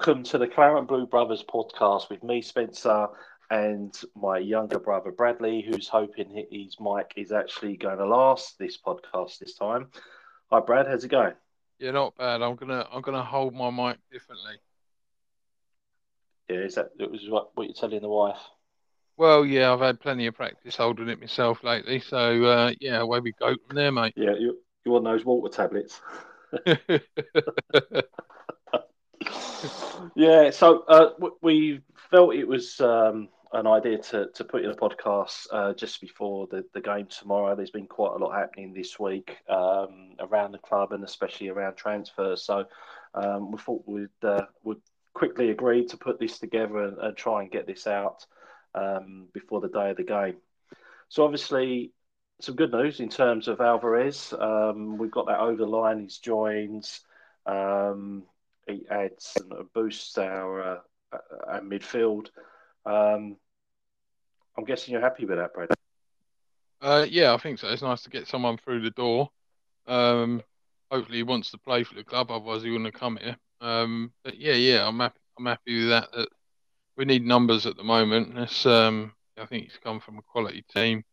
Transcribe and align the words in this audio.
welcome 0.00 0.24
to 0.24 0.38
the 0.38 0.48
Claret 0.48 0.86
Blue 0.86 1.04
Brothers 1.04 1.44
podcast 1.46 2.08
with 2.08 2.22
me, 2.22 2.40
Spencer, 2.40 3.06
and 3.50 3.94
my 4.16 4.38
younger 4.38 4.78
brother 4.78 5.12
Bradley, 5.12 5.60
who's 5.60 5.88
hoping 5.88 6.46
his 6.50 6.78
mic 6.80 7.12
is 7.16 7.32
actually 7.32 7.76
going 7.76 7.98
to 7.98 8.06
last 8.06 8.58
this 8.58 8.78
podcast 8.78 9.38
this 9.38 9.56
time. 9.56 9.88
Hi, 10.50 10.60
Brad. 10.60 10.86
How's 10.86 11.04
it 11.04 11.08
going? 11.08 11.34
Yeah, 11.78 11.90
not 11.90 12.16
bad. 12.16 12.40
I'm 12.40 12.56
gonna 12.56 12.88
I'm 12.90 13.02
gonna 13.02 13.22
hold 13.22 13.52
my 13.52 13.68
mic 13.68 13.98
differently. 14.10 14.54
Yeah, 16.48 16.60
is 16.60 16.76
that 16.76 16.92
it 16.98 17.10
was 17.10 17.28
what, 17.28 17.54
what 17.54 17.64
you're 17.64 17.74
telling 17.74 18.00
the 18.00 18.08
wife? 18.08 18.40
Well, 19.18 19.44
yeah, 19.44 19.70
I've 19.70 19.80
had 19.80 20.00
plenty 20.00 20.26
of 20.28 20.34
practice 20.34 20.76
holding 20.76 21.10
it 21.10 21.20
myself 21.20 21.62
lately, 21.62 22.00
so 22.00 22.42
uh, 22.44 22.72
yeah, 22.80 23.00
away 23.00 23.20
we 23.20 23.32
go 23.32 23.54
from 23.66 23.76
there, 23.76 23.92
mate. 23.92 24.14
Yeah, 24.16 24.32
you 24.38 24.60
you 24.82 24.92
want 24.92 25.04
those 25.04 25.26
water 25.26 25.54
tablets? 25.54 26.00
yeah, 30.14 30.50
so 30.50 30.84
uh, 30.88 31.10
we 31.40 31.80
felt 32.10 32.34
it 32.34 32.46
was 32.46 32.80
um, 32.80 33.28
an 33.52 33.66
idea 33.66 33.98
to, 33.98 34.28
to 34.34 34.44
put 34.44 34.64
in 34.64 34.70
a 34.70 34.74
podcast 34.74 35.46
uh, 35.52 35.72
just 35.74 36.00
before 36.00 36.46
the, 36.50 36.64
the 36.74 36.80
game 36.80 37.06
tomorrow. 37.06 37.54
There's 37.54 37.70
been 37.70 37.86
quite 37.86 38.12
a 38.12 38.24
lot 38.24 38.38
happening 38.38 38.72
this 38.72 38.98
week 38.98 39.36
um, 39.48 40.14
around 40.20 40.52
the 40.52 40.58
club 40.58 40.92
and 40.92 41.04
especially 41.04 41.48
around 41.48 41.76
transfers. 41.76 42.42
So 42.42 42.64
um, 43.14 43.50
we 43.50 43.58
thought 43.58 43.82
we'd, 43.86 44.08
uh, 44.22 44.42
would 44.62 44.80
quickly 45.14 45.50
agree 45.50 45.86
to 45.86 45.96
put 45.96 46.20
this 46.20 46.38
together 46.38 46.78
and, 46.78 46.98
and 46.98 47.16
try 47.16 47.42
and 47.42 47.50
get 47.50 47.66
this 47.66 47.86
out 47.86 48.24
um, 48.74 49.28
before 49.32 49.60
the 49.60 49.68
day 49.68 49.90
of 49.90 49.96
the 49.96 50.04
game. 50.04 50.36
So 51.08 51.24
obviously, 51.24 51.92
some 52.40 52.54
good 52.54 52.72
news 52.72 53.00
in 53.00 53.08
terms 53.08 53.48
of 53.48 53.60
Alvarez. 53.60 54.32
Um, 54.38 54.96
we've 54.96 55.10
got 55.10 55.26
that 55.26 55.40
over 55.40 55.66
line. 55.66 56.00
He's 56.00 56.18
joined. 56.18 56.88
Um, 57.46 58.24
he 58.66 58.86
adds 58.90 59.36
and 59.36 59.52
boosts 59.72 60.16
our, 60.18 60.62
uh, 60.62 61.18
our 61.46 61.60
midfield. 61.60 62.28
Um, 62.86 63.36
I'm 64.56 64.64
guessing 64.64 64.92
you're 64.92 65.00
happy 65.00 65.24
with 65.24 65.38
that, 65.38 65.54
Brad. 65.54 65.70
Uh, 66.80 67.06
yeah, 67.08 67.34
I 67.34 67.38
think 67.38 67.58
so. 67.58 67.68
It's 67.68 67.82
nice 67.82 68.02
to 68.02 68.10
get 68.10 68.26
someone 68.26 68.56
through 68.56 68.82
the 68.82 68.90
door. 68.90 69.30
Um, 69.86 70.42
hopefully, 70.90 71.18
he 71.18 71.22
wants 71.22 71.50
to 71.50 71.58
play 71.58 71.84
for 71.84 71.94
the 71.94 72.04
club. 72.04 72.30
Otherwise, 72.30 72.62
he 72.62 72.70
wouldn't 72.70 72.92
have 72.92 73.00
come 73.00 73.18
here. 73.20 73.36
Um, 73.60 74.12
but 74.24 74.38
yeah, 74.38 74.54
yeah, 74.54 74.86
I'm 74.86 74.98
happy. 74.98 75.20
I'm 75.38 75.46
happy 75.46 75.80
with 75.80 75.88
that. 75.90 76.12
that 76.12 76.28
we 76.96 77.04
need 77.04 77.24
numbers 77.24 77.66
at 77.66 77.76
the 77.76 77.84
moment. 77.84 78.36
It's, 78.38 78.66
um, 78.66 79.12
I 79.38 79.46
think 79.46 79.64
he's 79.64 79.78
come 79.82 80.00
from 80.00 80.18
a 80.18 80.22
quality 80.22 80.64
team. 80.74 81.04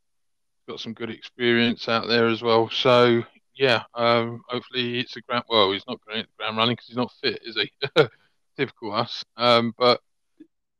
Got 0.67 0.79
some 0.81 0.93
good 0.93 1.09
experience 1.09 1.87
out 1.87 2.07
there 2.07 2.27
as 2.27 2.41
well. 2.41 2.69
So 2.69 3.23
yeah, 3.57 3.83
um, 3.95 4.41
hopefully 4.47 4.99
it's 4.99 5.15
a 5.17 5.21
ground. 5.21 5.45
Well, 5.49 5.71
he's 5.71 5.87
not 5.87 5.99
going 6.05 6.21
to 6.21 6.27
the 6.27 6.37
ground 6.37 6.57
running 6.57 6.73
because 6.73 6.87
he's 6.87 6.97
not 6.97 7.11
fit, 7.21 7.41
is 7.43 7.55
he? 7.55 7.71
Typical 8.57 8.93
us. 8.93 9.23
Um, 9.35 9.73
but 9.77 9.99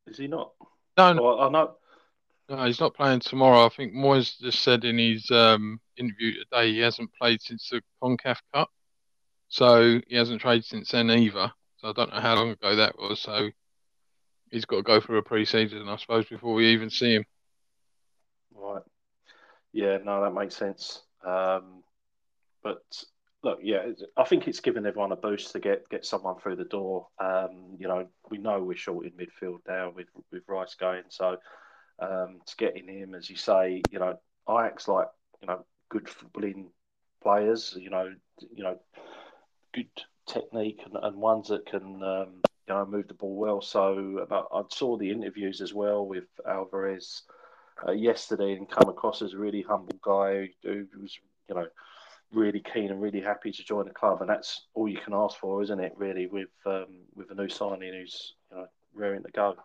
is 0.06 0.18
he 0.18 0.28
not? 0.28 0.54
No, 0.98 1.14
no, 1.14 1.22
well, 1.22 1.42
I 1.42 1.50
know. 1.50 1.76
No, 2.50 2.66
he's 2.66 2.80
not 2.80 2.96
playing 2.96 3.20
tomorrow. 3.20 3.66
I 3.66 3.70
think 3.70 3.94
Moyes 3.94 4.40
just 4.40 4.62
said 4.64 4.86
in 4.86 4.98
his 4.98 5.30
um, 5.32 5.80
interview 5.98 6.34
today 6.44 6.72
he 6.72 6.80
hasn't 6.80 7.12
played 7.14 7.42
since 7.42 7.70
the 7.70 7.82
Concacaf 8.02 8.38
Cup, 8.54 8.70
so 9.50 10.00
he 10.08 10.16
hasn't 10.16 10.42
played 10.42 10.64
since 10.64 10.92
then 10.92 11.12
either. 11.12 11.52
So 11.78 11.90
I 11.90 11.94
don't 11.94 12.14
know 12.14 12.22
how 12.22 12.36
long 12.36 12.52
ago 12.52 12.76
that 12.76 12.98
was. 12.98 13.20
So 13.20 13.50
he's 14.50 14.66
got 14.66 14.78
to 14.78 14.84
go 14.84 15.02
through 15.02 15.18
a 15.18 15.24
pre-season, 15.24 15.88
I 15.90 15.98
suppose, 15.98 16.26
before 16.26 16.54
we 16.54 16.68
even 16.68 16.90
see 16.90 17.16
him. 17.16 17.26
Right. 18.56 18.84
Yeah. 19.74 19.98
No, 20.04 20.22
that 20.24 20.34
makes 20.34 20.56
sense. 20.56 21.04
Um, 21.26 21.84
but 22.68 23.04
look, 23.44 23.60
yeah, 23.62 23.88
I 24.18 24.26
think 24.26 24.48
it's 24.48 24.60
given 24.60 24.86
everyone 24.86 25.14
a 25.14 25.16
boost 25.16 25.54
to 25.54 25.60
get 25.60 25.88
get 25.90 26.06
someone 26.06 26.38
through 26.38 26.58
the 26.58 26.66
door. 26.66 27.08
Um, 27.18 27.78
you 27.80 27.88
know, 27.88 28.08
we 28.30 28.38
know 28.38 28.62
we're 28.62 28.76
short 28.76 29.06
in 29.06 29.14
midfield 29.14 29.60
now 29.68 29.92
with 29.96 30.08
with 30.32 30.44
Rice 30.48 30.76
going, 30.76 31.04
so 31.10 31.38
um, 32.00 32.40
to 32.46 32.56
get 32.58 32.76
in 32.76 32.90
him, 32.90 33.16
as 33.16 33.30
you 33.30 33.38
say, 33.38 33.82
you 33.92 34.00
know, 34.00 34.20
Ajax 34.50 34.88
like 34.88 35.08
you 35.42 35.48
know 35.48 35.66
good 35.90 36.06
footballing 36.06 36.68
players, 37.24 37.74
you 37.80 37.90
know, 37.90 38.14
you 38.54 38.64
know, 38.64 38.78
good 39.74 39.90
technique 40.28 40.82
and, 40.86 40.98
and 41.02 41.16
ones 41.16 41.48
that 41.48 41.66
can 41.66 42.04
um, 42.04 42.42
you 42.68 42.74
know 42.74 42.86
move 42.86 43.08
the 43.08 43.14
ball 43.14 43.38
well. 43.38 43.62
So 43.62 44.26
but 44.30 44.48
I 44.54 44.64
saw 44.70 44.98
the 44.98 45.10
interviews 45.10 45.62
as 45.62 45.74
well 45.74 46.06
with 46.06 46.26
Alvarez 46.46 47.24
uh, 47.88 47.94
yesterday 47.94 48.54
and 48.58 48.70
come 48.70 48.90
across 48.90 49.22
as 49.22 49.34
a 49.34 49.38
really 49.38 49.62
humble 49.62 50.00
guy 50.04 50.50
who 50.64 50.86
was 51.02 51.18
you 51.48 51.56
know 51.56 51.68
really 52.32 52.62
keen 52.74 52.92
and 52.92 53.02
really 53.02 53.22
happy 53.22 53.52
to 53.52 53.64
join 53.64 53.88
the 53.88 53.94
club, 53.94 54.22
and 54.22 54.30
that's 54.30 54.68
all 54.74 54.88
you 54.88 55.00
can 55.04 55.14
ask 55.14 55.38
for, 55.38 55.62
isn't 55.64 55.80
it? 55.80 55.94
Really, 55.98 56.28
with 56.28 56.50
um, 56.66 57.06
with 57.16 57.32
a 57.32 57.36
new 57.36 57.50
signing 57.50 57.94
who's 57.94 58.34
you 58.52 58.58
know 58.58 58.68
raring 58.94 59.24
to 59.24 59.32
go. 59.32 59.56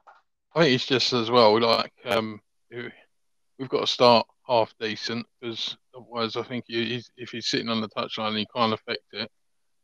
I 0.55 0.63
think 0.63 0.75
it's 0.75 0.87
just 0.87 1.13
as 1.13 1.31
well 1.31 1.59
like 1.61 1.93
um, 2.05 2.41
we've 2.71 3.69
got 3.69 3.81
to 3.81 3.87
start 3.87 4.27
half 4.47 4.75
decent 4.81 5.27
because 5.41 5.77
otherwise, 5.97 6.37
I 6.37 6.43
think 6.43 6.65
if 6.69 7.31
he's 7.31 7.47
sitting 7.47 7.69
on 7.69 7.81
the 7.81 7.89
touchline, 7.89 8.29
and 8.29 8.39
he 8.39 8.47
can't 8.55 8.73
affect 8.73 9.05
it. 9.13 9.31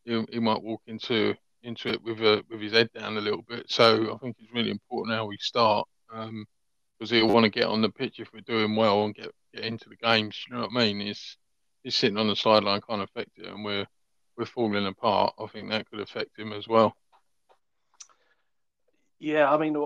He, 0.05 0.25
he 0.33 0.39
might 0.39 0.63
walk 0.63 0.83
into 0.87 1.35
into 1.63 1.89
it 1.89 2.03
with 2.03 2.21
a 2.21 2.43
with 2.49 2.61
his 2.61 2.73
head 2.73 2.91
down 2.93 3.17
a 3.17 3.21
little 3.21 3.43
bit. 3.43 3.71
So 3.71 4.15
I 4.15 4.19
think 4.19 4.37
it's 4.39 4.53
really 4.53 4.71
important 4.71 5.17
how 5.17 5.27
we 5.27 5.37
start 5.39 5.87
because 6.09 6.29
um, 6.29 6.47
he'll 7.09 7.29
want 7.29 7.45
to 7.45 7.51
get 7.51 7.67
on 7.67 7.83
the 7.83 7.91
pitch 7.91 8.21
if 8.21 8.29
we're 8.33 8.41
doing 8.41 8.77
well 8.77 9.05
and 9.05 9.15
get 9.15 9.31
get 9.55 9.65
into 9.65 9.89
the 9.89 9.97
games. 9.97 10.39
You 10.49 10.57
know 10.57 10.63
what 10.63 10.71
I 10.75 10.87
mean? 10.87 11.01
It's 11.01 11.37
he's 11.83 11.97
sitting 11.97 12.19
on 12.19 12.29
the 12.29 12.37
sideline 12.37 12.81
can't 12.81 13.03
affect 13.03 13.39
it, 13.39 13.47
and 13.47 13.65
we're 13.65 13.87
we're 14.37 14.47
falling 14.47 14.87
apart. 14.87 15.35
I 15.39 15.47
think 15.47 15.71
that 15.71 15.89
could 15.91 16.01
affect 16.01 16.39
him 16.39 16.53
as 16.53 16.69
well. 16.69 16.95
Yeah, 19.19 19.53
I 19.53 19.59
mean, 19.59 19.77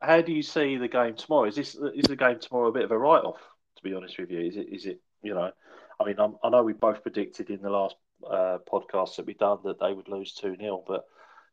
how 0.00 0.20
do 0.20 0.32
you 0.32 0.42
see 0.42 0.76
the 0.76 0.88
game 0.88 1.14
tomorrow? 1.14 1.48
Is 1.48 1.56
this 1.56 1.74
is 1.94 2.06
the 2.06 2.16
game 2.16 2.38
tomorrow 2.38 2.68
a 2.68 2.72
bit 2.72 2.84
of 2.84 2.92
a 2.92 2.98
write 2.98 3.24
off? 3.24 3.40
To 3.76 3.82
be 3.82 3.94
honest 3.94 4.18
with 4.18 4.30
you, 4.30 4.40
is 4.40 4.56
it? 4.56 4.68
Is 4.70 4.86
it? 4.86 5.00
You 5.22 5.34
know, 5.34 5.50
I 5.98 6.04
mean, 6.04 6.16
I'm, 6.18 6.36
i 6.44 6.48
know 6.48 6.62
we 6.62 6.72
both 6.72 7.02
predicted 7.02 7.50
in 7.50 7.62
the 7.62 7.70
last 7.70 7.96
uh, 8.28 8.58
podcast 8.70 9.16
that 9.16 9.26
we 9.26 9.34
done 9.34 9.58
that 9.64 9.80
they 9.80 9.92
would 9.92 10.08
lose 10.08 10.32
two 10.32 10.56
0 10.56 10.82
but 10.86 11.04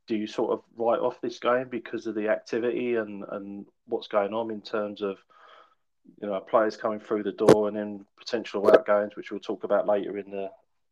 do 0.08 0.16
you 0.16 0.28
sort 0.28 0.52
of 0.52 0.62
write 0.78 1.00
off 1.00 1.20
this 1.22 1.40
game 1.40 1.68
because 1.70 2.08
of 2.08 2.16
the 2.16 2.30
activity 2.30 2.96
and 2.96 3.25
and 3.31 3.66
what's 3.88 4.08
going 4.08 4.34
on 4.34 4.50
in 4.52 4.62
terms 4.62 5.02
of 5.02 5.18
you 6.22 6.28
know 6.28 6.40
players 6.40 6.78
coming 6.78 7.00
through 7.00 7.24
the 7.24 7.31
door 7.31 7.68
and 7.68 7.78
then 7.78 8.06
potential 8.18 8.69
outgoings, 8.69 9.16
which 9.16 9.31
we'll 9.31 9.40
talk 9.40 9.64
about 9.64 9.88
later 9.88 10.18
in 10.18 10.31
the 10.31 10.50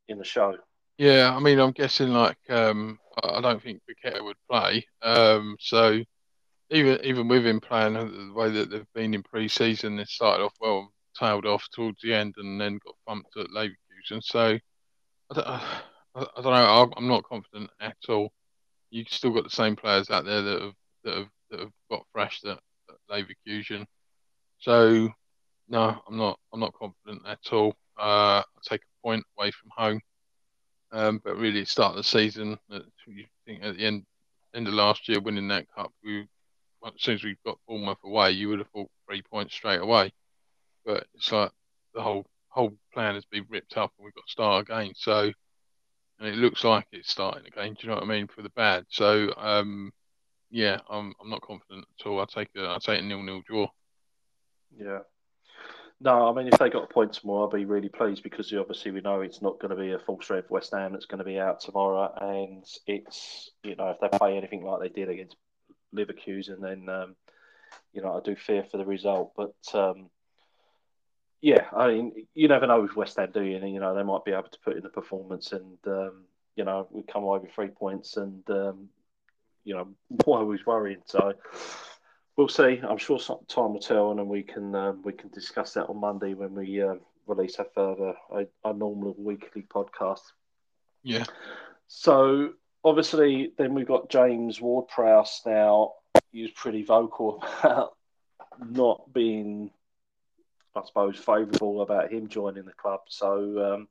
in 0.07 0.17
the 0.17 0.23
show. 0.23 0.57
Yeah, 0.97 1.33
I 1.35 1.39
mean, 1.39 1.59
I'm 1.59 1.71
guessing 1.71 2.09
like 2.09 2.37
um, 2.49 2.99
I 3.23 3.41
don't 3.41 3.61
think 3.61 3.81
Paqueta 3.89 4.23
would 4.23 4.37
play, 4.49 4.85
um, 5.01 5.55
so 5.59 6.01
even 6.69 6.99
even 7.03 7.27
with 7.27 7.45
him 7.45 7.59
playing 7.59 7.93
the 7.93 8.33
way 8.33 8.49
that 8.49 8.69
they've 8.69 8.93
been 8.93 9.13
in 9.13 9.23
pre-season, 9.23 9.97
they 9.97 10.05
started 10.05 10.43
off 10.43 10.53
well, 10.59 10.91
tailed 11.17 11.45
off 11.45 11.67
towards 11.71 12.01
the 12.01 12.13
end, 12.13 12.35
and 12.37 12.59
then 12.59 12.79
got 12.83 12.95
bumped 13.05 13.35
at 13.37 13.47
Leverkusen. 13.47 14.21
So 14.21 14.57
I 15.31 15.33
don't, 15.33 15.47
I, 15.47 15.61
I 16.15 16.41
don't 16.41 16.45
know. 16.45 16.93
I'm 16.97 17.07
not 17.07 17.23
confident 17.23 17.69
at 17.79 17.97
all. 18.09 18.31
You've 18.89 19.09
still 19.09 19.31
got 19.31 19.43
the 19.43 19.49
same 19.49 19.75
players 19.75 20.09
out 20.09 20.25
there 20.25 20.41
that 20.41 20.61
have 20.61 20.73
that 21.03 21.17
have, 21.17 21.29
that 21.51 21.59
have 21.61 21.71
got 21.89 22.05
fresh 22.11 22.41
that, 22.41 22.59
at 22.89 22.95
Leverkusen. 23.09 23.85
So 24.61 25.09
no, 25.67 26.01
I'm 26.07 26.17
not. 26.17 26.39
I'm 26.53 26.59
not 26.59 26.73
confident 26.73 27.23
at 27.27 27.39
all. 27.51 27.75
Uh, 27.97 28.41
I'll 28.41 28.45
take 28.63 28.81
a 28.81 29.07
point 29.07 29.23
away 29.37 29.51
from 29.51 29.69
home, 29.75 30.01
um, 30.91 31.21
but 31.23 31.37
really, 31.37 31.65
start 31.65 31.95
the 31.95 32.03
season. 32.03 32.57
You 32.69 33.25
think 33.45 33.63
at 33.63 33.77
the 33.77 33.85
end 33.85 34.05
end 34.53 34.67
of 34.67 34.73
last 34.73 35.09
year, 35.09 35.19
winning 35.19 35.47
that 35.49 35.65
cup, 35.75 35.91
we 36.03 36.27
as 36.85 36.93
soon 36.97 37.15
as 37.15 37.23
we 37.23 37.35
got 37.45 37.57
Bournemouth 37.67 37.97
away, 38.03 38.31
you 38.31 38.49
would 38.49 38.59
have 38.59 38.67
thought 38.69 38.89
three 39.07 39.21
points 39.21 39.53
straight 39.53 39.81
away. 39.81 40.11
But 40.85 41.07
it's 41.15 41.31
like 41.31 41.51
the 41.95 42.01
whole 42.01 42.25
whole 42.49 42.73
plan 42.93 43.15
has 43.15 43.25
been 43.25 43.45
ripped 43.49 43.77
up, 43.77 43.91
and 43.97 44.05
we've 44.05 44.13
got 44.13 44.25
to 44.25 44.31
start 44.31 44.69
again. 44.69 44.91
So, 44.95 45.31
and 46.19 46.27
it 46.27 46.35
looks 46.35 46.63
like 46.63 46.85
it's 46.91 47.09
starting 47.09 47.47
again. 47.47 47.73
Do 47.73 47.79
you 47.81 47.89
know 47.89 47.95
what 47.95 48.03
I 48.03 48.07
mean? 48.07 48.27
For 48.27 48.43
the 48.43 48.49
bad. 48.49 48.85
So, 48.89 49.33
um, 49.37 49.91
yeah, 50.51 50.79
I'm 50.89 51.13
I'm 51.19 51.29
not 51.31 51.41
confident 51.41 51.85
at 51.99 52.05
all. 52.05 52.19
I 52.21 52.25
take 52.25 52.49
a 52.57 52.69
I 52.69 52.77
take 52.79 52.99
a 52.99 53.03
nil 53.03 53.23
nil 53.23 53.41
draw. 53.47 53.67
Yeah. 54.77 54.99
No, 56.03 56.27
I 56.27 56.33
mean, 56.33 56.51
if 56.51 56.57
they 56.57 56.69
got 56.69 56.85
a 56.85 56.93
point 56.93 57.13
tomorrow, 57.13 57.43
I'll 57.43 57.49
be 57.49 57.65
really 57.65 57.89
pleased 57.89 58.23
because 58.23 58.51
obviously 58.53 58.89
we 58.89 59.01
know 59.01 59.21
it's 59.21 59.41
not 59.41 59.59
going 59.59 59.69
to 59.69 59.81
be 59.81 59.91
a 59.91 59.99
full 59.99 60.19
strength 60.19 60.49
West 60.49 60.71
Ham 60.71 60.93
that's 60.93 61.05
going 61.05 61.19
to 61.19 61.23
be 61.23 61.39
out 61.39 61.59
tomorrow. 61.59 62.11
And 62.19 62.65
it's, 62.87 63.51
you 63.63 63.75
know, 63.75 63.89
if 63.89 63.99
they 63.99 64.17
play 64.17 64.35
anything 64.35 64.63
like 64.63 64.81
they 64.81 64.89
did 64.89 65.09
against 65.09 65.35
Leverkusen, 65.95 66.59
then, 66.59 66.89
um, 66.89 67.15
you 67.93 68.01
know, 68.01 68.17
I 68.17 68.19
do 68.25 68.35
fear 68.35 68.65
for 68.71 68.77
the 68.77 68.85
result. 68.85 69.33
But, 69.37 69.53
um, 69.75 70.09
yeah, 71.39 71.65
I 71.71 71.87
mean, 71.89 72.27
you 72.33 72.47
never 72.47 72.65
know 72.65 72.81
with 72.81 72.95
West 72.95 73.17
Ham, 73.17 73.29
do 73.31 73.43
you? 73.43 73.57
And, 73.57 73.71
you 73.71 73.79
know, 73.79 73.93
they 73.93 74.03
might 74.03 74.25
be 74.25 74.31
able 74.31 74.49
to 74.49 74.59
put 74.65 74.77
in 74.77 74.83
the 74.83 74.89
performance 74.89 75.51
and, 75.51 75.77
um, 75.85 76.23
you 76.55 76.63
know, 76.63 76.87
we 76.89 77.03
come 77.03 77.23
away 77.23 77.39
with 77.39 77.51
three 77.53 77.67
points 77.67 78.17
and, 78.17 78.41
um, 78.49 78.89
you 79.63 79.75
know, 79.75 79.87
why 80.25 80.41
was 80.41 80.65
worrying. 80.65 81.03
So, 81.05 81.33
we'll 82.41 82.47
see. 82.47 82.81
I'm 82.81 82.97
sure 82.97 83.19
time 83.19 83.73
will 83.73 83.79
tell, 83.79 84.09
and 84.09 84.19
then 84.19 84.27
we 84.27 84.41
can 84.41 84.73
um, 84.73 85.03
we 85.03 85.13
can 85.13 85.29
discuss 85.29 85.73
that 85.73 85.87
on 85.87 85.99
Monday 85.99 86.33
when 86.33 86.55
we 86.55 86.81
uh, 86.81 86.95
release 87.27 87.57
our 87.57 87.67
further 87.75 88.15
our, 88.31 88.45
our 88.63 88.73
normal 88.73 89.15
weekly 89.15 89.61
podcast. 89.61 90.21
Yeah. 91.03 91.25
So 91.87 92.53
obviously, 92.83 93.53
then 93.59 93.75
we've 93.75 93.87
got 93.87 94.09
James 94.09 94.59
Ward 94.59 94.87
Prowse 94.87 95.41
now. 95.45 95.93
He 96.31 96.41
was 96.41 96.49
pretty 96.51 96.83
vocal 96.83 97.43
about 97.59 97.95
not 98.59 99.13
being, 99.13 99.69
I 100.75 100.81
suppose, 100.83 101.17
favourable 101.17 101.83
about 101.83 102.11
him 102.11 102.27
joining 102.27 102.65
the 102.65 102.73
club. 102.73 103.01
So, 103.07 103.73
um, 103.73 103.87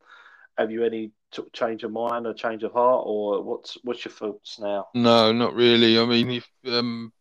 have 0.59 0.73
you 0.73 0.85
any 0.85 1.13
t- 1.31 1.45
change 1.53 1.85
of 1.85 1.93
mind 1.93 2.27
or 2.27 2.35
change 2.35 2.65
of 2.65 2.73
heart, 2.73 3.05
or 3.07 3.45
what's 3.45 3.79
what's 3.85 4.05
your 4.05 4.13
thoughts 4.13 4.59
now? 4.59 4.89
No, 4.93 5.31
not 5.31 5.55
really. 5.55 6.01
I 6.01 6.05
mean, 6.05 6.31
if 6.33 6.51
um, 6.67 7.13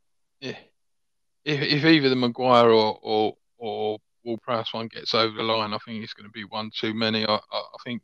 if 1.49 1.61
if 1.61 1.85
either 1.85 2.09
the 2.09 2.15
Maguire 2.15 2.69
or 2.69 2.99
or 3.01 3.33
or 3.57 3.97
Ward 4.23 4.41
Prowse 4.41 4.73
one 4.73 4.87
gets 4.87 5.13
over 5.13 5.35
the 5.35 5.43
line, 5.43 5.73
I 5.73 5.77
think 5.79 6.03
it's 6.03 6.13
going 6.13 6.27
to 6.29 6.31
be 6.31 6.43
one 6.43 6.69
too 6.73 6.93
many. 6.93 7.25
I 7.25 7.33
I, 7.33 7.57
I 7.57 7.77
think 7.83 8.01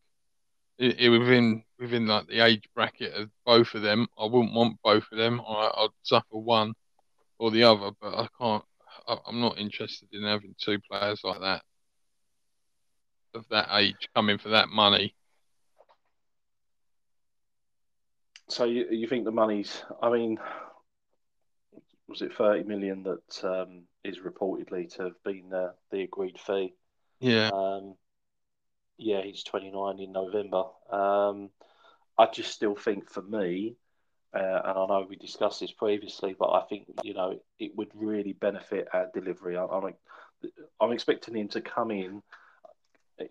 it, 0.78 1.00
it, 1.00 1.10
within 1.10 1.64
within 1.80 2.08
like 2.08 2.28
the 2.28 2.44
age 2.44 2.64
bracket 2.74 3.14
of 3.14 3.30
both 3.46 3.74
of 3.76 3.82
them, 3.82 4.08
I 4.18 4.26
wouldn't 4.26 4.54
want 4.54 4.78
both 4.84 5.06
of 5.12 5.18
them. 5.18 5.42
I, 5.42 5.72
I'd 5.78 5.90
suffer 6.04 6.38
one 6.38 6.74
or 7.38 7.52
the 7.52 7.64
other, 7.64 7.92
but 8.02 8.14
I 8.16 8.28
can't. 8.40 8.64
I, 9.08 9.18
I'm 9.28 9.40
not 9.40 9.60
interested 9.60 10.10
in 10.12 10.24
having 10.24 10.56
two 10.60 10.80
players 10.90 11.22
like 11.24 11.42
that 11.42 11.62
of 13.36 13.46
that 13.50 13.68
age 13.78 14.10
coming 14.16 14.38
for 14.38 14.50
that 14.50 14.70
money. 14.70 15.14
So 18.48 18.64
you, 18.64 18.88
you 18.90 19.08
think 19.08 19.26
the 19.26 19.32
money's? 19.32 19.84
I 20.02 20.10
mean, 20.10 20.40
was 22.08 22.22
it 22.22 22.34
thirty 22.34 22.64
million 22.64 23.04
that 23.04 23.44
um, 23.44 23.84
is 24.04 24.20
reportedly 24.20 24.94
to 24.96 25.04
have 25.04 25.24
been 25.24 25.54
uh, 25.54 25.72
the 25.92 26.04
agreed 26.04 26.40
fee? 26.40 26.74
Yeah. 27.20 27.50
Um, 27.54 27.96
yeah, 28.98 29.22
he's 29.22 29.44
twenty 29.44 29.72
nine 29.72 30.00
in 30.00 30.12
November. 30.12 30.64
Um, 30.92 31.50
I 32.18 32.28
just 32.28 32.52
still 32.52 32.76
think 32.76 33.12
for 33.12 33.22
me, 33.22 33.76
uh, 34.34 34.62
and 34.64 34.78
I 34.78 34.86
know 34.86 35.06
we 35.10 35.16
discussed 35.16 35.60
this 35.60 35.72
previously, 35.72 36.36
but 36.38 36.52
I 36.52 36.62
think 36.70 36.88
you 37.04 37.14
know 37.14 37.40
it 37.60 37.76
would 37.76 37.92
really 37.94 38.34
benefit 38.34 38.88
our 38.94 39.10
delivery. 39.14 39.58
I, 39.58 39.66
I'm, 39.66 39.94
I'm 40.80 40.92
expecting 40.92 41.36
him 41.36 41.50
to 41.50 41.62
come 41.62 41.92
in 41.92 42.22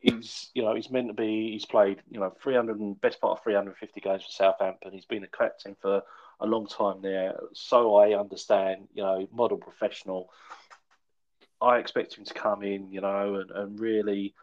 he's 0.00 0.50
you 0.55 0.62
know 0.62 0.75
he's 0.75 0.91
meant 0.91 1.09
to 1.09 1.15
be 1.15 1.53
he's 1.53 1.67
played 1.67 2.00
you 2.11 2.19
know 2.19 2.32
300 2.43 2.79
and 2.79 3.00
best 3.00 3.21
part 3.21 3.38
of 3.38 3.44
350 3.44 4.00
games 4.00 4.25
for 4.25 4.31
Southampton. 4.31 4.93
He's 4.93 5.05
been 5.05 5.25
a 5.25 5.29
captain 5.29 5.76
for 5.81 6.03
a 6.41 6.47
long 6.47 6.67
time 6.67 7.03
there, 7.03 7.35
so 7.53 7.97
I 7.97 8.19
understand. 8.19 8.89
You 8.95 9.03
know, 9.03 9.29
model 9.33 9.59
professional. 9.59 10.31
I 11.61 11.79
expect 11.79 12.15
him 12.15 12.25
to 12.25 12.35
come 12.35 12.63
in, 12.63 12.93
you 12.93 13.01
know, 13.01 13.37
and, 13.37 13.51
and 13.51 13.81
really 13.81 14.35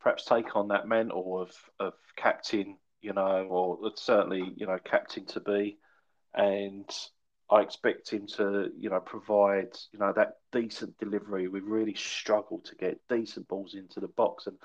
perhaps 0.00 0.24
take 0.24 0.56
on 0.56 0.68
that 0.68 0.88
mantle 0.88 1.40
of 1.40 1.52
of 1.78 1.94
captain, 2.16 2.76
you 3.00 3.12
know, 3.12 3.46
or 3.48 3.92
certainly 3.96 4.52
you 4.56 4.66
know 4.66 4.78
captain 4.84 5.26
to 5.26 5.40
be, 5.40 5.78
and 6.34 6.88
I 7.50 7.60
expect 7.60 8.10
him 8.10 8.26
to, 8.36 8.70
you 8.76 8.90
know, 8.90 8.98
provide, 8.98 9.76
you 9.92 10.00
know, 10.00 10.12
that 10.16 10.38
decent 10.50 10.98
delivery. 10.98 11.46
We've 11.46 11.64
really 11.64 11.94
struggled 11.94 12.64
to 12.66 12.74
get 12.74 13.00
decent 13.08 13.46
balls 13.46 13.74
into 13.74 14.00
the 14.00 14.08
box, 14.08 14.48
and 14.48 14.56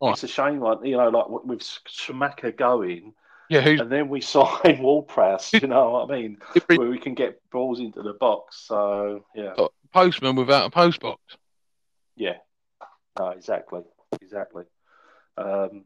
oh. 0.00 0.10
it's 0.10 0.22
a 0.22 0.28
shame, 0.28 0.60
like 0.60 0.78
you 0.82 0.96
know, 0.96 1.10
like 1.10 1.28
with 1.28 1.60
Scamacca 1.60 2.56
going, 2.56 3.12
yeah, 3.48 3.66
and 3.66 3.90
then 3.90 4.08
we 4.08 4.20
sign 4.22 4.78
Ward 4.80 5.08
Prowse. 5.08 5.52
You 5.52 5.66
know 5.66 5.90
what 5.90 6.10
I 6.10 6.20
mean? 6.20 6.38
Where 6.66 6.88
we 6.88 6.98
can 6.98 7.14
get 7.14 7.40
balls 7.50 7.80
into 7.80 8.02
the 8.02 8.14
box. 8.14 8.64
So 8.66 9.24
yeah, 9.34 9.54
postman 9.92 10.36
without 10.36 10.66
a 10.66 10.70
post 10.70 11.00
box. 11.00 11.20
Yeah, 12.16 12.36
no, 13.18 13.28
exactly, 13.28 13.82
exactly. 14.20 14.64
Um, 15.36 15.84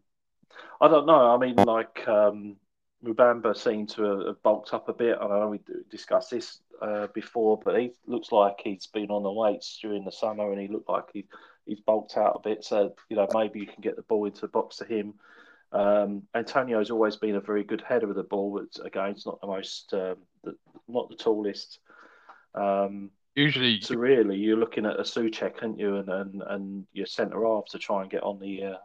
I 0.81 0.89
don't 0.89 1.07
know. 1.07 1.35
I 1.35 1.39
mean, 1.39 1.57
like. 1.57 2.07
Um, 2.07 2.57
Mubama 3.05 3.57
seemed 3.57 3.91
to 3.91 4.27
have 4.27 4.43
bulked 4.43 4.73
up 4.73 4.89
a 4.89 4.93
bit. 4.93 5.19
I 5.21 5.27
know 5.29 5.49
we 5.49 5.61
discussed 5.91 6.31
this 6.31 6.61
uh, 6.81 7.07
before, 7.09 7.61
but 7.63 7.79
he 7.79 7.93
looks 8.07 8.33
like 8.33 8.61
he's 8.63 8.87
been 8.87 9.11
on 9.11 9.23
the 9.23 9.33
weights 9.33 9.79
during 9.81 10.05
the 10.05 10.13
summer, 10.13 10.51
and 10.51 10.61
he 10.61 10.69
looked 10.69 10.89
like 10.89 11.05
he 11.13 11.27
he's 11.67 11.81
bulked 11.81 12.17
out 12.17 12.37
a 12.37 12.49
bit. 12.49 12.65
So 12.65 12.95
you 13.09 13.17
know 13.17 13.29
maybe 13.35 13.61
you 13.61 13.67
can 13.67 13.83
get 13.83 13.97
the 13.97 14.03
ball 14.03 14.25
into 14.27 14.43
the 14.43 14.49
box 14.49 14.77
to 14.77 14.85
him. 14.85 15.15
Um, 15.73 16.23
Antonio's 16.35 16.91
always 16.91 17.17
been 17.17 17.37
a 17.37 17.41
very 17.41 17.65
good 17.65 17.83
header 17.87 18.09
of 18.09 18.17
the 18.17 18.23
ball, 18.23 18.61
but 18.61 18.87
again, 18.87 19.11
it's 19.11 19.27
not 19.27 19.41
the 19.41 19.47
most, 19.47 19.93
um, 19.93 20.17
the, 20.45 20.57
not 20.89 21.09
the 21.09 21.17
tallest. 21.17 21.79
Um, 22.55 23.11
Usually, 23.35 23.83
so 23.83 23.97
really, 23.97 24.37
you're 24.37 24.57
looking 24.57 24.87
at 24.87 24.99
a 24.99 25.03
Soucek, 25.03 25.63
aren't 25.63 25.79
you, 25.79 25.97
and 25.97 26.09
and, 26.09 26.43
and 26.47 26.87
your 26.95 27.05
centre 27.05 27.45
half 27.45 27.67
to 27.67 27.79
try 27.79 28.01
and 28.01 28.11
get 28.11 28.23
on 28.23 28.41
the 28.41 28.65
uh, 28.65 28.77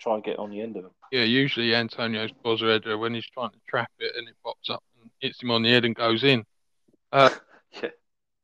try 0.00 0.14
and 0.14 0.24
get 0.24 0.40
on 0.40 0.50
the 0.50 0.60
end 0.60 0.76
of 0.76 0.82
them. 0.82 0.92
Yeah, 1.12 1.22
usually 1.22 1.74
Antonio's 1.76 2.32
buzzer 2.42 2.68
header 2.72 2.98
when 2.98 3.14
he's 3.14 3.28
trying 3.28 3.50
to 3.50 3.60
trap 3.68 3.90
it 4.00 4.12
and 4.16 4.28
it 4.28 4.34
pops 4.44 4.68
up 4.68 4.82
and 5.00 5.10
hits 5.20 5.40
him 5.40 5.52
on 5.52 5.62
the 5.62 5.70
head 5.70 5.84
and 5.84 5.94
goes 5.94 6.24
in. 6.24 6.44
Uh, 7.12 7.28
yeah. 7.82 7.88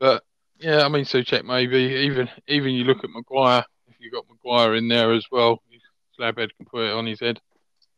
But 0.00 0.24
yeah, 0.58 0.84
I 0.84 0.88
mean, 0.88 1.04
Soucek 1.04 1.44
maybe 1.44 1.76
even 1.78 2.28
even 2.48 2.74
you 2.74 2.82
look 2.82 3.04
at 3.04 3.10
Maguire. 3.10 3.64
If 3.86 3.94
you 4.00 4.10
got 4.10 4.24
Maguire 4.28 4.74
in 4.74 4.88
there 4.88 5.12
as 5.12 5.24
well, 5.30 5.62
Slabhead 6.18 6.50
can 6.56 6.66
put 6.66 6.86
it 6.86 6.92
on 6.92 7.06
his 7.06 7.20
head. 7.20 7.40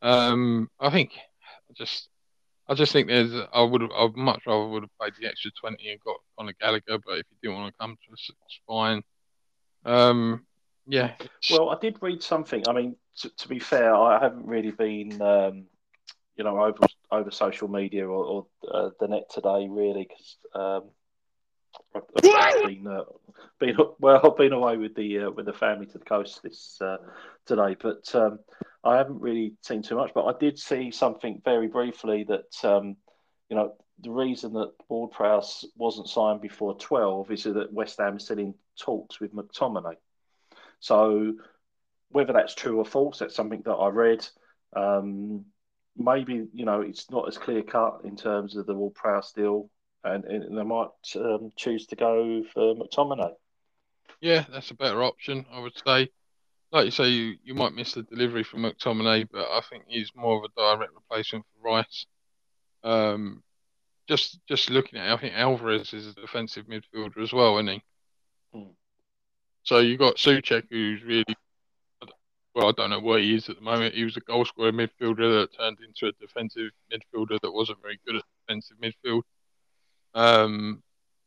Um, 0.03 0.69
I 0.79 0.91
think 0.91 1.13
just 1.75 2.09
I 2.69 2.75
just 2.75 2.93
think 2.93 3.09
there's 3.09 3.33
I 3.53 3.63
would 3.63 3.81
have 3.81 3.91
I 3.91 4.09
much 4.15 4.43
rather 4.47 4.69
would 4.69 4.83
have 4.83 4.99
played 4.99 5.15
the 5.19 5.29
extra 5.29 5.51
twenty 5.61 5.91
and 5.91 6.01
got 6.01 6.17
Conor 6.39 6.53
Gallagher, 6.61 6.99
but 7.05 7.19
if 7.19 7.27
you 7.31 7.37
didn't 7.43 7.59
want 7.59 7.75
to 7.75 7.79
come 7.79 7.97
to 8.07 8.13
us, 8.13 8.31
it's 8.47 8.61
fine. 8.67 9.03
Um, 9.85 10.47
yeah. 10.87 11.13
Well, 11.51 11.71
I 11.71 11.79
did 11.79 11.99
read 12.01 12.23
something. 12.23 12.67
I 12.69 12.73
mean, 12.73 12.97
to, 13.19 13.31
to 13.31 13.49
be 13.49 13.59
fair, 13.59 13.95
I 13.95 14.19
haven't 14.21 14.47
really 14.47 14.71
been, 14.71 15.21
um, 15.21 15.65
you 16.37 16.45
know, 16.45 16.63
over 16.63 16.87
over 17.11 17.31
social 17.31 17.69
media 17.69 18.07
or, 18.07 18.25
or 18.25 18.47
uh, 18.71 18.91
the 19.01 19.09
net 19.09 19.31
today, 19.31 19.69
really, 19.69 20.09
because 20.09 20.37
um, 20.55 20.91
I've 21.95 22.67
been 22.67 22.87
uh, 22.87 23.05
been 23.59 23.77
well, 23.99 24.21
I've 24.25 24.37
been 24.37 24.53
away 24.53 24.77
with 24.77 24.95
the 24.95 25.21
uh, 25.21 25.31
with 25.31 25.47
the 25.47 25.53
family 25.53 25.87
to 25.87 25.99
the 25.99 26.05
coast 26.05 26.43
this 26.43 26.79
uh, 26.81 26.99
today, 27.47 27.77
but 27.81 28.15
um, 28.15 28.39
I 28.85 28.97
haven't 28.97 29.21
really 29.21 29.55
seen 29.63 29.83
too 29.83 29.97
much. 29.97 30.13
But 30.15 30.27
I 30.27 30.39
did 30.39 30.59
see 30.59 30.91
something 30.91 31.41
very 31.45 31.69
briefly 31.69 32.25
that 32.25 32.69
um, 32.69 32.97
you 33.49 33.57
know 33.57 33.75
the 34.01 34.11
reason 34.11 34.53
that 34.55 34.73
Ward 34.89 35.11
Prowse 35.11 35.65
wasn't 35.77 36.09
signed 36.09 36.41
before 36.41 36.77
twelve 36.79 37.31
is 37.31 37.45
that 37.45 37.73
West 37.73 37.99
Ham 37.99 38.17
is 38.17 38.25
still 38.25 38.39
in 38.39 38.55
talks 38.79 39.21
with 39.21 39.35
McTominay. 39.35 39.95
So 40.81 41.35
whether 42.11 42.33
that's 42.33 42.55
true 42.55 42.79
or 42.79 42.85
false, 42.85 43.19
that's 43.19 43.35
something 43.35 43.63
that 43.65 43.73
I 43.73 43.89
read. 43.89 44.27
Um, 44.75 45.47
maybe 45.97 46.47
you 46.53 46.65
know 46.65 46.81
it's 46.81 47.11
not 47.11 47.27
as 47.29 47.39
clear 47.39 47.63
cut 47.63 48.03
in 48.05 48.17
terms 48.17 48.57
of 48.57 48.67
the 48.67 48.75
Ward 48.75 48.95
Prowse 48.95 49.33
deal, 49.33 49.69
and, 50.05 50.25
and 50.25 50.57
they 50.57 50.63
might 50.63 50.89
um, 51.17 51.53
choose 51.57 51.87
to 51.87 51.97
go 51.97 52.45
for 52.53 52.75
McTominay. 52.75 53.33
Yeah, 54.21 54.45
that's 54.51 54.71
a 54.71 54.75
better 54.75 55.03
option, 55.03 55.47
I 55.53 55.61
would 55.61 55.77
say. 55.87 56.09
Like 56.71 56.85
you 56.85 56.91
say, 56.91 57.09
you, 57.09 57.35
you 57.45 57.55
might 57.55 57.75
miss 57.75 57.95
the 57.95 58.03
delivery 58.03 58.45
from 58.45 58.63
McTominay, 58.63 59.29
but 59.33 59.47
I 59.49 59.61
think 59.71 59.85
he's 59.89 60.13
more 60.15 60.37
of 60.37 60.45
a 60.45 60.61
direct 60.61 60.93
replacement 60.95 61.45
for 61.45 61.71
Rice. 61.71 62.07
Um, 62.85 63.43
just 64.09 64.39
just 64.49 64.71
looking 64.71 64.99
at 64.99 65.09
it, 65.09 65.13
I 65.13 65.17
think 65.17 65.35
Alvarez 65.35 65.93
is 65.93 66.07
a 66.07 66.15
defensive 66.15 66.67
midfielder 66.67 67.23
as 67.23 67.33
well, 67.33 67.57
isn't 67.59 67.69
he? 67.69 67.83
Hmm. 68.53 68.71
So 69.63 69.79
you've 69.79 69.99
got 69.99 70.17
Soucek, 70.17 70.65
who's 70.71 71.03
really 71.03 71.25
well, 72.59 72.69
I 72.69 72.73
don't 72.73 72.91
know 72.91 72.99
what 72.99 73.21
he 73.21 73.37
is 73.37 73.49
at 73.49 73.57
the 73.57 73.63
moment. 73.63 73.95
He 73.95 74.03
was 74.03 74.17
a 74.17 74.21
goal 74.21 74.45
scorer 74.45 74.73
midfielder 74.73 75.41
that 75.41 75.57
turned 75.57 75.79
into 75.81 76.07
a 76.07 76.13
defensive 76.21 76.71
midfielder 76.93 77.39
that 77.41 77.53
wasn't 77.53 77.81
very 77.83 78.01
good 78.05 78.17
at 78.17 78.23
defensive 78.47 78.77
midfield. 78.83 79.23
Um, 80.19 80.83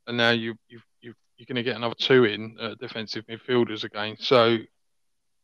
and 0.06 0.18
now 0.18 0.32
you 0.32 0.56
you 0.68 0.82
you 1.00 1.14
you're 1.38 1.46
going 1.46 1.56
to 1.56 1.64
get 1.64 1.78
another 1.78 1.96
two 1.98 2.26
in 2.26 2.58
uh, 2.60 2.76
defensive 2.78 3.24
midfielders 3.28 3.86
again. 3.86 4.18
So 4.20 4.58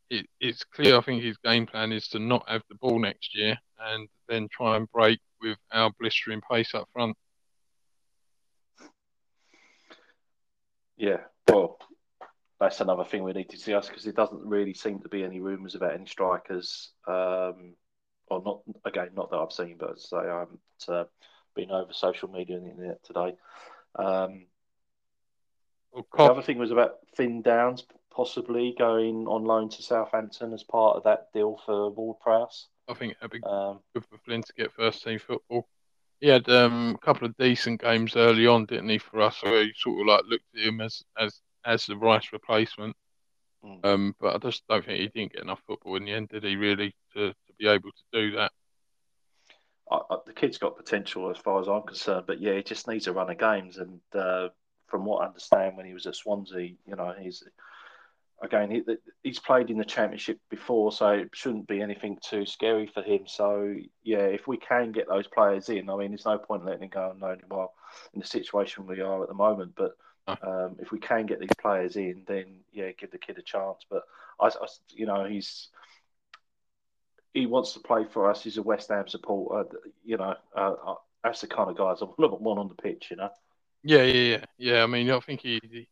it, 0.09 0.25
it's 0.41 0.65
clear. 0.65 0.97
I 0.97 1.01
think 1.01 1.23
his 1.23 1.37
game 1.37 1.65
plan 1.65 1.93
is 1.93 2.09
to 2.09 2.19
not 2.19 2.43
have 2.49 2.63
the 2.67 2.75
ball 2.75 2.99
next 2.99 3.33
year 3.33 3.57
and 3.79 4.09
then 4.27 4.49
try 4.51 4.75
and 4.75 4.91
break 4.91 5.19
with 5.41 5.57
our 5.71 5.91
blistering 5.97 6.41
pace 6.51 6.73
up 6.73 6.89
front. 6.91 7.15
Yeah, 10.97 11.21
well, 11.47 11.77
that's 12.59 12.81
another 12.81 13.05
thing 13.05 13.23
we 13.23 13.31
need 13.31 13.49
to 13.49 13.55
discuss 13.55 13.87
because 13.87 14.03
there 14.03 14.11
doesn't 14.11 14.45
really 14.45 14.73
seem 14.73 14.99
to 14.99 15.09
be 15.09 15.23
any 15.23 15.39
rumours 15.39 15.75
about 15.75 15.93
any 15.93 16.07
strikers, 16.07 16.91
um, 17.07 17.75
or 18.29 18.41
not. 18.43 18.59
Again, 18.83 19.11
not 19.15 19.29
that 19.29 19.37
I've 19.37 19.53
seen, 19.53 19.77
but 19.79 19.99
I 20.11 20.25
haven't 20.25 20.59
uh, 20.89 21.05
been 21.57 21.71
over 21.71 21.91
social 21.91 22.29
media 22.29 22.55
and 22.55 22.65
the 22.65 22.71
internet 22.71 23.03
today. 23.03 23.35
Um, 23.95 24.45
well, 25.91 26.05
the 26.15 26.23
other 26.23 26.41
thing 26.41 26.57
was 26.57 26.71
about 26.71 26.99
Finn 27.15 27.41
Downes 27.41 27.85
possibly 28.17 28.73
going 28.77 29.27
on 29.27 29.43
loan 29.43 29.69
to 29.69 29.83
Southampton 29.83 30.53
as 30.53 30.63
part 30.63 30.97
of 30.97 31.03
that 31.03 31.27
deal 31.33 31.61
for 31.65 31.91
Ward 31.91 32.19
Prowse. 32.19 32.67
I 32.89 32.93
think 32.93 33.15
it'd 33.19 33.31
be 33.31 33.43
um, 33.43 33.79
good 33.93 34.05
for 34.05 34.17
Flynn 34.25 34.41
to 34.41 34.53
get 34.53 34.73
first 34.73 35.03
team 35.03 35.19
football. 35.19 35.67
He 36.19 36.27
had 36.27 36.49
um, 36.49 36.95
a 36.95 37.05
couple 37.05 37.27
of 37.27 37.37
decent 37.37 37.81
games 37.81 38.15
early 38.15 38.47
on, 38.47 38.65
didn't 38.65 38.89
he, 38.89 38.97
for 38.97 39.21
us? 39.21 39.43
Where 39.43 39.61
you 39.61 39.73
sort 39.75 40.01
of 40.01 40.07
like 40.07 40.23
looked 40.27 40.45
at 40.55 40.63
him 40.63 40.81
as 40.81 41.03
as 41.19 41.41
as 41.63 41.85
the 41.85 41.95
Rice 41.95 42.29
replacement. 42.33 42.95
Mm. 43.63 43.85
Um, 43.85 44.15
but 44.19 44.35
I 44.35 44.37
just 44.39 44.63
don't 44.67 44.83
think 44.83 44.99
he 44.99 45.07
didn't 45.09 45.33
get 45.33 45.43
enough 45.43 45.61
football 45.67 45.95
in 45.97 46.05
the 46.05 46.13
end, 46.13 46.29
did 46.29 46.43
he? 46.43 46.55
Really, 46.55 46.95
to, 47.13 47.29
to 47.29 47.53
be 47.59 47.67
able 47.67 47.91
to 47.91 48.03
do 48.13 48.35
that. 48.37 48.51
I, 49.91 49.95
I, 49.95 50.15
the 50.15 50.21
kid's 50.37 50.57
got 50.57 50.77
potential 50.77 51.29
as 51.29 51.37
far 51.37 51.59
as 51.59 51.67
I'm 51.67 51.81
concerned, 51.81 52.25
but 52.27 52.39
yeah, 52.39 52.53
he 52.53 52.63
just 52.63 52.87
needs 52.87 53.07
a 53.07 53.13
run 53.13 53.29
of 53.29 53.37
games. 53.37 53.77
And 53.77 53.99
uh, 54.13 54.49
from 54.87 55.03
what 55.03 55.23
I 55.23 55.27
understand, 55.27 55.75
when 55.75 55.85
he 55.85 55.93
was 55.93 56.05
at 56.05 56.15
Swansea, 56.15 56.75
you 56.85 56.95
know, 56.95 57.13
he's 57.19 57.43
again 58.41 58.69
he, 58.69 58.83
he's 59.23 59.39
played 59.39 59.69
in 59.69 59.77
the 59.77 59.85
Championship 59.85 60.39
before, 60.49 60.91
so 60.91 61.09
it 61.09 61.29
shouldn't 61.33 61.67
be 61.67 61.81
anything 61.81 62.17
too 62.21 62.45
scary 62.45 62.87
for 62.87 63.01
him. 63.01 63.21
So 63.25 63.75
yeah, 64.03 64.19
if 64.19 64.47
we 64.47 64.57
can 64.57 64.91
get 64.91 65.07
those 65.07 65.27
players 65.27 65.69
in, 65.69 65.89
I 65.89 65.95
mean, 65.97 66.11
there's 66.11 66.25
no 66.25 66.37
point 66.37 66.65
letting 66.65 66.83
him 66.83 66.89
go 66.89 67.11
unknown 67.13 67.41
while 67.47 67.73
in 68.13 68.21
the 68.21 68.27
situation 68.27 68.87
we 68.87 69.01
are 69.01 69.23
at 69.23 69.29
the 69.29 69.33
moment. 69.33 69.73
But 69.75 69.97
um, 70.27 70.75
if 70.79 70.91
we 70.91 70.99
can 70.99 71.25
get 71.25 71.39
these 71.39 71.49
players 71.59 71.95
in, 71.95 72.23
then 72.27 72.45
yeah, 72.71 72.91
give 72.91 73.11
the 73.11 73.17
kid 73.17 73.37
a 73.37 73.41
chance. 73.41 73.85
But 73.89 74.03
I, 74.39 74.47
I 74.47 74.67
you 74.89 75.05
know, 75.05 75.25
he's 75.25 75.69
he 77.37 77.45
wants 77.45 77.73
to 77.73 77.79
play 77.79 78.05
for 78.11 78.29
us. 78.29 78.43
He's 78.43 78.57
a 78.57 78.63
West 78.63 78.89
Ham 78.89 79.07
supporter. 79.07 79.69
You 80.03 80.17
know, 80.17 80.35
uh, 80.55 80.73
uh 80.85 80.95
that's 81.23 81.41
the 81.41 81.47
kind 81.47 81.69
of 81.69 81.77
guys 81.77 81.97
I 82.01 82.05
want 82.17 82.59
on 82.59 82.67
the 82.67 82.81
pitch. 82.81 83.07
You 83.11 83.17
know. 83.17 83.29
Yeah, 83.83 84.03
yeah, 84.03 84.37
yeah. 84.37 84.45
Yeah, 84.57 84.83
I 84.83 84.87
mean, 84.87 85.09
I 85.09 85.19
think 85.19 85.41
he, 85.41 85.59
he. 85.63 85.87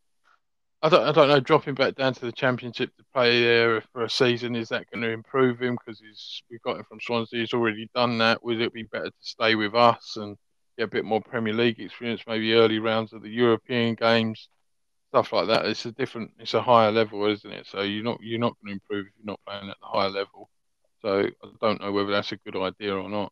I 0.81 0.89
don't, 0.89 1.07
I 1.07 1.11
don't 1.11 1.29
know. 1.29 1.39
Dropping 1.39 1.75
back 1.75 1.95
down 1.95 2.13
to 2.15 2.25
the 2.25 2.31
Championship 2.31 2.95
to 2.97 3.03
play 3.13 3.41
there 3.41 3.81
for 3.93 4.03
a 4.03 4.09
season 4.09 4.55
is 4.55 4.69
that 4.69 4.89
going 4.91 5.03
to 5.03 5.09
improve 5.09 5.61
him? 5.61 5.77
Because 5.77 5.99
he's 5.99 6.41
we've 6.49 6.61
got 6.61 6.77
him 6.77 6.85
from 6.89 6.99
Swansea. 6.99 7.39
He's 7.39 7.53
already 7.53 7.89
done 7.95 8.17
that. 8.19 8.43
Would 8.43 8.61
it 8.61 8.73
be 8.73 8.83
better 8.83 9.05
to 9.05 9.11
stay 9.21 9.55
with 9.55 9.75
us 9.75 10.17
and 10.17 10.35
get 10.77 10.85
a 10.85 10.87
bit 10.87 11.05
more 11.05 11.21
Premier 11.21 11.53
League 11.53 11.79
experience, 11.79 12.21
maybe 12.27 12.53
early 12.53 12.79
rounds 12.79 13.13
of 13.13 13.21
the 13.21 13.29
European 13.29 13.95
games, 13.95 14.49
stuff 15.11 15.31
like 15.31 15.47
that? 15.47 15.65
It's 15.65 15.85
a 15.85 15.91
different. 15.91 16.31
It's 16.39 16.55
a 16.55 16.61
higher 16.61 16.91
level, 16.91 17.25
isn't 17.25 17.51
it? 17.51 17.67
So 17.67 17.81
you're 17.81 18.03
not 18.03 18.19
you're 18.21 18.39
not 18.39 18.55
going 18.61 18.77
to 18.77 18.81
improve 18.83 19.07
if 19.07 19.13
you're 19.17 19.31
not 19.31 19.39
playing 19.47 19.69
at 19.69 19.77
the 19.79 19.87
higher 19.87 20.09
level. 20.09 20.49
So 21.05 21.19
I 21.21 21.47
don't 21.61 21.81
know 21.81 21.91
whether 21.91 22.11
that's 22.11 22.31
a 22.31 22.37
good 22.37 22.55
idea 22.55 22.95
or 22.95 23.07
not. 23.07 23.31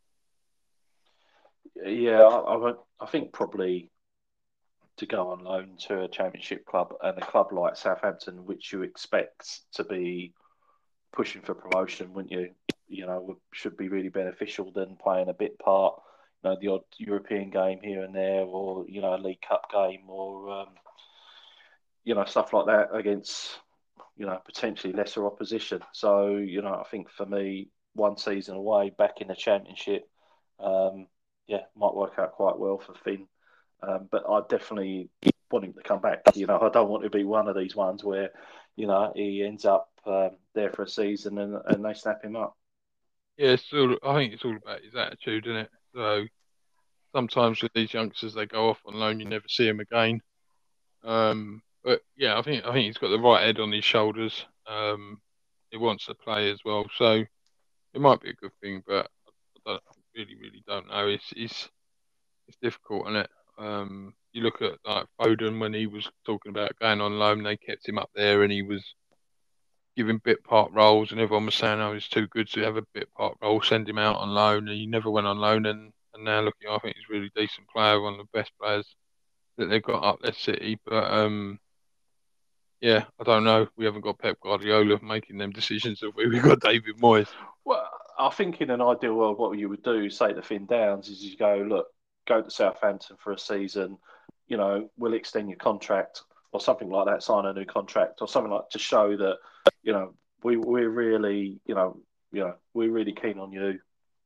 Yeah, 1.84 2.22
I, 2.22 2.74
I, 3.00 3.06
think 3.08 3.34
probably 3.34 3.90
to 4.98 5.08
go 5.08 5.32
on 5.32 5.44
loan 5.44 5.78
to 5.88 6.04
a 6.04 6.08
championship 6.08 6.68
club 6.68 6.94
and 7.02 7.18
a 7.18 7.26
club 7.26 7.48
like 7.52 7.76
Southampton, 7.76 8.46
which 8.46 8.72
you 8.72 8.84
expect 8.84 9.62
to 9.74 9.84
be 9.84 10.36
pushing 11.12 11.42
for 11.42 11.56
promotion, 11.56 12.14
wouldn't 12.14 12.32
you? 12.32 12.52
You 12.88 13.08
know, 13.08 13.40
should 13.54 13.76
be 13.76 13.90
really 13.90 14.10
beneficial 14.10 14.72
than 14.72 14.96
playing 14.96 15.30
a 15.30 15.34
bit 15.34 15.58
part, 15.58 15.96
you 16.44 16.52
know, 16.52 16.58
the 16.62 16.68
odd 16.68 16.84
European 17.00 17.50
game 17.50 17.80
here 17.82 18.04
and 18.04 18.14
there, 18.14 18.44
or 18.44 18.86
you 18.88 19.02
know, 19.02 19.16
a 19.16 19.18
League 19.18 19.42
Cup 19.42 19.72
game, 19.72 20.04
or 20.08 20.52
um, 20.52 20.70
you 22.04 22.14
know, 22.14 22.26
stuff 22.26 22.54
like 22.54 22.68
that 22.68 22.90
against 22.94 23.58
you 24.16 24.26
know, 24.26 24.40
potentially 24.46 24.94
lesser 24.94 25.26
opposition. 25.26 25.82
So, 25.92 26.36
you 26.36 26.62
know, 26.62 26.74
I 26.74 26.84
think 26.90 27.10
for 27.10 27.26
me, 27.26 27.70
one 27.94 28.18
season 28.18 28.56
away 28.56 28.92
back 28.98 29.22
in 29.22 29.28
the 29.28 29.36
championship, 29.36 30.08
um, 30.60 31.08
yeah, 31.48 31.62
might 31.76 31.96
work 31.96 32.14
out 32.18 32.34
quite 32.34 32.58
well 32.58 32.80
for 32.80 32.94
Finn. 33.04 33.28
Um, 33.82 34.08
but 34.10 34.24
I 34.30 34.42
definitely 34.50 35.10
want 35.52 35.66
him 35.66 35.74
to 35.74 35.82
come 35.82 36.00
back. 36.00 36.22
You 36.36 36.48
know, 36.48 36.60
I 36.60 36.70
don't 36.70 36.90
want 36.90 37.04
to 37.04 37.10
be 37.10 37.24
one 37.24 37.48
of 37.48 37.56
these 37.56 37.76
ones 37.76 38.04
where, 38.04 38.30
you 38.76 38.88
know, 38.88 39.12
he 39.16 39.44
ends 39.44 39.66
up 39.66 39.90
um, 40.06 40.32
there 40.56 40.72
for 40.72 40.84
a 40.84 40.90
season 40.90 41.38
and, 41.38 41.58
and 41.66 41.84
they 41.84 41.94
snap 41.94 42.24
him 42.24 42.36
up. 42.36 42.56
Yeah, 43.38 43.50
it's 43.50 43.74
all, 43.74 43.98
I 44.04 44.16
think 44.16 44.34
it's 44.34 44.46
all 44.46 44.56
about 44.56 44.82
his 44.82 44.96
attitude, 44.96 45.48
isn't 45.48 45.58
it? 45.58 45.70
So 45.94 46.26
sometimes 47.14 47.62
with 47.62 47.74
these 47.74 47.94
youngsters, 47.94 48.34
they 48.34 48.46
go 48.46 48.70
off 48.70 48.80
on 48.86 48.96
loan, 48.96 49.20
you 49.20 49.26
never 49.26 49.48
see 49.48 49.66
them 49.66 49.80
again. 49.80 50.22
Um, 51.04 51.62
but 51.84 52.02
yeah, 52.16 52.38
I 52.38 52.42
think 52.42 52.66
I 52.66 52.74
think 52.74 52.86
he's 52.86 52.98
got 52.98 53.10
the 53.10 53.20
right 53.20 53.46
head 53.46 53.60
on 53.60 53.72
his 53.72 53.86
shoulders. 53.86 54.46
Um, 54.68 55.22
he 55.72 55.78
wants 55.78 56.06
to 56.06 56.16
play 56.16 56.52
as 56.52 56.60
well, 56.64 56.86
so 56.98 57.24
it 57.94 58.02
might 58.02 58.22
be 58.22 58.30
a 58.30 58.36
good 58.36 58.54
thing. 58.62 58.84
But 58.86 59.10
I 59.66 59.78
really, 60.16 60.36
really 60.36 60.64
don't 60.68 60.88
know. 60.88 61.08
It's 61.08 61.34
it's 61.36 61.70
it's 62.48 62.58
difficult, 62.62 63.08
isn't 63.08 63.22
it? 63.22 63.30
Um, 63.58 64.14
you 64.34 64.42
look 64.42 64.62
at 64.62 64.74
like 64.86 65.06
Foden 65.20 65.60
when 65.60 65.74
he 65.74 65.88
was 65.88 66.10
talking 66.26 66.50
about 66.50 66.78
going 66.80 67.02
on 67.02 67.20
loan, 67.20 67.44
they 67.44 67.58
kept 67.58 67.88
him 67.88 67.98
up 67.98 68.10
there, 68.16 68.44
and 68.44 68.52
he 68.52 68.62
was 68.62 68.84
giving 69.96 70.20
bit 70.24 70.44
part 70.44 70.72
roles, 70.74 71.12
and 71.12 71.20
everyone 71.22 71.46
was 71.46 71.56
saying, 71.56 71.80
"Oh, 71.80 71.94
he's 71.94 72.08
too 72.08 72.28
good 72.28 72.48
to 72.50 72.62
have 72.62 72.78
a 72.78 72.86
bit 72.94 73.14
part 73.14 73.38
role. 73.42 73.62
Send 73.62 73.88
him 73.88 73.98
out 74.00 74.18
on 74.18 74.30
loan." 74.30 74.68
And 74.68 74.78
he 74.78 74.88
never 74.88 75.10
went 75.10 75.28
on 75.28 75.38
loan, 75.38 75.66
and 75.66 75.94
and 76.14 76.24
now 76.26 76.42
looking, 76.42 76.70
I 76.70 76.78
think 76.80 76.96
he's 76.96 77.06
a 77.10 77.14
really 77.14 77.32
decent 77.36 77.68
player, 77.70 78.00
one 78.00 78.14
of 78.14 78.20
the 78.20 78.38
best 78.38 78.52
players 78.62 78.96
that 79.58 79.68
they've 79.68 79.84
got 79.84 80.04
up 80.04 80.22
their 80.22 80.34
city. 80.34 80.80
But 80.86 81.12
um, 81.12 81.60
yeah, 82.84 83.06
I 83.18 83.24
don't 83.24 83.46
know. 83.46 83.66
We 83.78 83.86
haven't 83.86 84.02
got 84.02 84.20
Pep 84.20 84.42
Guardiola 84.42 85.00
making 85.02 85.38
them 85.38 85.52
decisions, 85.52 86.02
have 86.02 86.12
we? 86.18 86.28
We've 86.30 86.44
got 86.44 86.60
David 86.60 86.98
Moyes. 86.98 87.30
Well, 87.64 87.90
I 88.20 88.30
think 88.30 88.60
in 88.60 88.70
an 88.70 88.82
ideal 88.82 89.14
world, 89.14 89.40
what 89.40 89.58
you 89.58 89.70
would 89.70 89.84
do, 89.84 90.10
say 90.10 90.34
to 90.34 90.42
Finn 90.42 90.66
Downes, 90.66 91.08
is 91.08 91.24
you 91.24 91.38
go, 91.38 91.66
look, 91.66 91.88
go 92.28 92.42
to 92.42 92.52
Southampton 92.52 93.16
for 93.24 93.32
a 93.32 93.40
season. 93.40 93.98
You 94.50 94.58
know, 94.58 94.90
we'll 94.98 95.14
extend 95.14 95.48
your 95.48 95.60
contract 95.60 96.24
or 96.52 96.60
something 96.60 96.90
like 96.90 97.06
that. 97.06 97.24
Sign 97.24 97.46
a 97.46 97.54
new 97.54 97.64
contract 97.64 98.20
or 98.20 98.28
something 98.28 98.52
like 98.52 98.68
to 98.72 98.80
show 98.80 99.16
that, 99.16 99.38
you 99.82 99.94
know, 99.94 100.14
we 100.44 100.58
we're 100.58 100.90
really, 100.90 101.62
you 101.66 101.76
know, 101.76 102.02
you 102.34 102.42
know, 102.42 102.56
we're 102.74 102.92
really 102.92 103.14
keen 103.14 103.40
on 103.40 103.54
you. 103.54 103.80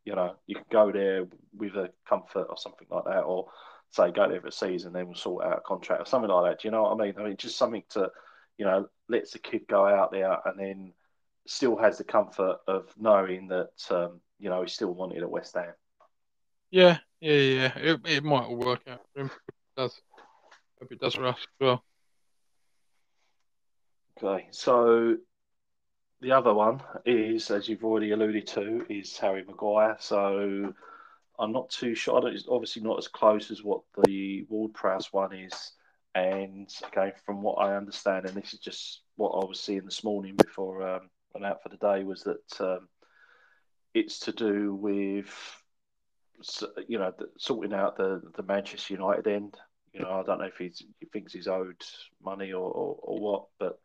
You 0.03 0.15
know, 0.15 0.33
you 0.47 0.55
can 0.55 0.65
go 0.71 0.91
there 0.91 1.27
with 1.55 1.75
a 1.75 1.91
comfort 2.09 2.47
or 2.49 2.57
something 2.57 2.87
like 2.89 3.05
that, 3.05 3.21
or 3.21 3.49
say 3.91 4.09
go 4.09 4.27
there 4.27 4.41
for 4.41 4.47
a 4.47 4.51
season, 4.51 4.93
then 4.93 5.05
we'll 5.05 5.15
sort 5.15 5.45
out 5.45 5.59
a 5.59 5.61
contract 5.61 6.01
or 6.01 6.05
something 6.05 6.31
like 6.31 6.51
that. 6.51 6.61
Do 6.61 6.67
you 6.67 6.71
know 6.71 6.81
what 6.81 6.99
I 6.99 7.05
mean? 7.05 7.13
I 7.19 7.23
mean, 7.23 7.37
just 7.37 7.57
something 7.57 7.83
to 7.91 8.09
you 8.57 8.65
know, 8.65 8.87
lets 9.07 9.31
the 9.31 9.39
kid 9.39 9.67
go 9.67 9.85
out 9.85 10.11
there 10.11 10.37
and 10.45 10.59
then 10.59 10.93
still 11.45 11.77
has 11.77 11.97
the 11.97 12.03
comfort 12.03 12.57
of 12.67 12.93
knowing 12.97 13.47
that, 13.47 13.71
um, 13.89 14.19
you 14.39 14.49
know, 14.49 14.61
he's 14.61 14.73
still 14.73 14.93
wanted 14.93 15.23
at 15.23 15.29
West 15.29 15.55
Ham. 15.55 15.73
Yeah, 16.71 16.97
yeah, 17.21 17.33
yeah. 17.33 17.77
It, 17.77 18.01
it 18.05 18.23
might 18.23 18.45
all 18.45 18.57
work 18.57 18.81
out 18.87 19.01
for 19.13 19.21
him. 19.21 19.31
It 19.47 19.81
does. 19.81 20.01
Hope 20.79 20.91
it 20.91 20.99
does 20.99 21.15
for 21.15 21.27
us 21.27 21.37
as 21.39 21.47
well. 21.59 21.83
Okay, 24.21 24.47
so 24.51 25.17
the 26.21 26.31
other 26.31 26.53
one 26.53 26.81
is, 27.05 27.49
as 27.51 27.69
you've 27.69 27.85
already 27.85 28.11
alluded 28.11 28.47
to, 28.47 28.85
is 28.89 29.17
Harry 29.17 29.43
Maguire. 29.43 29.95
So 29.99 30.73
I'm 31.39 31.51
not 31.51 31.69
too 31.69 31.95
sure. 31.95 32.27
It's 32.27 32.47
obviously 32.49 32.81
not 32.81 32.97
as 32.97 33.07
close 33.07 33.51
as 33.51 33.63
what 33.63 33.81
the 34.05 34.45
Ward 34.49 34.73
Prowse 34.73 35.13
one 35.13 35.33
is. 35.33 35.73
And 36.15 36.69
okay, 36.85 37.13
from 37.25 37.41
what 37.41 37.55
I 37.55 37.75
understand, 37.75 38.25
and 38.25 38.35
this 38.35 38.53
is 38.53 38.59
just 38.59 39.01
what 39.15 39.29
I 39.31 39.45
was 39.45 39.59
seeing 39.59 39.85
this 39.85 40.03
morning 40.03 40.35
before 40.35 40.87
um, 40.87 41.09
I 41.35 41.39
went 41.39 41.45
out 41.45 41.61
for 41.61 41.69
the 41.69 41.77
day, 41.77 42.03
was 42.03 42.23
that 42.23 42.61
um, 42.61 42.87
it's 43.93 44.19
to 44.21 44.31
do 44.31 44.73
with 44.73 45.33
you 46.87 46.99
know 46.99 47.13
sorting 47.37 47.73
out 47.73 47.97
the 47.97 48.21
the 48.35 48.43
Manchester 48.43 48.93
United 48.93 49.27
end. 49.27 49.55
You 49.93 50.01
know, 50.01 50.11
I 50.11 50.23
don't 50.23 50.39
know 50.39 50.45
if 50.45 50.57
he 50.57 50.71
thinks 51.11 51.33
he's 51.33 51.47
owed 51.47 51.81
money 52.23 52.51
or, 52.51 52.69
or, 52.69 52.99
or 53.01 53.19
what, 53.19 53.45
but 53.57 53.79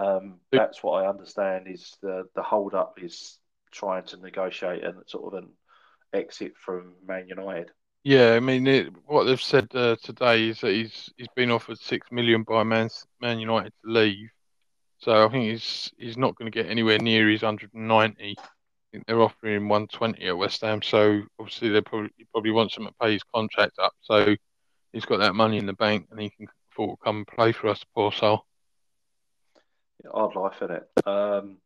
um, 0.00 0.38
that's 0.52 0.82
what 0.82 1.02
I 1.02 1.08
understand 1.08 1.66
is 1.68 1.96
the 2.02 2.24
the 2.34 2.42
hold 2.42 2.74
up 2.74 2.98
is 3.02 3.38
trying 3.72 4.04
to 4.06 4.16
negotiate 4.18 4.84
and 4.84 4.96
sort 5.06 5.32
of 5.32 5.42
an 5.42 5.50
exit 6.12 6.52
from 6.56 6.94
Man 7.06 7.28
United. 7.28 7.70
Yeah, 8.08 8.36
I 8.36 8.40
mean, 8.40 8.66
it, 8.66 8.90
what 9.04 9.24
they've 9.24 9.38
said 9.38 9.68
uh, 9.74 9.96
today 10.02 10.48
is 10.48 10.62
that 10.62 10.72
he's 10.72 11.10
he's 11.18 11.28
been 11.36 11.50
offered 11.50 11.78
six 11.78 12.10
million 12.10 12.42
by 12.42 12.62
Man 12.62 12.88
Man 13.20 13.38
United 13.38 13.74
to 13.84 13.92
leave. 13.92 14.30
So 14.96 15.26
I 15.26 15.30
think 15.30 15.44
he's 15.44 15.92
he's 15.98 16.16
not 16.16 16.34
going 16.34 16.50
to 16.50 16.62
get 16.62 16.70
anywhere 16.70 16.96
near 16.96 17.28
his 17.28 17.42
190. 17.42 18.34
I 18.38 18.42
think 18.90 19.06
they're 19.06 19.20
offering 19.20 19.56
him 19.56 19.68
120 19.68 20.26
at 20.26 20.38
West 20.38 20.62
Ham. 20.62 20.80
So 20.80 21.20
obviously 21.38 21.68
they 21.68 21.82
probably 21.82 22.08
he 22.16 22.24
probably 22.32 22.50
wants 22.50 22.78
him 22.78 22.86
to 22.86 22.94
pay 22.98 23.12
his 23.12 23.22
contract 23.24 23.78
up. 23.78 23.92
So 24.00 24.34
he's 24.94 25.04
got 25.04 25.18
that 25.18 25.34
money 25.34 25.58
in 25.58 25.66
the 25.66 25.74
bank 25.74 26.08
and 26.10 26.18
he 26.18 26.30
can 26.30 26.46
afford 26.72 26.98
to 26.98 27.04
come 27.04 27.16
and 27.16 27.26
play 27.26 27.52
for 27.52 27.68
us, 27.68 27.84
poor 27.94 28.10
soul. 28.10 28.46
Yeah, 30.02 30.12
odd 30.14 30.34
life 30.34 30.62
in 30.62 30.70
it. 30.70 30.88
Um, 31.06 31.58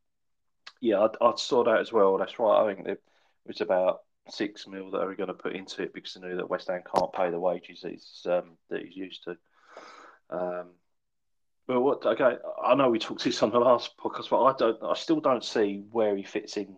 yeah, 0.80 1.06
I, 1.06 1.24
I 1.24 1.34
saw 1.36 1.62
that 1.62 1.78
as 1.78 1.92
well. 1.92 2.18
That's 2.18 2.40
right. 2.40 2.64
I 2.64 2.74
think 2.74 2.88
it 2.88 3.00
was 3.46 3.60
about 3.60 4.00
six 4.28 4.66
mil 4.66 4.90
that 4.90 5.00
are 5.00 5.08
we 5.08 5.16
going 5.16 5.28
to 5.28 5.34
put 5.34 5.54
into 5.54 5.82
it 5.82 5.92
because 5.92 6.14
they 6.14 6.20
know 6.20 6.36
that 6.36 6.48
West 6.50 6.68
Ham 6.68 6.82
can't 6.94 7.12
pay 7.12 7.30
the 7.30 7.40
wages 7.40 7.80
that 7.82 7.92
he's, 7.92 8.26
um, 8.26 8.52
that 8.70 8.82
he's 8.82 8.96
used 8.96 9.24
to. 9.24 9.36
Um, 10.30 10.70
but 11.66 11.80
what? 11.80 12.04
Okay, 12.04 12.36
I 12.64 12.74
know 12.74 12.90
we 12.90 12.98
talked 12.98 13.20
to 13.20 13.28
this 13.28 13.42
on 13.42 13.50
the 13.50 13.58
last 13.58 13.96
podcast, 13.96 14.30
but 14.30 14.42
I 14.42 14.54
don't. 14.56 14.82
I 14.82 14.94
still 14.94 15.20
don't 15.20 15.44
see 15.44 15.84
where 15.90 16.16
he 16.16 16.22
fits 16.22 16.56
in. 16.56 16.76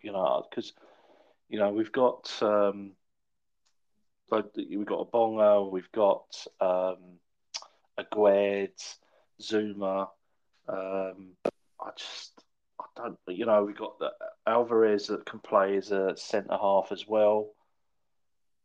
You 0.00 0.12
know, 0.12 0.46
because 0.48 0.72
you 1.48 1.58
know 1.58 1.72
we've 1.72 1.92
got 1.92 2.30
um, 2.40 2.92
like 4.30 4.44
we've 4.56 4.86
got 4.86 5.10
Ogbonna, 5.10 5.70
we've 5.70 5.90
got 5.92 6.46
um, 6.60 7.18
Aguerd, 7.98 8.96
Zouma. 9.42 10.08
Um, 10.68 11.32
I 11.80 11.90
just 11.96 12.43
I 12.96 13.02
don't, 13.02 13.18
you 13.28 13.46
know, 13.46 13.64
we've 13.64 13.76
got 13.76 13.98
the 13.98 14.10
Alvarez 14.46 15.06
that 15.08 15.26
can 15.26 15.40
play 15.40 15.76
as 15.76 15.90
a 15.90 16.16
centre 16.16 16.56
half 16.60 16.92
as 16.92 17.06
well. 17.06 17.50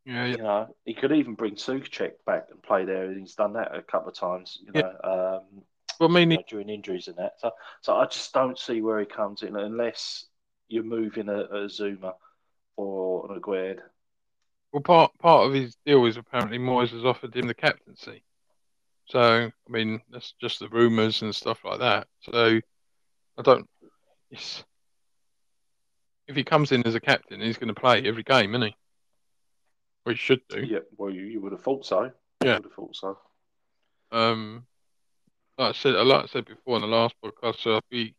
Yeah, 0.06 0.26
yeah. 0.26 0.32
You 0.32 0.38
know, 0.38 0.76
he 0.86 0.94
could 0.94 1.12
even 1.12 1.36
bring 1.36 1.56
Soucek 1.56 2.14
back 2.26 2.48
and 2.52 2.62
play 2.62 2.86
there. 2.86 3.12
He's 3.14 3.36
done 3.36 3.54
that 3.54 3.76
a 3.76 3.82
couple 3.82 4.10
of 4.10 4.16
times. 4.16 4.60
You 4.62 4.72
know, 4.74 4.94
yeah. 5.04 5.10
um, 5.10 5.64
well, 6.00 6.10
I 6.10 6.14
mean, 6.14 6.32
you 6.32 6.38
know, 6.38 6.44
during 6.48 6.70
injuries 6.70 7.08
and 7.08 7.18
that. 7.18 7.34
So, 7.40 7.52
so 7.82 7.96
I 7.96 8.06
just 8.06 8.34
don't 8.34 8.58
see 8.58 8.82
where 8.82 9.00
he 9.00 9.06
comes 9.06 9.44
in 9.44 9.56
unless 9.56 10.26
you're 10.70 10.84
moving 10.84 11.28
a, 11.30 11.42
a 11.42 11.66
Zouma 11.66 12.14
or 12.78 13.30
an 13.30 13.40
Aguerd? 13.40 13.80
Well, 14.72 14.82
part 14.82 15.12
part 15.20 15.48
of 15.48 15.54
his 15.54 15.76
deal 15.86 16.06
is 16.06 16.16
apparently 16.16 16.60
Moyes 16.60 16.90
has 16.90 17.04
offered 17.04 17.36
him 17.36 17.48
the 17.48 17.54
captaincy. 17.54 18.24
So 19.06 19.22
I 19.22 19.72
mean, 19.72 20.02
that's 20.12 20.34
just 20.40 20.60
the 20.60 20.70
rumours 20.70 21.22
and 21.22 21.36
stuff 21.36 21.66
like 21.66 21.80
that. 21.80 22.08
So 22.22 22.62
I 23.38 23.42
don't. 23.42 23.68
If 24.32 26.36
he 26.36 26.44
comes 26.44 26.72
in 26.72 26.86
as 26.86 26.96
a 26.96 27.00
captain, 27.00 27.42
he's 27.42 27.58
going 27.58 27.74
to 27.74 27.80
play 27.80 28.04
every 28.06 28.24
game, 28.24 28.52
isn't 28.52 28.68
he? 28.68 28.76
Well, 30.06 30.16
he 30.16 30.18
should 30.18 30.42
do. 30.48 30.62
Yeah, 30.62 30.80
well, 30.98 31.10
you, 31.10 31.24
you 31.24 31.42
would 31.42 31.52
have 31.52 31.62
thought 31.62 31.86
so. 31.86 32.12
Yeah. 32.44 32.50
You 32.50 32.54
would 32.54 32.64
have 32.64 32.74
thought 32.74 32.96
so. 32.96 33.18
Um, 34.12 34.66
like 35.58 35.70
I 35.70 35.78
said, 35.78 35.96
like 35.96 36.24
I 36.24 36.28
said 36.28 36.46
before 36.46 36.78
in 36.78 36.82
the 36.82 36.88
last 36.88 37.16
podcast, 37.24 37.60
so 37.60 37.78
I, 37.78 37.80
be, 37.90 38.16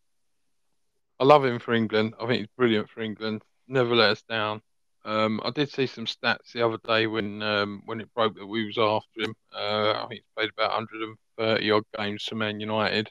I 1.18 1.24
love 1.24 1.44
him 1.44 1.58
for 1.58 1.72
England. 1.72 2.14
I 2.20 2.26
think 2.26 2.40
he's 2.40 2.48
brilliant 2.56 2.90
for 2.90 3.00
England. 3.00 3.42
Never 3.66 3.94
let 3.94 4.10
us 4.10 4.22
down. 4.22 4.60
Um, 5.04 5.40
I 5.44 5.50
did 5.50 5.70
see 5.70 5.86
some 5.86 6.04
stats 6.04 6.52
the 6.52 6.66
other 6.66 6.78
day 6.86 7.06
when 7.06 7.42
um, 7.42 7.82
when 7.86 8.02
it 8.02 8.12
broke 8.14 8.36
that 8.36 8.46
we 8.46 8.66
was 8.66 8.76
after 8.76 9.22
him. 9.22 9.34
Uh, 9.54 9.92
I 9.92 10.06
think 10.08 10.20
he's 10.20 10.34
played 10.36 10.50
about 10.50 10.72
130 10.72 11.70
odd 11.70 11.84
games 11.96 12.24
for 12.24 12.34
Man 12.34 12.60
United. 12.60 13.10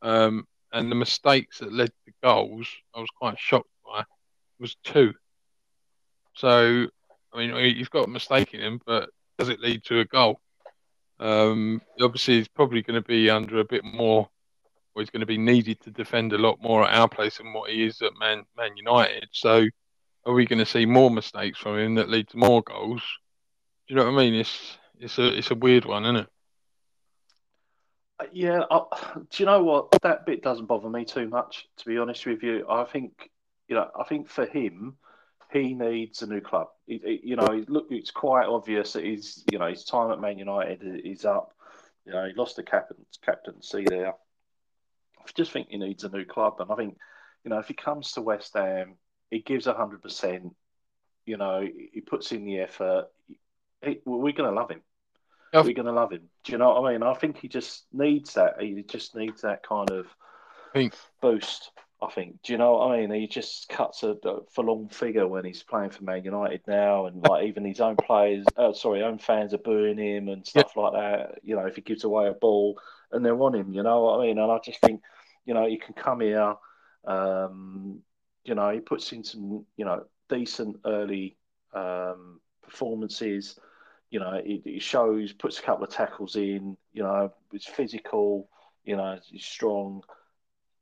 Um, 0.00 0.46
and 0.72 0.90
the 0.90 0.96
mistakes 0.96 1.58
that 1.58 1.72
led 1.72 1.90
to 2.06 2.12
goals, 2.22 2.68
I 2.94 3.00
was 3.00 3.10
quite 3.10 3.38
shocked 3.38 3.70
by, 3.84 4.04
was 4.58 4.76
two. 4.84 5.12
So, 6.34 6.86
I 7.32 7.38
mean, 7.38 7.76
you've 7.76 7.90
got 7.90 8.06
a 8.06 8.10
mistake 8.10 8.54
in 8.54 8.60
him, 8.60 8.80
but 8.86 9.10
does 9.38 9.48
it 9.48 9.60
lead 9.60 9.84
to 9.84 10.00
a 10.00 10.04
goal? 10.04 10.40
Um, 11.18 11.82
obviously, 12.00 12.38
he's 12.38 12.48
probably 12.48 12.82
going 12.82 13.00
to 13.00 13.06
be 13.06 13.28
under 13.28 13.58
a 13.58 13.64
bit 13.64 13.84
more, 13.84 14.28
or 14.94 15.02
he's 15.02 15.10
going 15.10 15.20
to 15.20 15.26
be 15.26 15.38
needed 15.38 15.80
to 15.82 15.90
defend 15.90 16.32
a 16.32 16.38
lot 16.38 16.62
more 16.62 16.86
at 16.86 16.94
our 16.94 17.08
place 17.08 17.38
than 17.38 17.52
what 17.52 17.70
he 17.70 17.84
is 17.84 18.00
at 18.02 18.12
Man, 18.18 18.44
Man 18.56 18.76
United. 18.76 19.28
So, 19.32 19.66
are 20.24 20.32
we 20.32 20.46
going 20.46 20.58
to 20.58 20.66
see 20.66 20.86
more 20.86 21.10
mistakes 21.10 21.58
from 21.58 21.78
him 21.78 21.94
that 21.96 22.08
lead 22.08 22.28
to 22.28 22.38
more 22.38 22.62
goals? 22.62 23.02
Do 23.86 23.94
you 23.94 23.96
know 23.96 24.04
what 24.04 24.14
I 24.20 24.24
mean? 24.24 24.34
It's 24.34 24.78
it's 24.98 25.18
a 25.18 25.36
it's 25.36 25.50
a 25.50 25.54
weird 25.54 25.84
one, 25.84 26.04
isn't 26.04 26.16
it? 26.16 26.28
Yeah, 28.32 28.62
I, 28.70 28.80
do 29.30 29.42
you 29.42 29.46
know 29.46 29.62
what? 29.62 29.90
That 30.02 30.26
bit 30.26 30.42
doesn't 30.42 30.66
bother 30.66 30.88
me 30.88 31.04
too 31.04 31.28
much, 31.28 31.68
to 31.78 31.84
be 31.86 31.98
honest 31.98 32.26
with 32.26 32.42
you. 32.42 32.66
I 32.68 32.84
think, 32.84 33.30
you 33.68 33.76
know, 33.76 33.88
I 33.98 34.04
think 34.04 34.28
for 34.28 34.46
him, 34.46 34.96
he 35.52 35.74
needs 35.74 36.22
a 36.22 36.26
new 36.26 36.40
club. 36.40 36.68
It, 36.86 37.02
it, 37.04 37.20
you 37.24 37.36
know, 37.36 37.64
look, 37.68 37.86
it's 37.90 38.10
quite 38.10 38.46
obvious 38.46 38.92
that 38.92 39.04
he's, 39.04 39.44
you 39.50 39.58
know, 39.58 39.68
his 39.68 39.84
time 39.84 40.10
at 40.10 40.20
Man 40.20 40.38
United 40.38 40.82
is 41.04 41.24
up. 41.24 41.54
You 42.06 42.12
know, 42.12 42.26
he 42.26 42.32
lost 42.34 42.56
the 42.56 42.62
captain 42.62 43.04
captaincy 43.24 43.84
there. 43.84 44.08
I 44.08 45.30
just 45.34 45.52
think 45.52 45.68
he 45.68 45.76
needs 45.76 46.04
a 46.04 46.08
new 46.08 46.24
club, 46.24 46.60
and 46.60 46.70
I 46.72 46.76
think, 46.76 46.96
you 47.44 47.50
know, 47.50 47.58
if 47.58 47.68
he 47.68 47.74
comes 47.74 48.12
to 48.12 48.22
West 48.22 48.54
Ham, 48.54 48.94
he 49.30 49.40
gives 49.40 49.66
hundred 49.66 50.02
percent. 50.02 50.54
You 51.26 51.36
know, 51.36 51.60
he 51.92 52.00
puts 52.00 52.32
in 52.32 52.44
the 52.44 52.60
effort. 52.60 53.06
He, 53.82 54.00
we're 54.04 54.32
going 54.32 54.48
to 54.50 54.58
love 54.58 54.70
him 54.70 54.80
we're 55.52 55.74
going 55.74 55.86
to 55.86 55.92
love 55.92 56.12
him. 56.12 56.28
Do 56.44 56.52
you 56.52 56.58
know 56.58 56.74
what 56.74 56.88
I 56.88 56.92
mean? 56.92 57.02
I 57.02 57.14
think 57.14 57.38
he 57.38 57.48
just 57.48 57.84
needs 57.92 58.34
that. 58.34 58.60
He 58.60 58.84
just 58.86 59.14
needs 59.16 59.42
that 59.42 59.62
kind 59.62 59.90
of 59.90 60.06
think. 60.72 60.94
boost. 61.20 61.70
I 62.02 62.10
think. 62.10 62.40
Do 62.42 62.52
you 62.52 62.58
know 62.58 62.72
what 62.72 62.92
I 62.92 63.00
mean? 63.00 63.10
He 63.20 63.26
just 63.26 63.68
cuts 63.68 64.02
a, 64.02 64.16
a 64.24 64.60
long 64.62 64.88
figure 64.88 65.26
when 65.26 65.44
he's 65.44 65.62
playing 65.62 65.90
for 65.90 66.02
Man 66.04 66.24
United 66.24 66.62
now, 66.66 67.06
and 67.06 67.22
like 67.28 67.46
even 67.46 67.64
his 67.64 67.80
own 67.80 67.96
players, 67.96 68.46
uh, 68.56 68.72
sorry, 68.72 69.02
own 69.02 69.18
fans 69.18 69.52
are 69.52 69.58
booing 69.58 69.98
him 69.98 70.28
and 70.28 70.46
stuff 70.46 70.72
yeah. 70.74 70.82
like 70.82 70.92
that. 70.94 71.38
You 71.42 71.56
know, 71.56 71.66
if 71.66 71.76
he 71.76 71.82
gives 71.82 72.04
away 72.04 72.28
a 72.28 72.32
ball 72.32 72.80
and 73.12 73.24
they're 73.24 73.40
on 73.40 73.54
him, 73.54 73.72
you 73.72 73.82
know 73.82 74.02
what 74.02 74.20
I 74.20 74.26
mean? 74.26 74.38
And 74.38 74.50
I 74.50 74.58
just 74.64 74.80
think, 74.80 75.02
you 75.44 75.52
know, 75.52 75.66
he 75.68 75.76
can 75.76 75.94
come 75.94 76.20
here. 76.20 76.54
Um, 77.04 78.00
you 78.44 78.54
know, 78.54 78.70
he 78.70 78.80
puts 78.80 79.12
in 79.12 79.24
some, 79.24 79.66
you 79.76 79.84
know, 79.84 80.04
decent 80.28 80.76
early 80.86 81.36
um, 81.74 82.40
performances 82.62 83.58
you 84.10 84.18
know, 84.18 84.40
he, 84.44 84.60
he 84.64 84.78
shows, 84.80 85.32
puts 85.32 85.58
a 85.58 85.62
couple 85.62 85.84
of 85.84 85.90
tackles 85.90 86.36
in, 86.36 86.76
you 86.92 87.02
know, 87.02 87.32
it's 87.52 87.66
physical, 87.66 88.48
you 88.84 88.96
know, 88.96 89.18
he's 89.24 89.44
strong. 89.44 90.02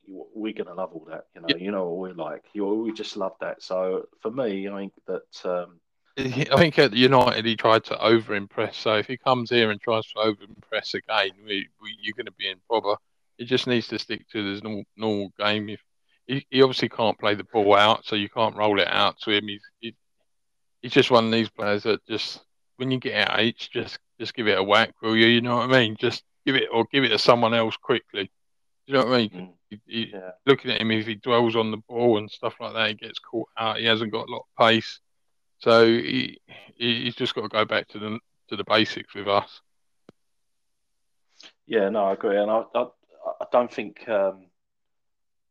We're 0.07 0.55
going 0.55 0.69
to 0.69 0.75
love 0.75 0.93
all 0.93 1.07
that, 1.11 1.27
you 1.35 1.43
know, 1.43 1.49
you 1.59 1.71
know 1.71 1.91
what 1.91 1.99
we're 1.99 2.25
like. 2.25 2.45
You, 2.55 2.67
we 2.67 2.93
just 2.93 3.17
love 3.17 3.35
that. 3.41 3.63
So 3.63 4.09
for 4.23 4.31
me, 4.31 4.69
I 4.69 4.77
think 4.79 4.93
that. 5.07 5.45
Um, 5.45 5.81
I 6.19 6.57
think 6.57 6.79
at 6.79 6.95
United 6.95 7.45
he 7.45 7.55
tried 7.55 7.85
to 7.85 8.03
over 8.03 8.35
impress. 8.35 8.79
So 8.79 8.95
if 8.97 9.07
he 9.07 9.19
comes 9.19 9.51
here 9.51 9.71
and 9.71 9.81
tries 9.81 10.07
to 10.07 10.21
over 10.21 10.43
impress 10.43 10.95
again, 10.95 11.33
we, 11.47 11.69
we, 11.83 11.97
you're 12.01 12.15
going 12.17 12.27
to 12.27 12.33
be 12.33 12.49
in 12.49 12.57
proper. 12.67 12.97
He 13.37 13.45
just 13.45 13.67
needs 13.67 13.87
to 13.89 13.99
stick 13.99 14.27
to 14.31 14.45
his 14.45 14.63
normal, 14.63 14.85
normal 14.97 15.33
game. 15.39 15.69
If 15.69 15.81
he, 16.27 16.47
he, 16.51 16.63
obviously 16.63 16.89
can't 16.89 17.19
play 17.19 17.35
the 17.35 17.45
ball 17.45 17.77
out, 17.77 18.05
so 18.05 18.17
you 18.17 18.29
can't 18.29 18.57
roll 18.57 18.81
it 18.81 18.89
out 18.89 19.21
to 19.21 19.31
him. 19.31 19.47
He's 19.47 19.63
he, 19.81 19.95
he's 20.83 20.93
just 20.93 21.11
one 21.11 21.27
of 21.27 21.33
these 21.33 21.49
players 21.51 21.85
that 21.85 22.05
just 22.07 22.41
when 22.79 22.91
you 22.91 22.99
get 22.99 23.29
out 23.29 23.39
H, 23.39 23.71
just 23.73 23.99
just 24.19 24.35
give 24.35 24.49
it 24.49 24.59
a 24.59 24.63
whack, 24.63 24.95
will 25.03 25.17
you? 25.17 25.27
You 25.27 25.41
know 25.41 25.57
what 25.57 25.71
I 25.71 25.81
mean? 25.81 25.97
Just 25.99 26.25
give 26.47 26.57
it 26.57 26.69
or 26.73 26.87
give 26.91 27.05
it 27.05 27.11
to 27.11 27.19
someone 27.19 27.55
else 27.55 27.77
quickly. 27.77 28.31
You 28.87 28.95
know 28.95 29.05
what 29.05 29.15
I 29.15 29.19
mean? 29.19 29.31
Mm. 29.31 29.53
He, 29.69 29.81
he, 29.87 30.11
yeah. 30.13 30.31
Looking 30.47 30.71
at 30.71 30.81
him, 30.81 30.91
if 30.93 31.07
he 31.07 31.17
dwells 31.17 31.57
on 31.57 31.71
the 31.71 31.83
ball 31.89 32.19
and 32.19 32.31
stuff 32.31 32.55
like 32.59 32.73
that, 32.73 32.89
he 32.89 32.95
gets 32.95 33.19
caught 33.19 33.49
out. 33.59 33.79
He 33.79 33.85
hasn't 33.85 34.13
got 34.13 34.29
a 34.29 34.33
lot 34.33 34.41
of 34.41 34.67
pace, 34.67 35.01
so 35.59 35.87
he, 35.87 36.41
he 36.77 37.05
he's 37.05 37.17
just 37.17 37.35
got 37.35 37.43
to 37.43 37.49
go 37.49 37.65
back 37.65 37.89
to 37.89 37.99
the 37.99 38.19
to 38.49 38.57
the 38.57 38.65
basics 38.65 39.15
with 39.15 39.29
us. 39.29 39.61
Yeah, 41.67 41.91
no, 41.91 42.05
I 42.05 42.15
agree, 42.15 42.39
and 42.39 42.51
I 42.51 42.63
I, 42.75 42.87
I 43.41 43.45
don't 43.53 43.73
think 43.73 44.09
um, 44.09 44.47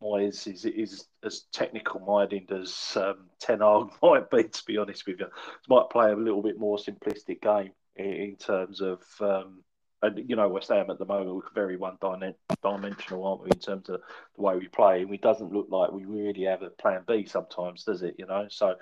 Moyes 0.01 0.51
is, 0.51 0.65
is 0.65 1.07
as 1.23 1.45
technical 1.51 1.99
minded 2.01 2.51
as 2.51 2.95
um, 2.95 3.29
Ten 3.39 3.60
Hag 3.60 3.89
might 4.01 4.29
be, 4.29 4.43
to 4.43 4.63
be 4.65 4.77
honest 4.77 5.07
with 5.07 5.19
you. 5.19 5.27
Might 5.67 5.89
play 5.91 6.12
a 6.12 6.15
little 6.15 6.41
bit 6.41 6.60
more 6.60 6.77
simplistic 6.77 7.41
game 7.41 7.71
in, 7.95 8.05
in 8.05 8.36
terms 8.36 8.81
of, 8.81 9.01
um, 9.19 9.63
and 10.01 10.29
you 10.29 10.36
know, 10.36 10.47
West 10.47 10.69
Ham 10.69 10.89
at 10.89 10.99
the 10.99 11.05
moment 11.05 11.36
we're 11.36 11.41
very 11.55 11.77
one 11.77 11.97
dimensional, 11.99 13.25
aren't 13.25 13.43
we, 13.43 13.49
in 13.51 13.60
terms 13.60 13.89
of 13.89 14.01
the 14.36 14.41
way 14.41 14.55
we 14.55 14.67
play? 14.67 15.01
And 15.01 15.13
it 15.13 15.21
doesn't 15.21 15.51
look 15.51 15.67
like 15.69 15.91
we 15.91 16.05
really 16.05 16.43
have 16.43 16.62
a 16.62 16.69
plan 16.69 17.01
B 17.07 17.25
sometimes, 17.25 17.83
does 17.83 18.03
it? 18.03 18.15
You 18.19 18.27
know, 18.27 18.47
so 18.49 18.75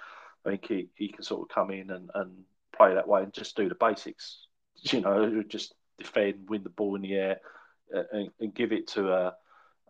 I 0.46 0.50
think 0.50 0.68
he, 0.68 0.90
he 0.96 1.08
can 1.08 1.24
sort 1.24 1.44
of 1.44 1.56
come 1.56 1.72
in 1.72 1.92
and, 1.92 2.10
and 2.14 2.32
play 2.76 2.94
that 2.94 3.08
way 3.08 3.24
and 3.24 3.34
just 3.34 3.56
do 3.56 3.70
the 3.70 3.76
basics. 3.76 4.40
You 4.92 5.00
know, 5.00 5.42
just 5.42 5.74
defend, 5.98 6.50
win 6.50 6.64
the 6.64 6.70
ball 6.70 6.96
in 6.96 7.02
the 7.02 7.16
air, 7.16 7.40
and, 8.12 8.30
and 8.42 8.54
give 8.54 8.74
it 8.74 8.88
to 8.90 9.10
a 9.10 9.34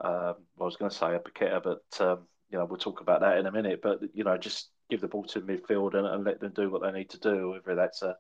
um, 0.02 0.36
I 0.60 0.64
was 0.64 0.76
going 0.76 0.92
to 0.92 0.98
say 0.98 1.16
a 1.16 1.20
Paqueta, 1.20 1.64
but 1.64 2.06
um, 2.06 2.28
you 2.50 2.58
know 2.58 2.66
we'll 2.66 2.78
talk 2.78 3.02
about 3.02 3.22
that 3.22 3.38
in 3.38 3.46
a 3.46 3.52
minute. 3.52 3.82
But 3.82 4.02
you 4.14 4.24
know, 4.24 4.38
just 4.38 4.70
give 4.90 5.02
the 5.02 5.08
ball 5.08 5.24
to 5.26 5.42
midfield 5.42 5.96
and, 5.96 6.06
and 6.06 6.24
let 6.24 6.40
them 6.40 6.52
do 6.54 6.70
what 6.70 6.82
they 6.82 6.92
need 6.92 7.10
to 7.12 7.20
do, 7.20 7.52
whether 7.52 7.76
that's 7.76 8.02
a 8.02 8.16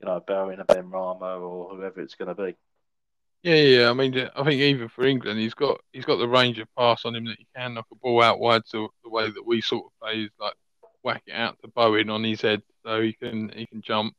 you 0.00 0.06
know 0.06 0.22
Bowen, 0.26 0.60
a 0.60 0.64
Benrahma, 0.64 1.40
or 1.40 1.74
whoever 1.74 2.00
it's 2.00 2.14
going 2.14 2.34
to 2.34 2.42
be. 2.42 2.54
Yeah, 3.42 3.54
yeah. 3.54 3.90
I 3.90 3.92
mean, 3.92 4.16
I 4.34 4.42
think 4.44 4.60
even 4.60 4.88
for 4.88 5.04
England, 5.04 5.38
he's 5.38 5.54
got 5.54 5.80
he's 5.92 6.04
got 6.04 6.16
the 6.16 6.28
range 6.28 6.58
of 6.58 6.68
pass 6.76 7.04
on 7.04 7.14
him 7.14 7.26
that 7.26 7.38
he 7.38 7.46
can 7.56 7.74
knock 7.74 7.86
a 7.90 7.96
ball 7.96 8.22
out 8.22 8.40
wide. 8.40 8.62
So 8.66 8.88
the 9.02 9.10
way 9.10 9.30
that 9.30 9.46
we 9.46 9.60
sort 9.60 9.86
of 9.86 9.92
play 10.00 10.22
is 10.22 10.30
like 10.38 10.54
whack 11.02 11.22
it 11.26 11.34
out 11.34 11.58
to 11.62 11.68
Bowen 11.68 12.10
on 12.10 12.24
his 12.24 12.42
head, 12.42 12.62
so 12.84 13.00
he 13.00 13.14
can 13.14 13.50
he 13.50 13.66
can 13.66 13.80
jump, 13.80 14.14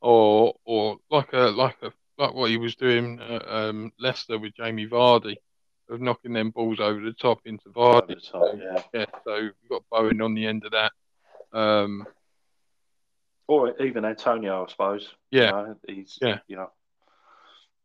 or 0.00 0.54
or 0.64 0.98
like 1.10 1.32
a 1.34 1.50
like 1.50 1.76
a 1.82 1.92
like 2.18 2.34
what 2.34 2.50
he 2.50 2.56
was 2.56 2.76
doing 2.76 3.20
at 3.20 3.48
um, 3.48 3.92
Leicester 3.98 4.38
with 4.38 4.54
Jamie 4.54 4.86
Vardy 4.88 5.36
of 5.88 6.00
knocking 6.00 6.32
them 6.32 6.50
balls 6.50 6.80
over 6.80 7.00
the 7.00 7.12
top 7.12 7.40
into 7.44 7.68
Vardy. 7.70 8.16
Top, 8.30 8.54
yeah. 8.56 8.82
yeah, 8.92 9.06
so 9.24 9.40
we've 9.40 9.70
got 9.70 9.82
Bowen 9.90 10.20
on 10.22 10.34
the 10.34 10.46
end 10.46 10.64
of 10.64 10.72
that. 10.72 10.92
Um, 11.52 12.06
or 13.46 13.80
even 13.82 14.04
Antonio, 14.04 14.64
I 14.64 14.70
suppose. 14.70 15.12
Yeah, 15.30 15.46
you 15.46 15.50
know, 15.50 15.76
he's 15.86 16.18
yeah, 16.20 16.38
you 16.46 16.56
know, 16.56 16.70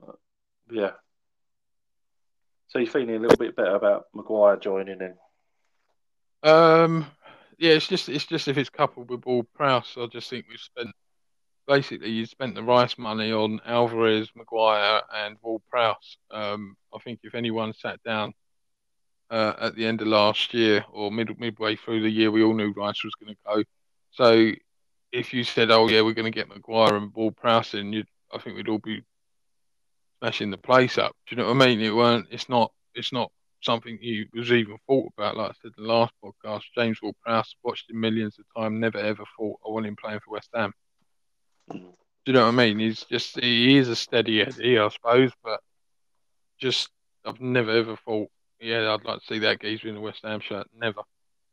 uh, 0.08 0.14
yeah. 0.72 0.92
So 2.68 2.80
you're 2.80 2.92
feeling 2.92 3.16
a 3.16 3.20
little 3.20 3.38
bit 3.38 3.56
better 3.56 3.76
about 3.76 4.08
Maguire 4.14 4.58
joining 4.58 5.00
in? 5.02 5.16
Um, 6.44 7.08
yeah, 7.58 7.72
it's 7.72 7.88
just 7.88 8.10
it's 8.10 8.26
just 8.26 8.48
if 8.48 8.58
it's 8.58 8.70
coupled 8.70 9.10
with 9.10 9.26
Ward 9.26 9.48
Prowse, 9.54 9.96
I 9.98 10.06
just 10.08 10.30
think 10.30 10.46
we've 10.50 10.60
spent 10.60 10.94
basically 11.68 12.10
you 12.10 12.26
spent 12.26 12.56
the 12.56 12.64
rice 12.64 12.98
money 12.98 13.32
on 13.32 13.60
Alvarez, 13.66 14.30
Maguire, 14.36 15.02
and 15.14 15.38
Ward 15.42 15.62
Prowse. 15.70 16.18
Um, 16.32 16.78
I 16.94 17.00
think 17.00 17.20
if 17.24 17.36
anyone 17.36 17.74
sat 17.74 18.02
down 18.04 18.34
uh, 19.30 19.54
at 19.60 19.76
the 19.76 19.86
end 19.86 20.02
of 20.02 20.08
last 20.08 20.54
year 20.54 20.86
or 20.92 21.12
mid 21.12 21.40
midway 21.40 21.76
through 21.76 22.02
the 22.02 22.10
year, 22.10 22.32
we 22.32 22.44
all 22.44 22.54
knew 22.54 22.72
Rice 22.72 23.04
was 23.04 23.16
going 23.16 23.36
to 23.36 23.40
go. 23.46 23.64
So 24.12 24.52
if 25.12 25.34
you 25.34 25.44
said, 25.44 25.70
"Oh 25.72 25.88
yeah, 25.88 26.02
we're 26.02 26.14
going 26.14 26.32
to 26.32 26.38
get 26.38 26.50
Maguire 26.50 26.96
and 26.96 27.14
Ward 27.14 27.36
Prowse 27.36 27.74
in," 27.74 27.94
you 27.94 28.04
I 28.34 28.40
think 28.40 28.56
we'd 28.56 28.70
all 28.70 28.80
be 28.80 29.04
smashing 30.20 30.52
the 30.52 30.58
place 30.58 30.98
up. 30.98 31.16
Do 31.28 31.36
you 31.36 31.42
know 31.42 31.54
what 31.54 31.62
I 31.62 31.68
mean? 31.68 31.82
It 31.82 31.96
weren't. 31.96 32.28
It's 32.32 32.50
not. 32.50 32.72
It's 32.96 33.14
not 33.14 33.32
something 33.62 33.98
he 34.00 34.26
was 34.34 34.52
even 34.52 34.78
thought 34.88 35.12
about. 35.18 35.36
Like 35.36 35.52
I 35.52 35.54
said 35.62 35.72
in 35.78 35.84
the 35.84 35.90
last 35.94 36.14
podcast, 36.24 36.64
James 36.76 37.02
Ward 37.02 37.16
Prowse 37.24 37.56
watched 37.64 37.90
him 37.90 38.00
millions 38.00 38.38
of 38.40 38.46
times. 38.56 38.80
Never 38.80 38.98
ever 38.98 39.24
thought 39.38 39.60
I 39.66 39.70
want 39.70 39.86
him 39.86 39.96
playing 39.96 40.20
for 40.20 40.32
West 40.32 40.50
Ham. 40.54 40.74
Do 41.72 41.82
you 42.26 42.34
know 42.34 42.46
what 42.46 42.54
I 42.54 42.66
mean? 42.66 42.80
He's 42.80 43.04
just 43.04 43.40
he 43.40 43.78
is 43.78 43.88
a 43.88 43.96
steady 43.96 44.42
Eddie, 44.42 44.78
I 44.78 44.90
suppose, 44.90 45.32
but 45.44 45.62
just 46.60 46.90
I've 47.26 47.42
never 47.42 47.72
ever 47.72 47.96
thought, 47.96 48.30
yeah, 48.60 48.94
I'd 48.94 49.06
like 49.06 49.22
to 49.22 49.26
see 49.26 49.40
that 49.40 49.62
geezer 49.62 49.88
in 49.88 49.96
the 49.96 50.02
West 50.02 50.22
Ham 50.24 50.40
shirt. 50.40 50.68
Never. 50.78 51.02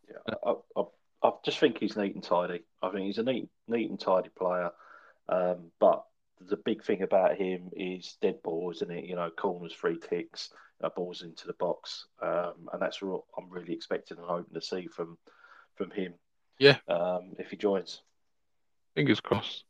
Yeah, 0.09 0.35
I, 0.45 0.55
I, 0.77 0.83
I've 1.23 1.43
just 1.45 1.59
think 1.59 1.79
he's 1.79 1.97
neat 1.97 2.15
and 2.15 2.23
tidy. 2.23 2.63
I 2.83 2.91
think 2.91 3.07
he's 3.07 3.19
a 3.19 3.23
neat, 3.23 3.49
neat 3.69 3.91
and 3.91 3.99
tidy 4.01 4.31
player. 4.37 4.71
Um, 5.29 5.71
but 5.81 6.05
the 6.41 6.57
big 6.57 6.85
thing 6.85 7.03
about 7.03 7.37
him 7.37 7.71
is 7.73 8.17
dead 8.21 8.43
ball, 8.43 8.71
isn't 8.75 8.91
it? 8.91 9.05
You 9.05 9.17
know, 9.17 9.31
corners, 9.31 9.73
free 9.73 9.99
kicks, 9.99 10.51
uh, 10.83 10.91
balls 10.95 11.23
into 11.23 11.47
the 11.47 11.55
box, 11.55 12.07
um, 12.23 12.69
and 12.73 12.83
that's 12.83 13.01
what 13.01 13.23
I'm 13.39 13.49
really 13.49 13.73
expecting 13.73 14.19
and 14.19 14.27
hoping 14.27 14.55
to 14.55 14.61
see 14.61 14.87
from 14.87 15.19
from 15.77 15.91
him. 15.91 16.15
Yeah. 16.59 16.77
Um, 16.89 17.35
if 17.39 17.51
he 17.51 17.57
joins. 17.57 18.03
Fingers 18.95 19.21
crossed. 19.21 19.65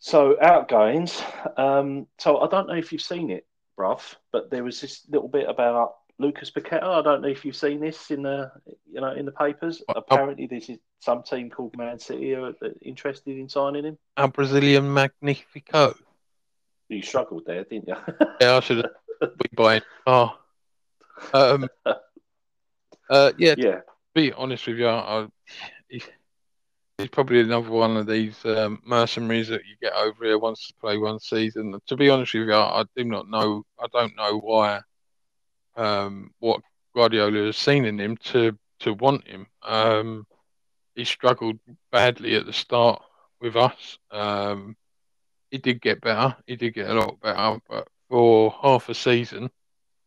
So 0.00 0.36
outgoings. 0.40 1.22
Um, 1.56 2.06
so 2.18 2.38
I 2.38 2.48
don't 2.48 2.66
know 2.66 2.74
if 2.74 2.90
you've 2.90 3.02
seen 3.02 3.30
it, 3.30 3.46
bruv, 3.78 4.00
but 4.32 4.50
there 4.50 4.64
was 4.64 4.80
this 4.80 5.02
little 5.10 5.28
bit 5.28 5.48
about 5.48 5.96
Lucas 6.18 6.50
Paqueta. 6.50 6.82
I 6.82 7.02
don't 7.02 7.22
know 7.22 7.28
if 7.28 7.44
you've 7.44 7.56
seen 7.56 7.80
this 7.80 8.10
in 8.10 8.22
the 8.22 8.50
you 8.90 9.00
know 9.00 9.12
in 9.12 9.26
the 9.26 9.32
papers. 9.32 9.82
Apparently, 9.88 10.46
this 10.46 10.68
is 10.70 10.78
some 11.00 11.22
team 11.22 11.50
called 11.50 11.76
Man 11.76 11.98
City 11.98 12.34
are 12.34 12.52
interested 12.82 13.36
in 13.38 13.48
signing 13.48 13.84
him. 13.84 13.98
A 14.16 14.28
Brazilian 14.28 14.92
Magnifico. 14.92 15.94
You 16.88 17.02
struggled 17.02 17.44
there, 17.46 17.64
didn't 17.64 17.88
you? 17.88 17.96
Yeah, 18.40 18.56
I 18.56 18.60
should 18.60 18.78
have 19.20 19.38
been 19.38 19.50
buying. 19.54 19.82
Oh. 20.06 20.36
Um, 21.34 21.68
uh, 23.10 23.32
yeah, 23.38 23.54
to 23.54 23.62
yeah, 23.62 23.80
be 24.14 24.32
honest 24.32 24.66
with 24.66 24.78
you, 24.78 24.88
I, 24.88 25.26
he, 25.88 26.02
he's 27.00 27.10
probably 27.10 27.40
another 27.40 27.70
one 27.70 27.96
of 27.96 28.06
these 28.06 28.44
um, 28.44 28.80
mercenaries 28.84 29.48
that 29.48 29.62
you 29.66 29.76
get 29.80 29.92
over 29.94 30.24
here 30.24 30.38
once 30.38 30.66
to 30.66 30.74
play 30.80 30.96
one 30.96 31.18
season. 31.18 31.78
To 31.86 31.96
be 31.96 32.10
honest 32.10 32.34
with 32.34 32.48
you, 32.48 32.54
I, 32.54 32.80
I 32.80 32.84
do 32.96 33.04
not 33.04 33.28
know. 33.28 33.64
I 33.78 33.86
don't 33.92 34.16
know 34.16 34.38
why. 34.38 34.80
Um, 35.76 36.32
what 36.40 36.60
Guardiola 36.94 37.46
has 37.46 37.56
seen 37.56 37.84
in 37.84 37.98
him 37.98 38.16
to 38.24 38.58
to 38.80 38.94
want 38.94 39.26
him. 39.26 39.46
Um, 39.62 40.26
he 40.94 41.04
struggled 41.04 41.58
badly 41.92 42.34
at 42.36 42.46
the 42.46 42.52
start 42.52 43.02
with 43.40 43.56
us. 43.56 43.98
Um, 44.10 44.76
he 45.50 45.58
did 45.58 45.80
get 45.80 46.00
better. 46.00 46.36
He 46.46 46.56
did 46.56 46.74
get 46.74 46.90
a 46.90 46.94
lot 46.94 47.20
better, 47.20 47.60
but 47.68 47.88
for 48.08 48.54
half 48.62 48.88
a 48.88 48.94
season, 48.94 49.50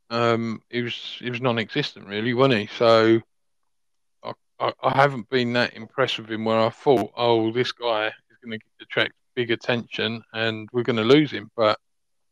um, 0.09 0.61
he 0.69 0.81
was 0.81 1.17
he 1.19 1.29
was 1.29 1.41
non-existent 1.41 2.07
really, 2.07 2.33
wasn't 2.33 2.61
he? 2.61 2.67
So 2.77 3.21
I, 4.81 4.95
haven't 4.95 5.29
been 5.29 5.53
that 5.53 5.73
impressed 5.75 6.19
with 6.19 6.31
him. 6.31 6.45
Where 6.45 6.59
I 6.59 6.69
thought, 6.69 7.11
oh, 7.17 7.51
this 7.51 7.71
guy 7.71 8.07
is 8.07 8.37
going 8.43 8.59
to 8.59 8.65
attract 8.81 9.13
big 9.35 9.51
attention, 9.51 10.23
and 10.33 10.69
we're 10.71 10.83
going 10.83 10.97
to 10.97 11.03
lose 11.03 11.31
him. 11.31 11.51
But 11.55 11.79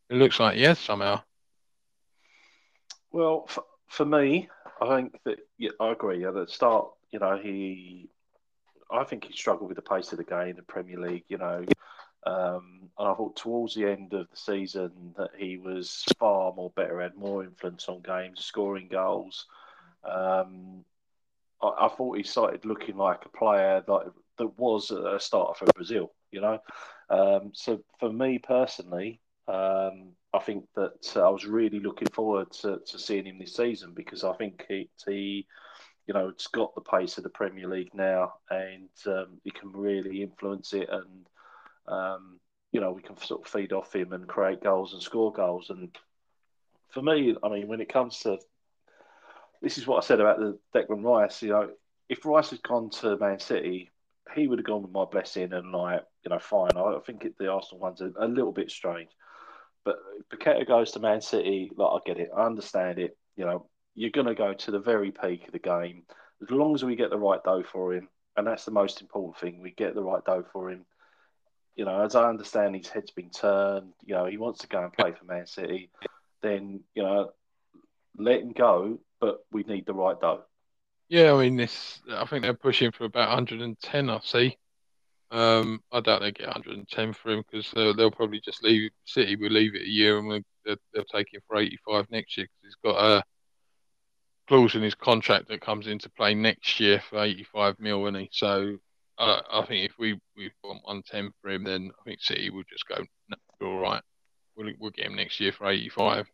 it 0.08 0.16
looks 0.16 0.40
like 0.40 0.58
has 0.58 0.78
somehow. 0.78 1.22
Well, 3.10 3.46
for, 3.46 3.64
for 3.88 4.04
me, 4.04 4.48
I 4.80 4.96
think 4.96 5.18
that 5.24 5.40
yeah, 5.58 5.70
I 5.80 5.92
agree. 5.92 6.24
At 6.24 6.34
the 6.34 6.46
start, 6.46 6.88
you 7.10 7.18
know, 7.18 7.36
he, 7.36 8.08
I 8.90 9.04
think 9.04 9.24
he 9.24 9.32
struggled 9.32 9.68
with 9.68 9.76
the 9.76 9.82
pace 9.82 10.12
of 10.12 10.18
the 10.18 10.24
game 10.24 10.50
in 10.50 10.56
the 10.56 10.62
Premier 10.62 10.98
League. 10.98 11.24
You 11.28 11.38
know, 11.38 11.64
um, 12.24 12.90
and 12.98 13.08
I 13.08 13.14
thought 13.14 13.36
towards 13.36 13.74
the 13.74 13.86
end 13.86 14.14
of 14.14 14.30
the 14.30 14.36
season 14.36 15.14
that 15.18 15.30
he 15.36 15.58
was 15.58 16.04
far 16.18 16.54
more 16.54 16.70
better, 16.70 17.00
had 17.00 17.16
more 17.16 17.44
influence 17.44 17.88
on 17.88 18.00
games, 18.00 18.44
scoring 18.44 18.88
goals. 18.90 19.46
Um, 20.04 20.84
I, 21.62 21.86
I 21.86 21.88
thought 21.88 22.16
he 22.16 22.22
started 22.22 22.64
looking 22.64 22.96
like 22.96 23.24
a 23.24 23.36
player 23.36 23.82
that 23.86 24.12
that 24.38 24.58
was 24.58 24.90
a 24.90 25.18
starter 25.20 25.54
for 25.54 25.72
Brazil. 25.74 26.12
You 26.30 26.40
know, 26.40 26.58
um, 27.10 27.50
so 27.54 27.82
for 28.00 28.12
me 28.12 28.38
personally, 28.38 29.20
um, 29.48 30.12
I 30.32 30.38
think 30.38 30.64
that 30.76 31.12
uh, 31.16 31.26
I 31.26 31.30
was 31.30 31.44
really 31.44 31.80
looking 31.80 32.08
forward 32.08 32.50
to, 32.62 32.80
to 32.86 32.98
seeing 32.98 33.26
him 33.26 33.38
this 33.38 33.56
season 33.56 33.92
because 33.94 34.24
I 34.24 34.32
think 34.34 34.64
he, 34.68 34.88
he 35.06 35.46
you 36.06 36.14
know, 36.14 36.28
it's 36.28 36.46
got 36.46 36.74
the 36.74 36.80
pace 36.80 37.18
of 37.18 37.24
the 37.24 37.30
Premier 37.30 37.68
League 37.68 37.94
now, 37.94 38.34
and 38.50 38.88
um, 39.06 39.40
he 39.44 39.50
can 39.50 39.70
really 39.72 40.22
influence 40.22 40.72
it, 40.72 40.88
and 40.90 41.26
um, 41.86 42.40
you 42.72 42.80
know, 42.80 42.92
we 42.92 43.02
can 43.02 43.16
sort 43.18 43.42
of 43.42 43.52
feed 43.52 43.72
off 43.72 43.94
him 43.94 44.12
and 44.12 44.26
create 44.26 44.62
goals 44.62 44.94
and 44.94 45.02
score 45.02 45.32
goals. 45.32 45.70
And 45.70 45.96
for 46.88 47.02
me, 47.02 47.36
I 47.42 47.48
mean, 47.48 47.68
when 47.68 47.80
it 47.80 47.92
comes 47.92 48.18
to 48.20 48.38
this, 49.62 49.78
is 49.78 49.86
what 49.86 50.02
I 50.02 50.06
said 50.06 50.20
about 50.20 50.38
the 50.38 50.58
Declan 50.74 51.04
Rice. 51.04 51.42
You 51.42 51.50
know, 51.50 51.70
if 52.08 52.24
Rice 52.26 52.50
had 52.50 52.62
gone 52.62 52.90
to 52.90 53.16
Man 53.16 53.38
City, 53.38 53.90
he 54.34 54.46
would 54.46 54.58
have 54.58 54.66
gone 54.66 54.82
with 54.82 54.92
my 54.92 55.04
blessing 55.04 55.52
and 55.52 55.72
like, 55.72 56.02
you 56.24 56.30
know, 56.30 56.38
fine. 56.38 56.76
I 56.76 56.98
think 57.06 57.24
it, 57.24 57.38
the 57.38 57.50
Arsenal 57.50 57.80
one's 57.80 58.00
a, 58.00 58.12
a 58.18 58.26
little 58.26 58.52
bit 58.52 58.70
strange. 58.70 59.10
But 59.84 59.96
Paqueta 60.32 60.66
goes 60.66 60.92
to 60.92 61.00
Man 61.00 61.20
City, 61.20 61.70
like 61.76 61.90
I 61.90 61.98
get 62.06 62.20
it, 62.20 62.30
I 62.36 62.46
understand 62.46 62.98
it. 62.98 63.16
You 63.36 63.44
know, 63.46 63.66
you're 63.94 64.10
going 64.10 64.26
to 64.26 64.34
go 64.34 64.52
to 64.52 64.70
the 64.70 64.78
very 64.78 65.10
peak 65.10 65.46
of 65.46 65.52
the 65.52 65.58
game. 65.58 66.04
As 66.42 66.50
long 66.50 66.74
as 66.74 66.84
we 66.84 66.96
get 66.96 67.10
the 67.10 67.18
right 67.18 67.42
dough 67.44 67.64
for 67.64 67.94
him, 67.94 68.08
and 68.36 68.46
that's 68.46 68.64
the 68.64 68.70
most 68.70 69.00
important 69.00 69.36
thing, 69.38 69.60
we 69.60 69.72
get 69.72 69.94
the 69.94 70.02
right 70.02 70.24
dough 70.24 70.44
for 70.52 70.70
him. 70.70 70.84
You 71.76 71.84
know, 71.84 72.02
as 72.02 72.14
I 72.14 72.28
understand, 72.28 72.76
his 72.76 72.88
head's 72.88 73.10
been 73.10 73.30
turned. 73.30 73.92
You 74.04 74.14
know, 74.14 74.26
he 74.26 74.36
wants 74.36 74.60
to 74.60 74.68
go 74.68 74.82
and 74.82 74.92
play 74.92 75.12
for 75.12 75.24
Man 75.24 75.46
City. 75.46 75.90
Then 76.42 76.80
you 76.94 77.02
know, 77.02 77.30
let 78.16 78.40
him 78.40 78.52
go, 78.52 78.98
but 79.20 79.40
we 79.50 79.62
need 79.62 79.86
the 79.86 79.94
right 79.94 80.20
dough. 80.20 80.42
Yeah, 81.08 81.32
I 81.34 81.42
mean, 81.42 81.56
this. 81.56 82.00
I 82.10 82.24
think 82.24 82.42
they're 82.42 82.54
pushing 82.54 82.90
for 82.90 83.04
about 83.04 83.28
110. 83.28 84.10
I 84.10 84.20
see. 84.22 84.56
Um, 85.30 85.80
I 85.90 86.00
doubt 86.00 86.20
they 86.20 86.32
get 86.32 86.46
110 86.46 87.12
for 87.14 87.32
him 87.32 87.42
because 87.50 87.70
they'll, 87.74 87.94
they'll 87.94 88.10
probably 88.10 88.40
just 88.40 88.62
leave 88.62 88.90
City. 89.04 89.36
Will 89.36 89.50
leave 89.50 89.74
it 89.74 89.82
a 89.82 89.88
year 89.88 90.18
and 90.18 90.28
we'll, 90.28 90.40
they'll, 90.64 90.76
they'll 90.94 91.04
take 91.04 91.32
him 91.32 91.40
for 91.46 91.56
85 91.56 92.06
next 92.10 92.36
year 92.36 92.46
because 92.46 92.74
he's 92.74 92.92
got 92.92 93.18
a 93.18 93.24
clause 94.48 94.74
in 94.74 94.82
his 94.82 94.94
contract 94.94 95.48
that 95.48 95.60
comes 95.60 95.86
into 95.86 96.10
play 96.10 96.34
next 96.34 96.80
year 96.80 97.02
for 97.08 97.22
85 97.22 97.76
mil, 97.78 98.06
and 98.06 98.16
he? 98.16 98.28
So 98.32 98.76
uh, 99.18 99.40
I 99.50 99.64
think 99.66 99.88
if 99.90 99.98
we 99.98 100.20
we 100.36 100.50
want 100.62 100.84
110 100.84 101.32
for 101.40 101.50
him, 101.50 101.64
then 101.64 101.90
I 101.98 102.04
think 102.04 102.20
City 102.20 102.50
will 102.50 102.64
just 102.68 102.86
go, 102.86 103.02
no, 103.28 103.66
all 103.66 103.80
right, 103.80 104.02
we'll 104.56 104.72
we'll 104.78 104.90
get 104.90 105.06
him 105.06 105.16
next 105.16 105.40
year 105.40 105.52
for 105.52 105.68
85. 105.70 106.26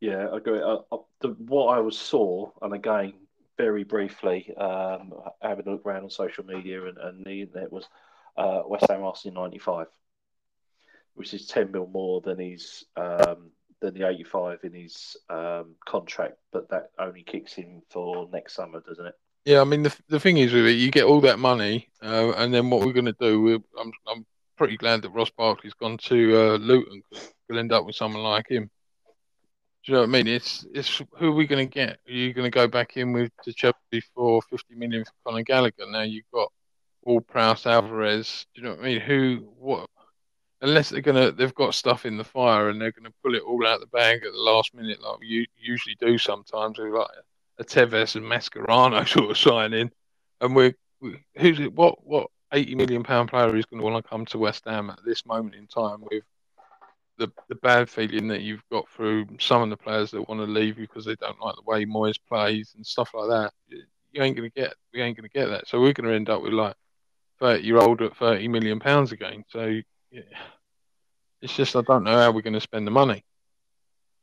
Yeah, 0.00 0.28
I 0.32 0.36
agree. 0.38 0.60
Uh, 0.60 0.78
uh, 0.90 0.98
the, 1.20 1.28
what 1.28 1.76
I 1.76 1.80
was 1.80 1.98
saw, 1.98 2.50
and 2.62 2.72
again, 2.72 3.12
very 3.58 3.84
briefly, 3.84 4.54
um, 4.56 5.12
having 5.42 5.66
a 5.68 5.72
look 5.72 5.84
around 5.84 6.04
on 6.04 6.10
social 6.10 6.44
media 6.44 6.86
and, 6.86 6.96
and 6.96 7.24
the 7.24 7.42
internet 7.42 7.70
was 7.70 7.84
uh, 8.38 8.62
West 8.66 8.86
Ham 8.88 9.02
asking 9.04 9.34
95, 9.34 9.86
which 11.14 11.34
is 11.34 11.46
10 11.46 11.70
mil 11.70 11.86
more 11.86 12.22
than 12.22 12.38
his 12.38 12.84
um, 12.96 13.50
than 13.80 13.94
the 13.94 14.08
85 14.08 14.60
in 14.64 14.72
his 14.72 15.16
um, 15.28 15.74
contract, 15.86 16.36
but 16.52 16.68
that 16.70 16.90
only 16.98 17.22
kicks 17.22 17.58
in 17.58 17.82
for 17.90 18.28
next 18.32 18.54
summer, 18.54 18.80
doesn't 18.80 19.06
it? 19.06 19.14
Yeah, 19.44 19.62
I 19.62 19.64
mean 19.64 19.82
the 19.82 19.96
the 20.08 20.20
thing 20.20 20.36
is 20.36 20.52
with 20.52 20.66
it, 20.66 20.72
you 20.72 20.90
get 20.90 21.04
all 21.04 21.20
that 21.22 21.38
money, 21.38 21.88
uh, 22.02 22.32
and 22.36 22.52
then 22.52 22.68
what 22.68 22.84
we're 22.84 22.92
going 22.92 23.06
to 23.06 23.16
do? 23.18 23.62
I'm 23.78 23.92
I'm 24.06 24.26
pretty 24.56 24.76
glad 24.76 25.02
that 25.02 25.10
Ross 25.10 25.30
Barkley's 25.30 25.72
gone 25.74 25.96
to 25.96 26.36
uh, 26.36 26.56
Luton 26.58 27.02
because 27.10 27.32
we'll 27.48 27.58
end 27.58 27.72
up 27.72 27.86
with 27.86 27.96
someone 27.96 28.22
like 28.22 28.48
him. 28.50 28.70
Do 29.84 29.92
you 29.92 29.94
know 29.94 30.00
what 30.00 30.10
I 30.10 30.12
mean? 30.12 30.26
It's 30.26 30.66
it's 30.74 31.02
who 31.16 31.28
are 31.28 31.34
we 31.34 31.46
going 31.46 31.66
to 31.66 31.72
get? 31.72 32.00
Are 32.06 32.12
you 32.12 32.34
going 32.34 32.50
to 32.50 32.54
go 32.54 32.68
back 32.68 32.96
in 32.96 33.12
with 33.12 33.32
the 33.44 33.52
Chelsea 33.52 34.02
for 34.14 34.42
50 34.42 34.74
million 34.74 35.04
for 35.04 35.12
Conor 35.24 35.42
Gallagher? 35.42 35.86
Now 35.88 36.02
you've 36.02 36.30
got 36.32 36.52
Ward 37.02 37.26
Prowse, 37.26 37.66
Alvarez. 37.66 38.46
Do 38.54 38.60
you 38.60 38.68
know 38.68 38.74
what 38.74 38.80
I 38.80 38.84
mean? 38.84 39.00
Who 39.00 39.48
what? 39.58 39.88
Unless 40.60 40.90
they're 40.90 41.00
gonna, 41.00 41.32
they've 41.32 41.54
got 41.54 41.74
stuff 41.74 42.04
in 42.04 42.18
the 42.18 42.24
fire 42.24 42.68
and 42.68 42.78
they're 42.78 42.92
gonna 42.92 43.12
pull 43.24 43.34
it 43.34 43.42
all 43.42 43.66
out 43.66 43.80
the 43.80 43.86
bag 43.86 44.22
at 44.22 44.32
the 44.32 44.38
last 44.38 44.74
minute, 44.74 45.00
like 45.02 45.16
you 45.22 45.46
usually 45.56 45.96
do 45.98 46.18
sometimes. 46.18 46.78
with 46.78 46.92
like 46.92 47.08
a 47.58 47.64
Tevez 47.64 48.16
and 48.16 48.26
Mascherano 48.26 49.08
sort 49.08 49.30
of 49.30 49.38
signing, 49.38 49.90
and 50.42 50.54
we're 50.54 50.74
we, 51.00 51.24
who's 51.36 51.58
it? 51.58 51.72
What 51.72 52.04
what 52.06 52.28
80 52.52 52.74
million 52.74 53.02
pound 53.02 53.30
player 53.30 53.54
is 53.56 53.64
going 53.66 53.80
to 53.80 53.84
want 53.88 54.04
to 54.04 54.08
come 54.08 54.26
to 54.26 54.38
West 54.38 54.64
Ham 54.66 54.90
at 54.90 54.98
this 55.04 55.24
moment 55.24 55.54
in 55.54 55.66
time 55.66 56.02
with 56.02 56.24
the 57.20 57.30
the 57.48 57.54
bad 57.56 57.88
feeling 57.88 58.26
that 58.28 58.40
you've 58.40 58.64
got 58.72 58.88
through 58.88 59.26
some 59.38 59.62
of 59.62 59.70
the 59.70 59.76
players 59.76 60.10
that 60.10 60.28
want 60.28 60.40
to 60.40 60.46
leave 60.46 60.76
because 60.76 61.04
they 61.04 61.14
don't 61.16 61.40
like 61.40 61.54
the 61.54 61.62
way 61.70 61.84
Moyes 61.84 62.18
plays 62.28 62.72
and 62.74 62.84
stuff 62.84 63.10
like 63.14 63.28
that. 63.28 63.52
You 64.12 64.22
ain't 64.22 64.36
to 64.36 64.48
get 64.48 64.74
we 64.92 65.02
ain't 65.02 65.16
to 65.18 65.28
get 65.28 65.46
that. 65.46 65.68
So 65.68 65.80
we're 65.80 65.92
going 65.92 66.08
to 66.08 66.16
end 66.16 66.30
up 66.30 66.42
with 66.42 66.52
like 66.52 66.74
30 67.38 67.62
year 67.62 67.76
old 67.76 68.02
at 68.02 68.16
30 68.16 68.48
million 68.48 68.80
pounds 68.80 69.12
again. 69.12 69.44
So 69.48 69.80
yeah, 70.10 70.22
it's 71.42 71.54
just 71.54 71.76
I 71.76 71.82
don't 71.82 72.04
know 72.04 72.16
how 72.16 72.32
we're 72.32 72.42
going 72.42 72.54
to 72.54 72.60
spend 72.60 72.86
the 72.86 72.90
money. 72.90 73.22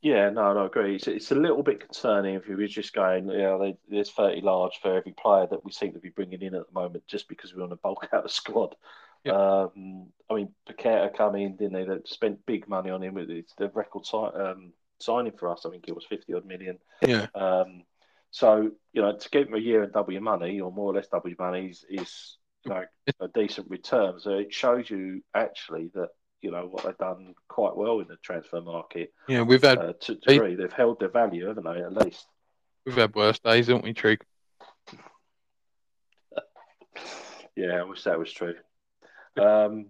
Yeah, 0.00 0.30
no, 0.30 0.56
I 0.56 0.66
agree. 0.66 0.96
It's, 0.96 1.08
it's 1.08 1.32
a 1.32 1.36
little 1.36 1.62
bit 1.62 1.80
concerning 1.80 2.34
if 2.34 2.48
you 2.48 2.56
were 2.56 2.68
just 2.68 2.92
going, 2.92 3.28
you 3.28 3.38
know, 3.38 3.76
there's 3.88 4.10
30 4.10 4.42
large 4.42 4.78
for 4.80 4.94
every 4.96 5.12
player 5.12 5.48
that 5.50 5.64
we 5.64 5.72
seem 5.72 5.92
to 5.92 5.98
be 5.98 6.10
bringing 6.10 6.42
in 6.42 6.54
at 6.54 6.66
the 6.68 6.80
moment 6.80 7.08
just 7.08 7.28
because 7.28 7.52
we 7.52 7.60
want 7.60 7.72
to 7.72 7.76
bulk 7.76 8.08
out 8.12 8.22
the 8.22 8.28
squad. 8.28 8.76
Um, 9.26 10.08
I 10.30 10.34
mean, 10.34 10.54
Paqueta 10.68 11.16
come 11.16 11.36
in, 11.36 11.56
didn't 11.56 11.72
they? 11.72 11.84
They 11.84 12.00
spent 12.04 12.44
big 12.46 12.68
money 12.68 12.90
on 12.90 13.02
him. 13.02 13.16
It's 13.18 13.54
the 13.54 13.68
record 13.68 14.06
um, 14.14 14.72
signing 15.00 15.32
for 15.32 15.48
us. 15.48 15.64
I 15.66 15.70
think 15.70 15.84
it 15.88 15.94
was 15.94 16.04
50 16.06 16.34
odd 16.34 16.46
million. 16.46 16.78
Yeah. 17.06 17.26
Um, 17.34 17.82
so, 18.30 18.70
you 18.92 19.02
know, 19.02 19.16
to 19.16 19.30
give 19.30 19.48
him 19.48 19.54
a 19.54 19.58
year 19.58 19.82
and 19.82 19.92
double 19.92 20.12
your 20.12 20.22
money, 20.22 20.60
or 20.60 20.70
more 20.70 20.92
or 20.92 20.94
less 20.94 21.08
double 21.08 21.30
your 21.30 21.36
money, 21.38 21.68
is, 21.68 21.84
is 21.88 22.36
you 22.64 22.70
know, 22.70 22.84
a 23.20 23.28
decent 23.28 23.70
return. 23.70 24.20
So 24.20 24.32
it 24.32 24.52
shows 24.52 24.90
you 24.90 25.22
actually 25.34 25.90
that 25.94 26.08
you 26.40 26.50
know 26.50 26.66
what 26.66 26.84
they've 26.84 26.98
done 26.98 27.34
quite 27.48 27.76
well 27.76 28.00
in 28.00 28.08
the 28.08 28.16
transfer 28.16 28.60
market. 28.60 29.12
Yeah, 29.28 29.42
we've 29.42 29.62
had 29.62 29.78
uh, 29.78 29.92
to 30.00 30.14
degree 30.16 30.54
they've 30.54 30.72
held 30.72 31.00
their 31.00 31.08
value, 31.08 31.46
haven't 31.46 31.64
they? 31.64 31.82
At 31.82 31.92
least 31.92 32.26
we've 32.84 32.96
had 32.96 33.14
worse 33.14 33.38
days, 33.38 33.68
haven't 33.68 33.84
we, 33.84 33.92
Trig? 33.92 34.22
yeah, 37.56 37.80
I 37.80 37.82
wish 37.84 38.04
that 38.04 38.18
was 38.18 38.32
true. 38.32 38.54
Um, 39.38 39.86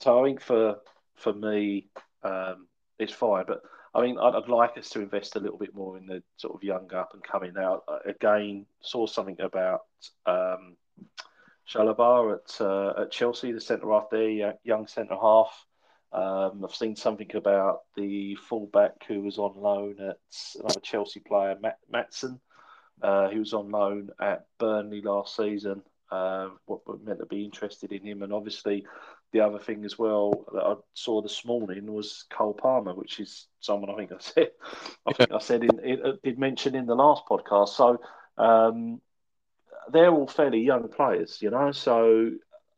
so 0.00 0.20
I 0.20 0.26
think 0.26 0.40
for 0.40 0.76
for 1.16 1.32
me, 1.32 1.88
um, 2.22 2.66
it's 2.98 3.12
fine. 3.12 3.44
But 3.46 3.62
I 3.94 4.02
mean, 4.02 4.18
I'd, 4.18 4.34
I'd, 4.34 4.48
like 4.48 4.76
us 4.76 4.90
to 4.90 5.00
invest 5.00 5.36
a 5.36 5.40
little 5.40 5.58
bit 5.58 5.74
more 5.74 5.96
in 5.96 6.06
the 6.06 6.22
sort 6.36 6.54
of 6.54 6.62
young 6.62 6.92
up 6.92 7.10
and 7.14 7.22
coming 7.22 7.54
out. 7.58 7.84
Again, 8.04 8.66
saw 8.80 9.06
something 9.06 9.40
about 9.40 9.82
um, 10.26 10.76
Chalobah 11.68 12.34
at 12.34 12.60
uh, 12.60 13.02
at 13.02 13.10
Chelsea, 13.10 13.52
the 13.52 13.60
centre 13.60 13.90
half 13.90 14.10
there, 14.10 14.54
young 14.64 14.86
centre 14.86 15.16
half. 15.20 15.66
Um, 16.12 16.64
I've 16.64 16.74
seen 16.74 16.96
something 16.96 17.30
about 17.34 17.80
the 17.96 18.36
fullback 18.36 19.04
who 19.06 19.22
was 19.22 19.38
on 19.38 19.54
loan 19.56 19.96
at 20.00 20.18
another 20.58 20.80
Chelsea 20.80 21.20
player, 21.20 21.56
Matt 21.60 21.78
Maatsen. 21.92 22.38
Uh, 23.02 23.28
he 23.28 23.38
was 23.38 23.52
on 23.52 23.70
loan 23.70 24.10
at 24.20 24.46
Burnley 24.58 25.02
last 25.02 25.36
season. 25.36 25.82
Uh, 26.10 26.50
what 26.66 26.80
meant 27.04 27.18
to 27.18 27.26
be 27.26 27.44
interested 27.44 27.92
in 27.92 28.04
him, 28.04 28.22
and 28.22 28.32
obviously 28.32 28.84
the 29.32 29.40
other 29.40 29.58
thing 29.58 29.84
as 29.84 29.98
well 29.98 30.46
that 30.52 30.62
I 30.62 30.74
saw 30.94 31.20
this 31.20 31.44
morning 31.44 31.92
was 31.92 32.24
Cole 32.30 32.54
Palmer, 32.54 32.94
which 32.94 33.18
is 33.18 33.48
someone 33.60 33.90
I 33.90 33.96
think 33.96 34.12
I 34.12 34.16
said 34.20 34.50
I 35.06 35.12
think 35.12 35.32
I 35.32 35.38
said 35.38 35.64
in, 35.64 35.80
it 35.82 36.04
uh, 36.04 36.12
did 36.22 36.38
mention 36.38 36.74
in 36.74 36.86
the 36.86 36.94
last 36.94 37.24
podcast. 37.28 37.70
So 37.70 38.00
um, 38.38 39.00
they're 39.92 40.12
all 40.12 40.28
fairly 40.28 40.60
young 40.60 40.88
players, 40.88 41.42
you 41.42 41.50
know. 41.50 41.72
So 41.72 42.30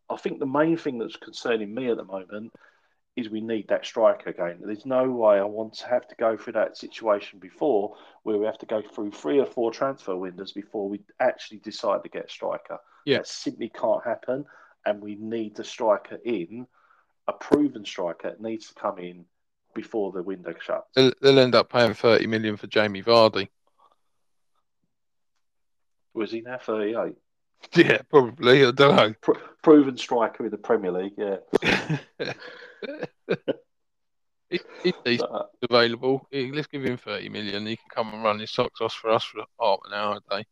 I 0.08 0.16
think 0.16 0.38
the 0.38 0.46
main 0.46 0.76
thing 0.76 0.98
that's 0.98 1.16
concerning 1.16 1.74
me 1.74 1.90
at 1.90 1.96
the 1.96 2.04
moment 2.04 2.52
is 3.18 3.28
we 3.28 3.40
need 3.40 3.66
that 3.68 3.84
striker 3.84 4.30
again. 4.30 4.60
There's 4.62 4.86
no 4.86 5.10
way 5.10 5.38
I 5.38 5.44
want 5.44 5.74
to 5.74 5.88
have 5.88 6.06
to 6.06 6.14
go 6.14 6.36
through 6.36 6.52
that 6.52 6.76
situation 6.76 7.40
before 7.40 7.96
where 8.22 8.38
we 8.38 8.46
have 8.46 8.58
to 8.58 8.66
go 8.66 8.80
through 8.80 9.10
three 9.10 9.40
or 9.40 9.46
four 9.46 9.72
transfer 9.72 10.16
windows 10.16 10.52
before 10.52 10.88
we 10.88 11.00
actually 11.18 11.58
decide 11.58 12.04
to 12.04 12.08
get 12.08 12.26
a 12.26 12.28
striker. 12.28 12.78
Yeah. 13.04 13.18
That 13.18 13.26
simply 13.26 13.70
can't 13.70 14.04
happen. 14.04 14.44
And 14.86 15.02
we 15.02 15.16
need 15.16 15.56
the 15.56 15.64
striker 15.64 16.18
in, 16.24 16.66
a 17.26 17.32
proven 17.32 17.84
striker 17.84 18.36
needs 18.38 18.68
to 18.68 18.74
come 18.74 18.98
in 18.98 19.24
before 19.74 20.12
the 20.12 20.22
window 20.22 20.54
shuts. 20.60 20.86
They'll, 20.94 21.12
they'll 21.20 21.40
end 21.40 21.56
up 21.56 21.70
paying 21.70 21.94
30 21.94 22.26
million 22.28 22.56
for 22.56 22.68
Jamie 22.68 23.02
Vardy. 23.02 23.48
Was 26.14 26.30
he 26.30 26.40
now 26.40 26.58
38? 26.58 27.16
Yeah, 27.74 27.98
probably. 28.08 28.64
I 28.64 28.70
don't 28.70 28.96
know. 28.96 29.14
Pro- 29.20 29.40
proven 29.62 29.96
striker 29.96 30.44
in 30.44 30.50
the 30.50 30.58
Premier 30.58 30.92
League, 30.92 31.14
yeah. 31.18 31.38
he, 34.50 34.60
he's 35.04 35.20
uh, 35.20 35.44
available. 35.68 36.26
Let's 36.32 36.66
give 36.68 36.84
him 36.84 36.96
30 36.96 37.28
million. 37.28 37.66
He 37.66 37.76
can 37.76 37.88
come 37.94 38.14
and 38.14 38.22
run 38.22 38.38
his 38.38 38.50
socks 38.50 38.80
off 38.80 38.94
for 38.94 39.10
us 39.10 39.24
for 39.24 39.44
half 39.60 39.78
an 39.84 39.92
hour 39.92 40.16
a 40.16 40.36
day. 40.36 40.46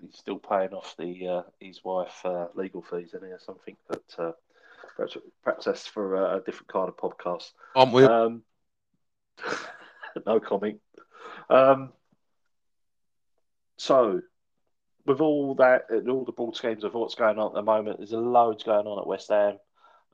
He's 0.00 0.16
still 0.16 0.38
paying 0.38 0.72
off 0.72 0.94
the 0.96 1.26
uh, 1.26 1.42
his 1.60 1.82
wife 1.84 2.24
uh, 2.24 2.46
legal 2.54 2.82
fees, 2.82 3.14
and 3.14 3.24
or 3.24 3.40
something. 3.44 3.76
But 3.88 4.04
uh, 4.16 4.32
perhaps, 4.96 5.16
perhaps 5.42 5.64
that's 5.64 5.86
for 5.86 6.36
a 6.36 6.40
different 6.44 6.68
kind 6.68 6.88
of 6.88 6.96
podcast. 6.96 7.50
Aren't 7.74 7.92
we? 7.92 8.04
Um, 8.04 8.42
no 10.26 10.38
comment. 10.38 10.80
Um, 11.50 11.92
so, 13.76 14.20
with 15.06 15.20
all 15.20 15.54
that, 15.56 15.86
and 15.90 16.10
all 16.10 16.24
the 16.24 16.32
ball 16.32 16.54
games 16.60 16.84
of 16.84 16.94
what's 16.94 17.14
going 17.14 17.38
on 17.38 17.48
at 17.48 17.54
the 17.54 17.62
moment, 17.62 17.98
there's 17.98 18.12
a 18.12 18.18
loads 18.18 18.62
going 18.62 18.86
on 18.86 18.98
at 18.98 19.06
West 19.06 19.28
Ham. 19.28 19.58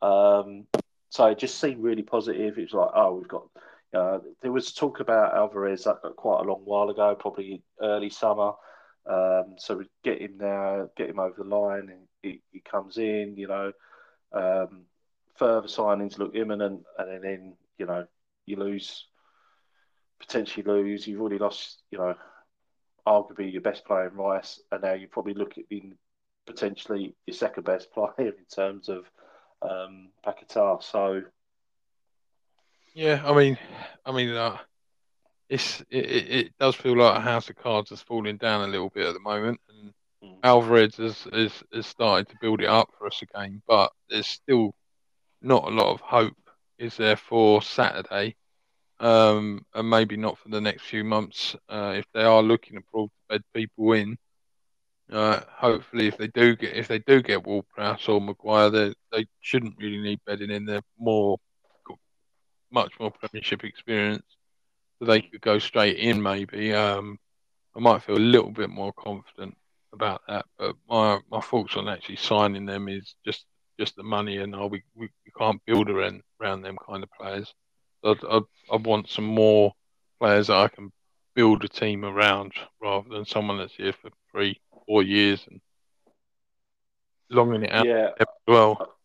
Um, 0.03 0.67
so 1.11 1.27
it 1.27 1.39
just 1.39 1.61
seemed 1.61 1.83
really 1.83 2.03
positive. 2.03 2.59
It 2.59 2.73
was 2.73 2.75
like, 2.75 2.91
oh, 2.95 3.15
we've 3.15 3.29
got. 3.29 3.47
Uh, 3.93 4.19
there 4.43 4.51
was 4.51 4.73
talk 4.73 4.99
about 4.99 5.37
Alvarez 5.37 5.87
quite 6.17 6.41
a 6.41 6.45
long 6.45 6.63
while 6.65 6.91
ago, 6.91 7.15
probably 7.15 7.63
early 7.81 8.11
summer. 8.11 8.53
Um, 9.07 9.55
so 9.57 9.77
we 9.77 9.87
get 10.03 10.21
him 10.21 10.39
now, 10.39 10.89
get 10.97 11.11
him 11.11 11.21
over 11.21 11.37
the 11.39 11.49
line, 11.49 11.91
and 11.91 12.09
he, 12.23 12.41
he 12.51 12.61
comes 12.61 12.99
in. 12.99 13.35
You 13.37 13.49
know, 13.49 13.73
um, 14.33 14.83
further 15.37 15.69
signings 15.69 16.19
look 16.19 16.35
imminent, 16.35 16.83
and 16.99 17.23
then 17.23 17.57
you 17.79 17.87
know 17.87 18.07
you 18.47 18.57
lose, 18.57 19.07
potentially 20.19 20.65
lose. 20.65 21.07
You've 21.07 21.21
already 21.21 21.39
lost, 21.39 21.83
you 21.91 21.99
know, 21.99 22.15
arguably 23.07 23.53
your 23.53 23.63
best 23.63 23.85
player 23.85 24.09
in 24.09 24.15
Rice, 24.15 24.61
and 24.73 24.83
now 24.83 24.95
you 24.95 25.09
probably 25.09 25.35
look 25.35 25.59
at 25.59 25.69
being 25.69 25.97
potentially 26.47 27.15
your 27.27 27.35
second 27.35 27.65
best 27.65 27.91
player 27.95 28.13
in 28.19 28.45
terms 28.55 28.89
of 28.89 29.05
um. 29.63 30.09
So 30.81 31.23
yeah, 32.95 33.23
I 33.25 33.35
mean, 33.35 33.59
I 34.07 34.13
mean, 34.13 34.31
uh, 34.31 34.57
it's 35.49 35.81
it, 35.91 36.07
it, 36.07 36.59
does 36.59 36.77
feel 36.77 36.97
like 36.97 37.19
a 37.19 37.21
house 37.21 37.51
of 37.51 37.57
cards 37.57 37.91
is 37.91 38.01
falling 38.01 38.37
down 38.37 38.63
a 38.63 38.71
little 38.73 38.91
bit 38.91 39.07
at 39.07 39.15
the 39.15 39.21
moment, 39.21 39.61
and 39.69 39.93
mm. 40.23 40.39
Alvarez 40.45 40.97
has, 40.97 41.27
has 41.33 41.63
has 41.73 41.87
started 41.87 42.29
to 42.29 42.37
build 42.41 42.61
it 42.61 42.69
up 42.69 42.91
for 42.97 43.07
us 43.07 43.21
again, 43.21 43.63
but 43.67 43.93
there's 44.09 44.29
still 44.29 44.75
not 45.43 45.65
a 45.65 45.71
lot 45.71 45.93
of 45.93 46.01
hope. 46.01 46.37
Is 46.79 46.97
there 46.97 47.17
for 47.17 47.63
Saturday? 47.63 48.37
Um, 49.05 49.67
and 49.75 49.91
maybe 49.91 50.17
not 50.17 50.39
for 50.39 50.49
the 50.49 50.63
next 50.63 50.85
few 50.85 51.05
months. 51.05 51.55
Uh, 51.69 51.93
if 51.97 52.07
they 52.15 52.23
are 52.25 52.43
looking 52.43 52.83
to 52.95 53.11
bed 53.29 53.43
people 53.53 53.93
in, 53.93 54.17
uh, 55.13 55.41
hopefully, 55.51 56.07
if 56.07 56.17
they 56.17 56.29
do 56.29 56.57
get 56.57 56.75
if 56.75 56.89
they 56.89 57.01
do 57.01 57.21
get 57.21 57.45
Ward-Prowse 57.47 58.09
or 58.09 58.21
Maguire, 58.21 58.71
they 58.71 58.95
they 59.13 59.27
shouldn't 59.41 59.77
really 59.79 59.99
need 59.99 60.21
bedding 60.27 60.51
in. 60.51 60.65
They're 60.65 60.81
more 60.99 61.37
much 62.71 62.93
more 62.99 63.11
Premiership 63.11 63.63
experience, 63.65 64.25
so 64.99 65.05
they 65.05 65.21
could 65.21 65.43
go 65.43 65.59
straight 65.59 65.99
in. 65.99 66.23
Maybe 66.23 66.73
um, 66.73 67.19
I 67.77 67.81
might 67.81 68.03
feel 68.03 68.17
a 68.17 68.19
little 68.19 68.51
bit 68.51 68.71
more 68.71 68.95
confident 68.95 69.55
about 69.93 70.23
that. 70.29 70.47
But 70.59 70.77
my 70.89 71.21
my 71.31 71.41
thoughts 71.41 71.77
on 71.77 71.89
actually 71.89 72.17
signing 72.17 72.65
them 72.65 72.89
is 72.89 73.15
just 73.27 73.45
just 73.79 73.97
the 73.97 74.03
money, 74.03 74.39
and 74.39 74.55
oh, 74.55 74.67
we, 74.69 74.83
we, 74.95 75.09
we 75.27 75.33
can't 75.39 75.61
build 75.67 75.91
around 75.91 76.23
around 76.41 76.63
them 76.63 76.79
kind 76.89 77.03
of 77.03 77.11
players. 77.21 77.53
I 78.05 78.15
I 78.29 78.41
I 78.73 78.77
want 78.77 79.09
some 79.09 79.25
more 79.25 79.75
players 80.21 80.49
that 80.49 80.57
I 80.57 80.69
can 80.69 80.93
build 81.35 81.65
a 81.65 81.69
team 81.69 82.05
around 82.05 82.53
rather 82.81 83.09
than 83.09 83.25
someone 83.25 83.59
that's 83.59 83.75
here 83.75 83.93
for 83.93 84.11
three 84.31 84.61
four 84.87 85.03
years 85.03 85.45
and 85.51 85.61
longing 87.31 87.65
it 87.65 87.73
out 87.73 87.87
yeah. 87.87 88.11
well. 88.47 88.97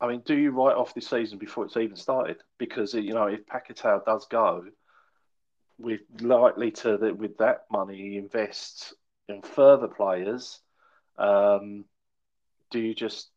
I 0.00 0.08
mean, 0.08 0.22
do 0.24 0.36
you 0.36 0.50
write 0.50 0.76
off 0.76 0.94
this 0.94 1.06
season 1.06 1.38
before 1.38 1.64
it's 1.64 1.76
even 1.76 1.96
started? 1.96 2.38
Because 2.58 2.94
you 2.94 3.14
know, 3.14 3.26
if 3.26 3.46
Paquetá 3.46 4.04
does 4.04 4.26
go, 4.26 4.64
we're 5.78 6.00
likely 6.20 6.72
to 6.72 6.96
with 7.12 7.38
that 7.38 7.66
money 7.70 8.16
invest 8.16 8.94
in 9.28 9.42
further 9.42 9.88
players. 9.88 10.60
Um, 11.18 11.84
do 12.70 12.80
you 12.80 12.94
just 12.94 13.30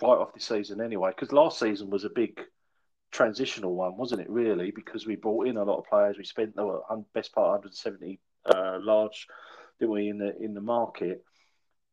write 0.00 0.18
off 0.18 0.32
the 0.32 0.40
season 0.40 0.80
anyway? 0.80 1.10
Because 1.10 1.32
last 1.32 1.58
season 1.58 1.90
was 1.90 2.04
a 2.04 2.10
big 2.10 2.40
transitional 3.10 3.74
one, 3.74 3.96
wasn't 3.96 4.20
it? 4.20 4.30
Really, 4.30 4.70
because 4.70 5.06
we 5.06 5.16
brought 5.16 5.46
in 5.46 5.56
a 5.56 5.64
lot 5.64 5.78
of 5.78 5.86
players. 5.86 6.18
We 6.18 6.24
spent 6.24 6.54
the 6.56 6.82
best 7.14 7.32
part 7.32 7.48
170 7.48 8.20
uh, 8.46 8.78
large 8.80 9.26
didn't 9.78 9.92
we, 9.92 10.08
in 10.08 10.18
the 10.18 10.36
in 10.42 10.54
the 10.54 10.60
market? 10.60 11.24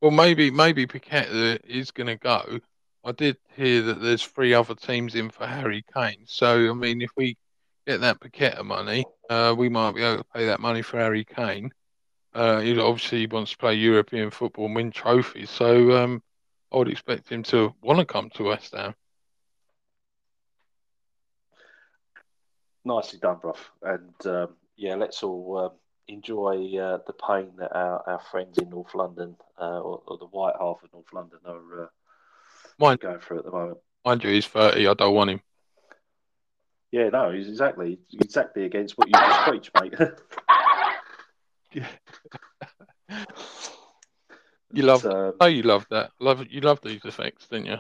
Well, 0.02 0.12
maybe 0.12 0.52
maybe 0.52 0.88
Paqueta 0.88 1.60
is 1.66 1.92
going 1.92 2.08
to 2.08 2.16
go. 2.16 2.60
I 3.04 3.12
did 3.12 3.38
hear 3.56 3.84
that 3.84 4.02
there's 4.02 4.24
three 4.24 4.54
other 4.54 4.76
teams 4.76 5.16
in 5.16 5.30
for 5.30 5.46
Harry 5.46 5.86
Kane. 5.94 6.24
So 6.26 6.70
I 6.70 6.74
mean, 6.74 7.02
if 7.02 7.12
we 7.16 7.38
get 7.86 8.02
that 8.02 8.20
Paqueta 8.20 8.64
money, 8.64 9.06
uh, 9.30 9.54
we 9.58 9.70
might 9.70 9.94
be 9.94 10.02
able 10.02 10.24
to 10.24 10.30
pay 10.34 10.48
that 10.48 10.60
money 10.60 10.82
for 10.82 10.98
Harry 10.98 11.26
Kane. 11.26 11.72
Uh, 12.34 12.60
he 12.60 12.78
obviously 12.78 13.28
wants 13.28 13.52
to 13.52 13.58
play 13.58 13.76
European 13.76 14.30
football 14.30 14.66
and 14.66 14.76
win 14.76 14.92
trophies. 14.92 15.50
So 15.50 15.92
um, 15.96 16.22
I 16.72 16.78
would 16.78 16.90
expect 16.90 17.30
him 17.30 17.44
to 17.44 17.74
want 17.82 18.00
to 18.00 18.06
come 18.06 18.30
to 18.32 18.44
West 18.44 18.76
Ham. 18.76 18.94
Nicely 22.86 23.20
done, 23.20 23.40
Bruff. 23.42 23.72
And 23.82 24.14
um, 24.26 24.50
yeah, 24.78 24.96
let's 24.96 25.24
all 25.24 25.58
um, 25.58 25.72
enjoy 26.08 26.78
uh, 26.78 27.00
the 27.06 27.14
pain 27.14 27.52
that 27.58 27.76
our, 27.76 28.08
our 28.08 28.20
friends 28.32 28.60
in 28.60 28.70
North 28.70 28.94
London 28.94 29.36
uh, 29.60 29.80
or, 29.80 30.04
or, 30.08 30.18
the 30.18 30.26
white 30.26 30.54
half 30.60 30.84
of 30.84 30.94
North 30.94 31.12
London 31.12 31.40
are 31.46 31.84
uh, 31.84 31.88
mind, 32.80 33.00
going 33.00 33.20
through 33.20 33.40
at 33.40 33.46
the 33.46 33.52
moment. 33.52 33.80
Mind 34.06 34.24
you, 34.24 34.30
he's 34.30 34.46
30. 34.46 34.88
I 34.88 34.94
don't 34.94 35.16
want 35.16 35.32
him. 35.32 35.42
Yeah, 36.92 37.10
no, 37.10 37.32
he's 37.32 37.50
exactly 37.50 38.00
exactly 38.14 38.64
against 38.64 38.98
what 38.98 39.08
you 39.10 39.14
just 39.14 39.48
preached, 39.48 39.72
mate. 39.82 39.94
you 44.72 44.84
love, 44.84 45.06
um, 45.06 45.34
oh, 45.42 45.48
you 45.48 45.64
love 45.64 45.86
that. 45.90 46.12
Love 46.20 46.46
you 46.50 46.62
love 46.62 46.80
these 46.82 47.04
effects, 47.04 47.48
didn't 47.48 47.66
you? 47.66 47.78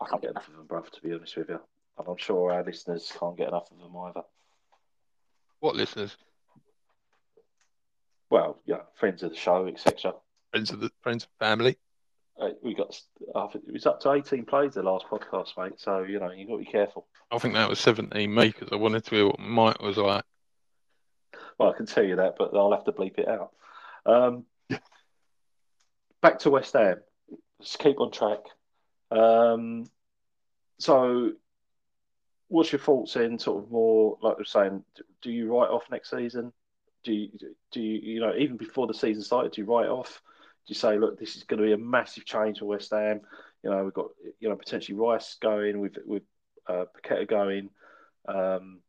I 0.00 0.08
can't 0.08 0.22
get 0.22 0.32
enough 0.32 0.48
of 0.48 0.56
them, 0.56 0.66
brother. 0.66 0.88
To 0.92 1.00
be 1.00 1.14
honest 1.14 1.36
with 1.36 1.50
you, 1.50 1.60
and 1.98 2.08
I'm 2.08 2.16
sure 2.16 2.52
our 2.52 2.64
listeners 2.64 3.12
can't 3.18 3.36
get 3.36 3.48
enough 3.48 3.70
of 3.70 3.78
them 3.78 3.96
either. 3.96 4.22
What 5.60 5.76
listeners? 5.76 6.16
Well, 8.30 8.58
yeah, 8.66 8.80
friends 8.94 9.22
of 9.22 9.30
the 9.30 9.36
show, 9.36 9.66
etc. 9.66 10.14
Friends 10.50 10.70
of 10.70 10.80
the 10.80 10.90
friends 11.02 11.24
of 11.24 11.30
family. 11.38 11.76
Uh, 12.40 12.50
we 12.62 12.74
got 12.74 12.98
it 13.54 13.72
was 13.72 13.86
up 13.86 14.00
to 14.00 14.10
18 14.10 14.46
plays 14.46 14.74
the 14.74 14.82
last 14.82 15.04
podcast, 15.06 15.50
mate. 15.58 15.74
So 15.76 16.02
you 16.02 16.18
know 16.18 16.30
you 16.30 16.46
got 16.46 16.54
to 16.54 16.58
be 16.58 16.64
careful. 16.64 17.06
I 17.30 17.38
think 17.38 17.54
that 17.54 17.68
was 17.68 17.78
17 17.78 18.34
me 18.34 18.46
because 18.48 18.68
I 18.72 18.76
wanted 18.76 19.04
to 19.04 19.14
hear 19.14 19.26
what 19.26 19.38
mic 19.38 19.80
was 19.82 19.98
like. 19.98 20.24
well, 21.58 21.70
I 21.70 21.76
can 21.76 21.86
tell 21.86 22.04
you 22.04 22.16
that, 22.16 22.36
but 22.38 22.54
I'll 22.56 22.72
have 22.72 22.84
to 22.84 22.92
bleep 22.92 23.18
it 23.18 23.28
out. 23.28 23.50
Um, 24.06 24.46
back 26.22 26.38
to 26.40 26.50
West 26.50 26.72
Ham. 26.72 27.00
Let's 27.58 27.76
keep 27.76 28.00
on 28.00 28.10
track. 28.10 28.40
Um, 29.10 29.84
so, 30.78 31.32
what's 32.52 32.70
your 32.70 32.78
thoughts 32.80 33.16
in 33.16 33.38
sort 33.38 33.64
of 33.64 33.70
more 33.70 34.18
like 34.20 34.36
we're 34.36 34.44
saying? 34.44 34.84
Do 35.22 35.32
you 35.32 35.52
write 35.52 35.70
off 35.70 35.90
next 35.90 36.10
season? 36.10 36.52
Do 37.02 37.12
you 37.12 37.30
do 37.72 37.80
you 37.80 37.98
you 38.14 38.20
know 38.20 38.34
even 38.36 38.58
before 38.58 38.86
the 38.86 38.94
season 38.94 39.22
started? 39.22 39.52
Do 39.52 39.62
you 39.62 39.66
write 39.66 39.88
off? 39.88 40.20
Do 40.66 40.70
you 40.70 40.74
say, 40.74 40.98
look, 40.98 41.18
this 41.18 41.34
is 41.34 41.42
going 41.44 41.60
to 41.60 41.66
be 41.66 41.72
a 41.72 41.78
massive 41.78 42.24
change 42.24 42.58
for 42.58 42.66
West 42.66 42.90
Ham? 42.90 43.22
You 43.64 43.70
know, 43.70 43.84
we've 43.84 43.94
got 43.94 44.08
you 44.38 44.50
know 44.50 44.56
potentially 44.56 44.98
Rice 44.98 45.36
going, 45.40 45.80
with 45.80 45.96
with 46.04 46.22
uh, 46.68 46.84
Paqueta 46.94 47.26
going. 47.26 47.70
Um, 48.28 48.80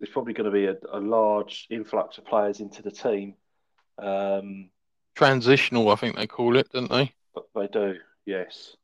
there's 0.00 0.10
probably 0.10 0.32
going 0.32 0.50
to 0.50 0.50
be 0.50 0.66
a, 0.66 0.76
a, 0.92 1.00
large 1.00 1.66
influx 1.70 2.18
of 2.18 2.24
players 2.24 2.60
into 2.60 2.82
the 2.82 2.90
team. 2.90 3.34
Um, 3.98 4.70
Transitional, 5.14 5.90
I 5.90 5.96
think 5.96 6.16
they 6.16 6.26
call 6.26 6.56
it, 6.56 6.70
don't 6.70 6.90
they? 6.90 7.12
They 7.54 7.66
do, 7.66 7.96
yes. 8.24 8.76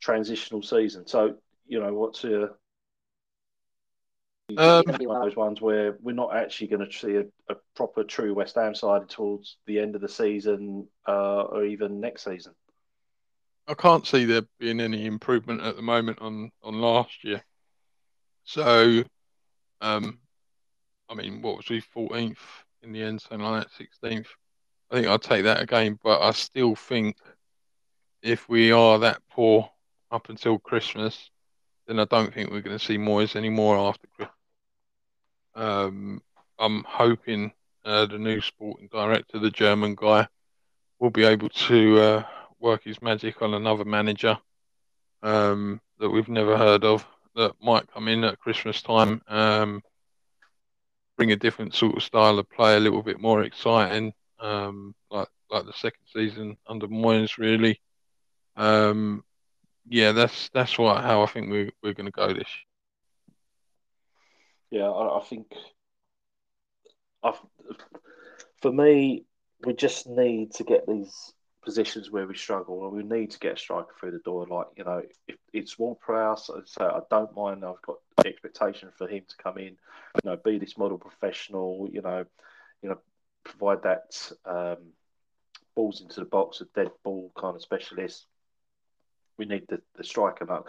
Transitional 0.00 0.62
season. 0.62 1.06
So 1.06 1.36
you 1.66 1.80
know 1.80 1.92
what's 1.94 2.24
a 2.24 2.50
um, 4.56 4.82
one 4.86 5.16
of 5.16 5.22
those 5.24 5.36
ones 5.36 5.60
where 5.60 5.96
we're 6.02 6.14
not 6.14 6.36
actually 6.36 6.66
going 6.66 6.86
to 6.86 6.96
see 6.96 7.16
a, 7.16 7.24
a, 7.48 7.56
proper 7.74 8.04
true 8.04 8.34
West 8.34 8.56
Ham 8.56 8.74
side 8.74 9.08
towards 9.08 9.56
the 9.66 9.80
end 9.80 9.94
of 9.94 10.02
the 10.02 10.08
season 10.08 10.86
uh, 11.08 11.42
or 11.42 11.64
even 11.64 12.00
next 12.00 12.24
season. 12.24 12.52
I 13.66 13.74
can't 13.74 14.06
see 14.06 14.26
there 14.26 14.42
being 14.58 14.80
any 14.80 15.06
improvement 15.06 15.62
at 15.62 15.76
the 15.76 15.82
moment 15.82 16.18
on 16.20 16.50
on 16.62 16.74
last 16.74 17.24
year. 17.24 17.42
So, 18.44 19.02
um, 19.80 20.18
I 21.08 21.14
mean, 21.14 21.40
what 21.40 21.56
was 21.56 21.70
we 21.70 21.80
fourteenth 21.80 22.38
in 22.82 22.92
the 22.92 23.02
end, 23.02 23.22
something 23.22 23.40
like 23.40 23.62
that, 23.62 23.72
sixteenth. 23.72 24.28
I 24.90 24.96
think 24.96 25.06
I'll 25.06 25.18
take 25.18 25.44
that 25.44 25.62
again, 25.62 25.98
but 26.04 26.20
I 26.20 26.32
still 26.32 26.74
think 26.74 27.16
if 28.22 28.46
we 28.48 28.72
are 28.72 28.98
that 28.98 29.22
poor 29.30 29.70
up 30.10 30.28
until 30.28 30.58
Christmas, 30.58 31.30
then 31.86 31.98
I 31.98 32.04
don't 32.04 32.32
think 32.32 32.50
we're 32.50 32.60
going 32.60 32.78
to 32.78 32.84
see 32.84 32.98
Moyes 32.98 33.34
anymore 33.36 33.76
after 33.76 34.06
Christmas. 34.08 34.33
Um, 35.54 36.22
I'm 36.58 36.84
hoping 36.86 37.52
uh, 37.84 38.06
the 38.06 38.18
new 38.18 38.40
sporting 38.40 38.88
director, 38.90 39.38
the 39.38 39.50
German 39.50 39.94
guy, 39.94 40.26
will 40.98 41.10
be 41.10 41.24
able 41.24 41.48
to 41.48 42.00
uh, 42.00 42.24
work 42.60 42.84
his 42.84 43.02
magic 43.02 43.42
on 43.42 43.54
another 43.54 43.84
manager 43.84 44.38
um, 45.22 45.80
that 45.98 46.10
we've 46.10 46.28
never 46.28 46.56
heard 46.56 46.84
of 46.84 47.06
that 47.34 47.52
might 47.60 47.90
come 47.92 48.08
in 48.08 48.24
at 48.24 48.38
Christmas 48.38 48.80
time, 48.82 49.20
um, 49.28 49.82
bring 51.16 51.32
a 51.32 51.36
different 51.36 51.74
sort 51.74 51.96
of 51.96 52.02
style 52.02 52.38
of 52.38 52.48
play, 52.50 52.76
a 52.76 52.80
little 52.80 53.02
bit 53.02 53.20
more 53.20 53.42
exciting, 53.42 54.12
um, 54.40 54.94
like 55.10 55.28
like 55.50 55.66
the 55.66 55.72
second 55.72 56.04
season 56.12 56.56
under 56.66 56.88
Moyes, 56.88 57.38
really. 57.38 57.80
Um, 58.56 59.24
yeah, 59.88 60.12
that's 60.12 60.48
that's 60.50 60.78
what 60.78 61.02
how 61.02 61.22
I 61.22 61.26
think 61.26 61.50
we're 61.50 61.70
we're 61.82 61.94
going 61.94 62.06
to 62.06 62.12
go 62.12 62.32
this. 62.32 62.48
Yeah, 64.70 64.90
I, 64.90 65.18
I 65.18 65.24
think. 65.24 65.46
I've, 67.22 67.40
for 68.60 68.72
me, 68.72 69.24
we 69.64 69.72
just 69.74 70.06
need 70.06 70.52
to 70.54 70.64
get 70.64 70.86
these 70.86 71.32
positions 71.64 72.10
where 72.10 72.26
we 72.26 72.34
struggle, 72.36 72.86
and 72.86 72.96
we 72.96 73.02
need 73.02 73.30
to 73.30 73.38
get 73.38 73.54
a 73.54 73.58
striker 73.58 73.94
through 73.98 74.12
the 74.12 74.18
door. 74.18 74.46
Like 74.46 74.66
you 74.76 74.84
know, 74.84 75.02
if 75.28 75.36
it's 75.52 75.78
Ward 75.78 76.00
Prowse, 76.00 76.50
so 76.66 76.84
I 76.84 77.00
don't 77.10 77.34
mind. 77.36 77.64
I've 77.64 77.82
got 77.82 77.96
expectation 78.26 78.90
for 78.96 79.08
him 79.08 79.22
to 79.28 79.36
come 79.42 79.58
in, 79.58 79.76
you 80.22 80.30
know, 80.30 80.36
be 80.36 80.58
this 80.58 80.78
model 80.78 80.98
professional. 80.98 81.88
You 81.92 82.02
know, 82.02 82.24
you 82.82 82.90
know, 82.90 82.98
provide 83.44 83.82
that 83.82 84.32
um, 84.44 84.92
balls 85.74 86.00
into 86.00 86.20
the 86.20 86.26
box, 86.26 86.60
a 86.60 86.66
dead 86.74 86.90
ball 87.02 87.32
kind 87.36 87.56
of 87.56 87.62
specialist. 87.62 88.26
We 89.38 89.46
need 89.46 89.64
the, 89.68 89.80
the 89.96 90.04
striker 90.04 90.46
now. 90.46 90.64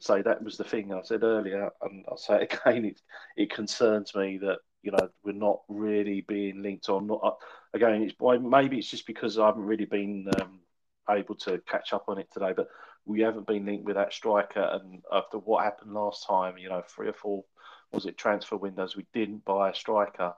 Say 0.00 0.22
that 0.22 0.42
was 0.42 0.56
the 0.56 0.64
thing 0.64 0.92
I 0.92 1.02
said 1.02 1.22
earlier, 1.22 1.70
and 1.82 2.04
I'll 2.08 2.16
say 2.16 2.42
it 2.42 2.60
again. 2.66 2.84
It, 2.84 3.00
it 3.36 3.52
concerns 3.52 4.14
me 4.14 4.38
that 4.38 4.58
you 4.82 4.92
know 4.92 5.08
we're 5.24 5.32
not 5.32 5.60
really 5.68 6.22
being 6.22 6.62
linked 6.62 6.88
on. 6.88 7.06
Not 7.06 7.20
uh, 7.22 7.32
again, 7.74 8.02
it's 8.02 8.14
maybe 8.42 8.78
it's 8.78 8.90
just 8.90 9.06
because 9.06 9.38
I 9.38 9.46
haven't 9.46 9.64
really 9.64 9.84
been 9.84 10.28
um, 10.40 10.60
able 11.08 11.34
to 11.36 11.60
catch 11.66 11.92
up 11.92 12.04
on 12.08 12.18
it 12.18 12.28
today, 12.32 12.52
but 12.56 12.68
we 13.04 13.20
haven't 13.20 13.46
been 13.46 13.66
linked 13.66 13.84
with 13.84 13.96
that 13.96 14.12
striker. 14.12 14.60
And 14.60 15.02
after 15.12 15.38
what 15.38 15.64
happened 15.64 15.92
last 15.92 16.26
time, 16.26 16.58
you 16.58 16.68
know, 16.68 16.82
three 16.88 17.08
or 17.08 17.12
four 17.12 17.44
was 17.92 18.06
it 18.06 18.16
transfer 18.16 18.56
windows, 18.56 18.96
we 18.96 19.06
didn't 19.12 19.44
buy 19.44 19.70
a 19.70 19.74
striker. 19.74 20.34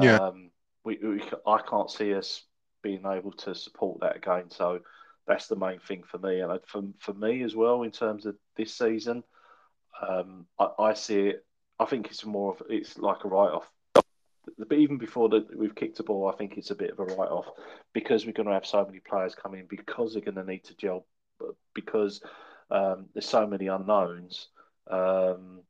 Yeah. 0.00 0.16
Um, 0.16 0.50
we, 0.84 0.98
we, 1.02 1.22
I 1.46 1.60
can't 1.62 1.90
see 1.90 2.14
us 2.14 2.42
being 2.82 3.04
able 3.06 3.32
to 3.32 3.54
support 3.54 4.00
that 4.00 4.16
again. 4.16 4.50
So 4.50 4.80
that's 5.26 5.46
the 5.46 5.56
main 5.56 5.78
thing 5.80 6.02
for 6.04 6.18
me. 6.18 6.40
And 6.40 6.58
for 6.66 6.82
for 6.98 7.14
me 7.14 7.42
as 7.42 7.54
well, 7.54 7.82
in 7.82 7.90
terms 7.90 8.26
of 8.26 8.36
this 8.56 8.74
season, 8.74 9.22
um, 10.06 10.46
I, 10.58 10.68
I 10.78 10.94
see 10.94 11.28
it 11.28 11.44
I 11.82 11.84
think 11.84 12.06
it's 12.06 12.24
more 12.24 12.52
of 12.52 12.62
it's 12.68 12.96
like 12.98 13.24
a 13.24 13.28
write 13.28 13.52
off. 13.52 13.70
But 14.58 14.78
even 14.78 14.98
before 14.98 15.28
that, 15.30 15.56
we've 15.56 15.74
kicked 15.74 16.00
a 16.00 16.02
ball. 16.02 16.30
I 16.32 16.36
think 16.36 16.56
it's 16.56 16.70
a 16.70 16.76
bit 16.76 16.90
of 16.90 16.98
a 16.98 17.04
write 17.04 17.30
off 17.30 17.46
because 17.92 18.24
we're 18.24 18.32
going 18.32 18.48
to 18.48 18.54
have 18.54 18.66
so 18.66 18.84
many 18.84 19.00
players 19.00 19.34
coming 19.34 19.66
because 19.68 20.12
they're 20.12 20.22
going 20.22 20.34
to 20.36 20.44
need 20.44 20.64
to 20.64 20.76
gel 20.76 21.06
because 21.74 22.20
um, 22.70 23.06
there's 23.14 23.28
so 23.28 23.46
many 23.46 23.66
unknowns. 23.66 24.48
Um, 24.88 25.62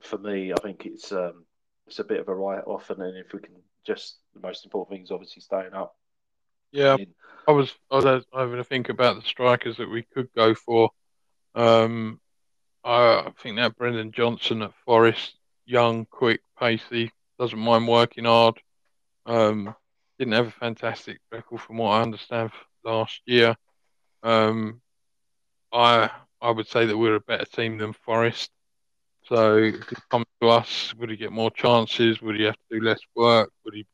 for 0.00 0.18
me, 0.18 0.52
I 0.52 0.56
think 0.56 0.86
it's 0.86 1.12
um, 1.12 1.44
it's 1.86 1.98
a 1.98 2.04
bit 2.04 2.20
of 2.20 2.28
a 2.28 2.34
write 2.34 2.64
off, 2.66 2.90
and 2.90 3.00
then 3.00 3.14
if 3.14 3.32
we 3.32 3.40
can 3.40 3.54
just 3.86 4.18
the 4.34 4.40
most 4.40 4.64
important 4.64 4.96
thing 4.96 5.04
is 5.04 5.10
obviously 5.12 5.42
staying 5.42 5.74
up. 5.74 5.96
Yeah, 6.74 6.96
I 7.46 7.52
was 7.52 7.72
I 7.88 7.98
was 7.98 8.24
having 8.34 8.56
to 8.56 8.64
think 8.64 8.88
about 8.88 9.14
the 9.14 9.22
strikers 9.22 9.76
that 9.76 9.88
we 9.88 10.02
could 10.02 10.28
go 10.34 10.56
for. 10.56 10.90
Um, 11.54 12.20
I 12.82 13.20
I 13.26 13.30
think 13.38 13.56
that 13.56 13.76
Brennan 13.76 14.10
Johnson 14.10 14.60
at 14.62 14.74
Forest 14.84 15.36
young, 15.66 16.04
quick, 16.06 16.40
pacey, 16.58 17.12
doesn't 17.38 17.58
mind 17.58 17.86
working 17.86 18.24
hard. 18.24 18.60
Um, 19.24 19.72
didn't 20.18 20.34
have 20.34 20.48
a 20.48 20.50
fantastic 20.50 21.20
record 21.30 21.60
from 21.60 21.76
what 21.76 21.90
I 21.90 22.02
understand 22.02 22.50
last 22.84 23.20
year. 23.24 23.54
Um, 24.24 24.80
I 25.72 26.10
I 26.40 26.50
would 26.50 26.66
say 26.66 26.86
that 26.86 26.98
we're 26.98 27.14
a 27.14 27.20
better 27.20 27.46
team 27.46 27.78
than 27.78 27.92
Forest. 27.92 28.50
So 29.26 29.58
if 29.58 29.88
he 29.88 29.96
comes 30.10 30.26
to 30.42 30.48
us, 30.48 30.92
would 30.96 31.08
he 31.08 31.16
get 31.16 31.30
more 31.30 31.52
chances? 31.52 32.20
Would 32.20 32.34
he 32.36 32.42
have 32.44 32.56
to 32.56 32.80
do 32.80 32.84
less 32.84 33.00
work? 33.14 33.52
Would 33.64 33.74
he 33.74 33.86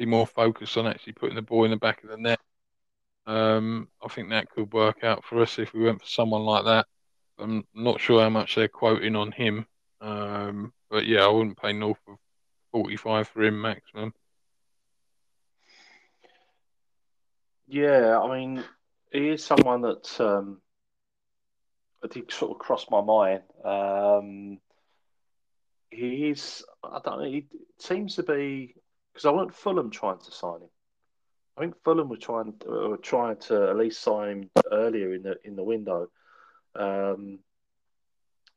be 0.00 0.06
more 0.06 0.26
focused 0.26 0.78
on 0.78 0.86
actually 0.86 1.12
putting 1.12 1.36
the 1.36 1.42
ball 1.42 1.64
in 1.64 1.70
the 1.70 1.76
back 1.76 2.02
of 2.02 2.08
the 2.08 2.16
net? 2.16 2.40
Um, 3.26 3.88
I 4.02 4.08
think 4.08 4.30
that 4.30 4.48
could 4.48 4.72
work 4.72 5.04
out 5.04 5.24
for 5.24 5.42
us 5.42 5.58
if 5.58 5.74
we 5.74 5.82
went 5.84 6.00
for 6.00 6.06
someone 6.06 6.42
like 6.42 6.64
that. 6.64 6.86
I'm 7.38 7.64
not 7.74 8.00
sure 8.00 8.22
how 8.22 8.30
much 8.30 8.54
they're 8.54 8.66
quoting 8.66 9.14
on 9.14 9.30
him. 9.30 9.66
Um, 10.00 10.72
but 10.90 11.06
yeah, 11.06 11.24
I 11.24 11.28
wouldn't 11.28 11.60
pay 11.60 11.74
north 11.74 11.98
of 12.08 12.16
45 12.72 13.28
for 13.28 13.42
him 13.42 13.60
maximum. 13.60 14.14
Yeah, 17.68 18.18
I 18.18 18.38
mean, 18.38 18.64
he 19.12 19.28
is 19.28 19.44
someone 19.44 19.82
that 19.82 20.18
um, 20.18 20.62
did 22.10 22.32
sort 22.32 22.52
of 22.52 22.58
cross 22.58 22.86
my 22.90 23.02
mind. 23.02 23.42
Um, 23.64 24.58
he's, 25.90 26.64
I 26.82 27.00
don't 27.04 27.22
know, 27.22 27.30
he 27.30 27.46
seems 27.78 28.16
to 28.16 28.22
be, 28.22 28.74
because 29.20 29.34
I 29.34 29.36
went 29.36 29.54
Fulham 29.54 29.90
trying 29.90 30.18
to 30.18 30.32
sign 30.32 30.62
him. 30.62 30.70
I 31.56 31.60
think 31.60 31.74
Fulham 31.84 32.08
were 32.08 32.16
trying 32.16 32.54
were 32.66 32.96
trying 32.96 33.36
to 33.48 33.68
at 33.68 33.76
least 33.76 34.00
sign 34.00 34.28
him 34.30 34.50
earlier 34.72 35.12
in 35.12 35.22
the 35.22 35.36
in 35.44 35.56
the 35.56 35.62
window. 35.62 36.08
Um, 36.74 37.40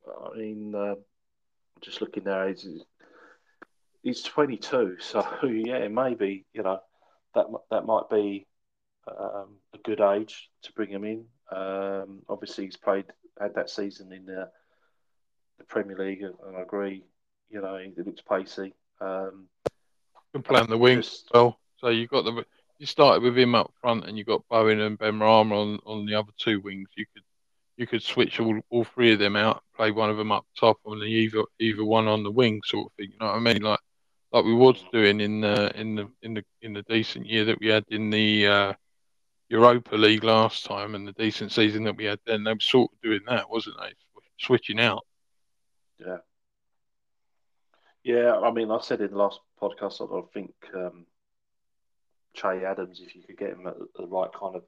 I 0.07 0.37
mean, 0.37 0.73
uh, 0.73 0.95
just 1.81 1.99
looking 1.99 2.23
there, 2.23 2.47
he's, 2.47 2.65
he's 4.03 4.21
22, 4.21 4.97
so 4.99 5.25
yeah, 5.43 5.87
maybe 5.89 6.45
you 6.53 6.63
know 6.63 6.79
that 7.35 7.47
that 7.69 7.85
might 7.85 8.09
be 8.09 8.47
um, 9.07 9.57
a 9.73 9.77
good 9.83 9.99
age 9.99 10.49
to 10.61 10.71
bring 10.71 10.89
him 10.89 11.03
in. 11.03 11.25
Um, 11.51 12.21
obviously, 12.29 12.65
he's 12.65 12.77
played 12.77 13.05
had 13.37 13.55
that 13.55 13.69
season 13.69 14.13
in 14.13 14.25
the, 14.25 14.49
the 15.57 15.65
Premier 15.65 15.97
League, 15.97 16.21
and, 16.21 16.55
I 16.55 16.61
agree. 16.61 17.03
You 17.49 17.59
know, 17.59 17.77
he 17.77 18.01
looks 18.01 18.21
pacey. 18.21 18.73
Um, 19.01 19.49
can 20.33 20.43
play 20.43 20.59
on 20.59 20.69
the 20.69 20.77
wing 20.77 21.03
well. 21.33 21.59
So 21.77 21.89
you 21.89 22.07
got 22.07 22.25
the 22.25 22.45
you 22.79 22.85
started 22.85 23.23
with 23.23 23.37
him 23.37 23.55
up 23.55 23.71
front, 23.79 24.05
and 24.05 24.17
you 24.17 24.25
got 24.25 24.47
Bowen 24.49 24.81
and 24.81 24.99
Benrahma 24.99 25.53
on 25.53 25.79
on 25.85 26.05
the 26.05 26.15
other 26.15 26.31
two 26.37 26.59
wings. 26.59 26.89
You 26.95 27.05
could 27.13 27.23
you 27.77 27.87
could 27.87 28.03
switch 28.03 28.39
all, 28.39 28.59
all 28.69 28.83
three 28.83 29.13
of 29.13 29.19
them 29.19 29.35
out, 29.35 29.63
play 29.75 29.91
one 29.91 30.09
of 30.09 30.17
them 30.17 30.31
up 30.31 30.45
top, 30.59 30.77
and 30.85 31.01
the 31.01 31.05
either 31.05 31.43
either 31.59 31.85
one 31.85 32.07
on 32.07 32.23
the 32.23 32.31
wing, 32.31 32.61
sort 32.65 32.87
of 32.87 32.93
thing. 32.93 33.11
You 33.11 33.17
know 33.19 33.27
what 33.27 33.35
I 33.35 33.39
mean? 33.39 33.61
Like 33.61 33.79
like 34.31 34.45
we 34.45 34.53
was 34.53 34.83
doing 34.91 35.21
in 35.21 35.41
the 35.41 35.71
in 35.79 35.95
the 35.95 36.09
in 36.23 36.33
the 36.33 36.43
in 36.61 36.73
the 36.73 36.81
decent 36.83 37.27
year 37.27 37.45
that 37.45 37.59
we 37.59 37.67
had 37.67 37.85
in 37.89 38.09
the 38.09 38.47
uh, 38.47 38.73
Europa 39.49 39.95
League 39.95 40.23
last 40.23 40.65
time, 40.65 40.95
and 40.95 41.07
the 41.07 41.13
decent 41.13 41.51
season 41.51 41.83
that 41.83 41.95
we 41.95 42.05
had 42.05 42.19
then. 42.25 42.43
They 42.43 42.53
were 42.53 42.59
sort 42.59 42.91
of 42.91 43.01
doing 43.01 43.21
that, 43.27 43.49
wasn't 43.49 43.77
they? 43.79 43.93
Switching 44.39 44.79
out. 44.79 45.05
Yeah. 45.99 46.17
Yeah, 48.03 48.37
I 48.37 48.51
mean, 48.51 48.69
I 48.69 48.79
said 48.81 48.99
in 48.99 49.11
the 49.11 49.17
last 49.17 49.39
podcast, 49.61 50.01
I 50.01 50.27
think 50.33 50.53
um, 50.75 51.05
Che 52.33 52.65
Adams, 52.65 52.99
if 52.99 53.15
you 53.15 53.23
could 53.23 53.37
get 53.37 53.51
him 53.51 53.65
at 53.65 53.77
the 53.95 54.05
right 54.07 54.29
kind 54.33 54.57
of 54.57 54.63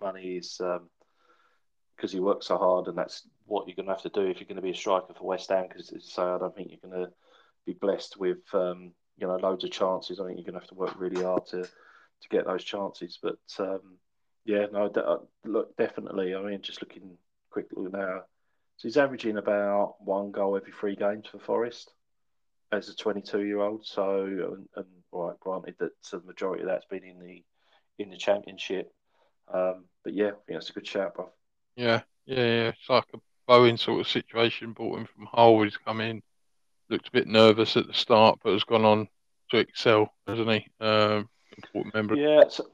money, 0.00 0.36
is 0.36 0.56
because 0.56 0.78
um, 0.78 2.08
he 2.10 2.20
works 2.20 2.46
so 2.46 2.56
hard, 2.56 2.88
and 2.88 2.96
that's 2.96 3.28
what 3.44 3.68
you're 3.68 3.76
going 3.76 3.86
to 3.86 3.92
have 3.92 4.02
to 4.02 4.08
do 4.08 4.22
if 4.26 4.40
you're 4.40 4.48
going 4.48 4.56
to 4.56 4.62
be 4.62 4.70
a 4.70 4.74
striker 4.74 5.12
for 5.12 5.24
West 5.26 5.50
Ham. 5.50 5.66
Because 5.68 5.92
so 6.10 6.36
I 6.36 6.38
don't 6.38 6.56
think 6.56 6.70
you're 6.70 6.90
going 6.90 7.04
to 7.04 7.12
be 7.66 7.74
blessed 7.74 8.18
with 8.18 8.38
um, 8.54 8.92
you 9.18 9.26
know 9.26 9.36
loads 9.36 9.64
of 9.64 9.70
chances. 9.70 10.18
I 10.18 10.24
think 10.24 10.38
you're 10.38 10.50
going 10.50 10.54
to 10.54 10.60
have 10.60 10.68
to 10.70 10.74
work 10.74 10.98
really 10.98 11.22
hard 11.22 11.44
to 11.48 11.62
to 11.64 12.28
get 12.30 12.46
those 12.46 12.64
chances. 12.64 13.18
But 13.22 13.40
um, 13.58 13.98
yeah, 14.46 14.66
no, 14.72 14.86
uh, 14.86 15.18
look, 15.44 15.76
definitely. 15.76 16.34
I 16.34 16.40
mean, 16.40 16.62
just 16.62 16.80
looking 16.80 17.18
quickly 17.50 17.90
now, 17.92 18.22
so 18.78 18.88
he's 18.88 18.96
averaging 18.96 19.36
about 19.36 19.96
one 20.00 20.30
goal 20.30 20.56
every 20.56 20.72
three 20.72 20.96
games 20.96 21.26
for 21.30 21.40
Forest 21.40 21.92
as 22.72 22.88
a 22.88 22.94
22 22.94 23.44
year 23.44 23.60
old. 23.60 23.84
So, 23.86 24.24
and, 24.24 24.68
and 24.76 24.86
right, 25.12 25.38
granted 25.40 25.76
that 25.78 25.92
the 26.10 26.20
majority 26.20 26.62
of 26.62 26.68
that's 26.68 26.86
been 26.86 27.04
in 27.04 27.18
the 27.18 27.42
in 27.98 28.10
the 28.10 28.16
championship. 28.16 28.92
Um, 29.52 29.84
but 30.04 30.14
yeah, 30.14 30.28
I 30.28 30.30
think 30.46 30.58
that's 30.58 30.70
a 30.70 30.74
good 30.74 30.86
shout. 30.86 31.14
Yeah, 31.76 32.02
yeah, 32.26 32.36
yeah. 32.36 32.68
It's 32.68 32.88
like 32.88 33.04
a 33.14 33.18
Bowen 33.46 33.76
sort 33.76 34.00
of 34.00 34.08
situation. 34.08 34.72
Brought 34.72 34.98
him 34.98 35.06
from 35.06 35.26
Hull. 35.26 35.62
He's 35.62 35.76
come 35.76 36.00
in, 36.00 36.22
looked 36.88 37.08
a 37.08 37.12
bit 37.12 37.26
nervous 37.26 37.76
at 37.76 37.86
the 37.86 37.94
start, 37.94 38.38
but 38.42 38.52
has 38.52 38.64
gone 38.64 38.84
on 38.84 39.08
to 39.50 39.58
excel, 39.58 40.12
hasn't 40.26 40.50
he? 40.50 40.66
Um, 40.80 41.28
important 41.56 41.94
member. 41.94 42.14
Yeah. 42.14 42.44
So, 42.48 42.66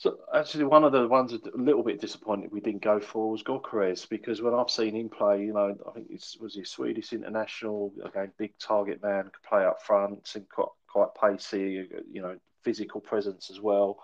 so 0.00 0.16
actually, 0.34 0.64
one 0.64 0.82
of 0.82 0.92
the 0.92 1.06
ones 1.06 1.34
a 1.34 1.40
little 1.54 1.82
bit 1.82 2.00
disappointed 2.00 2.50
we 2.50 2.60
didn't 2.62 2.80
go 2.80 3.00
for 3.00 3.30
was 3.30 3.42
Gyökeres 3.42 4.08
because 4.08 4.40
when 4.40 4.54
I've 4.54 4.70
seen 4.70 4.96
him 4.96 5.10
play, 5.10 5.42
you 5.42 5.52
know, 5.52 5.76
I 5.86 5.90
think 5.92 6.06
it 6.10 6.24
was 6.40 6.54
he 6.54 6.64
Swedish 6.64 7.12
international 7.12 7.92
again, 8.02 8.32
big 8.38 8.54
target 8.58 9.02
man, 9.02 9.24
could 9.24 9.42
play 9.46 9.62
up 9.66 9.82
front, 9.82 10.26
seemed 10.26 10.48
quite 10.48 10.68
quite 10.90 11.08
pacey, 11.20 11.86
you 12.10 12.22
know, 12.22 12.38
physical 12.62 13.02
presence 13.02 13.50
as 13.50 13.60
well. 13.60 13.98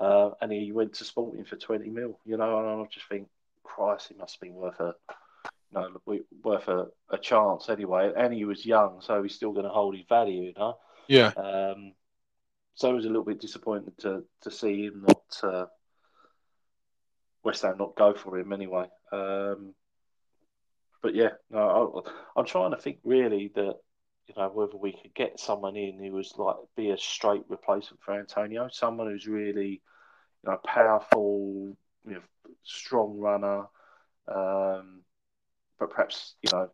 Uh, 0.00 0.30
and 0.40 0.50
he 0.50 0.72
went 0.72 0.94
to 0.94 1.04
Sporting 1.04 1.44
for 1.44 1.54
twenty 1.54 1.90
mil, 1.90 2.18
you 2.26 2.36
know, 2.36 2.58
and 2.58 2.82
I 2.82 2.84
just 2.90 3.08
think, 3.08 3.28
Christ, 3.62 4.08
he 4.08 4.16
must 4.16 4.34
have 4.34 4.40
been 4.40 4.54
worth 4.54 4.80
a, 4.80 4.96
you 5.72 5.80
know, 5.80 6.20
worth 6.42 6.66
a, 6.66 6.88
a 7.10 7.18
chance 7.18 7.68
anyway. 7.68 8.10
And 8.16 8.34
he 8.34 8.44
was 8.44 8.66
young, 8.66 9.00
so 9.00 9.22
he's 9.22 9.36
still 9.36 9.52
going 9.52 9.66
to 9.66 9.70
hold 9.70 9.94
his 9.94 10.06
value, 10.08 10.42
you 10.42 10.54
know. 10.58 10.76
Yeah. 11.06 11.28
Um, 11.28 11.92
so 12.76 12.90
I 12.90 12.92
was 12.92 13.06
a 13.06 13.08
little 13.08 13.24
bit 13.24 13.40
disappointed 13.40 13.98
to 14.00 14.22
to 14.42 14.50
see 14.50 14.84
him 14.84 15.04
not 15.08 15.40
uh, 15.42 15.66
West 17.42 17.62
Ham 17.62 17.78
not 17.78 17.96
go 17.96 18.14
for 18.14 18.38
him 18.38 18.52
anyway. 18.52 18.86
Um, 19.10 19.74
but 21.02 21.14
yeah, 21.14 21.30
no, 21.50 22.04
I, 22.36 22.40
am 22.40 22.46
trying 22.46 22.72
to 22.72 22.76
think 22.76 22.98
really 23.02 23.50
that 23.54 23.76
you 24.26 24.34
know 24.36 24.50
whether 24.52 24.76
we 24.76 24.92
could 24.92 25.14
get 25.14 25.40
someone 25.40 25.74
in 25.76 25.98
who 25.98 26.12
was 26.12 26.34
like 26.36 26.56
be 26.76 26.90
a 26.90 26.98
straight 26.98 27.44
replacement 27.48 28.02
for 28.02 28.18
Antonio, 28.18 28.68
someone 28.70 29.08
who's 29.08 29.26
really 29.26 29.80
you 30.44 30.50
know 30.50 30.58
powerful, 30.62 31.74
you 32.06 32.14
know, 32.14 32.22
strong 32.62 33.18
runner, 33.18 33.64
um, 34.28 35.00
but 35.78 35.90
perhaps 35.90 36.34
you 36.42 36.50
know 36.52 36.68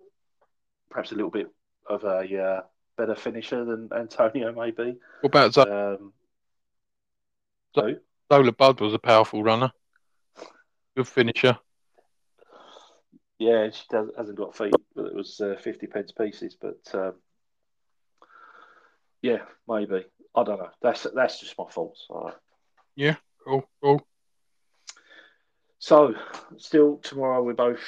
perhaps 0.91 1.13
a 1.13 1.15
little 1.15 1.31
bit 1.31 1.49
of 1.89 2.03
a 2.03 2.43
uh, 2.43 2.61
better 2.97 3.15
finisher 3.15 3.65
than 3.65 3.89
Antonio, 3.95 4.53
maybe. 4.53 4.97
What 5.21 5.31
about 5.31 5.55
Zola? 5.55 5.95
Um, 5.95 6.13
so? 7.75 7.97
Zola 8.33 8.53
Budd 8.53 8.81
was 8.81 8.95
a 8.95 8.99
powerful 8.99 9.43
runner, 9.43 9.73
good 10.97 11.09
finisher. 11.09 11.59
Yeah, 13.39 13.71
she 13.71 13.83
does, 13.91 14.09
hasn't 14.17 14.39
got 14.39 14.57
feet, 14.57 14.75
but 14.95 15.07
it 15.07 15.15
was 15.15 15.41
uh, 15.41 15.57
50 15.61 15.87
pence 15.89 16.13
pieces. 16.13 16.57
But 16.61 16.81
um, 16.95 17.15
yeah, 19.21 19.39
maybe. 19.69 20.05
I 20.35 20.45
don't 20.45 20.59
know. 20.59 20.71
That's 20.81 21.07
that's 21.15 21.41
just 21.41 21.59
my 21.59 21.65
thoughts. 21.65 22.07
Yeah, 22.95 23.17
cool, 23.45 23.69
cool. 23.83 24.07
So, 25.79 26.15
still 26.59 26.99
tomorrow, 26.99 27.43
we're 27.43 27.55
both 27.55 27.83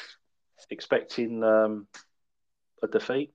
expecting 0.71 1.43
um, 1.45 1.87
a 2.83 2.89
defeat. 2.89 3.33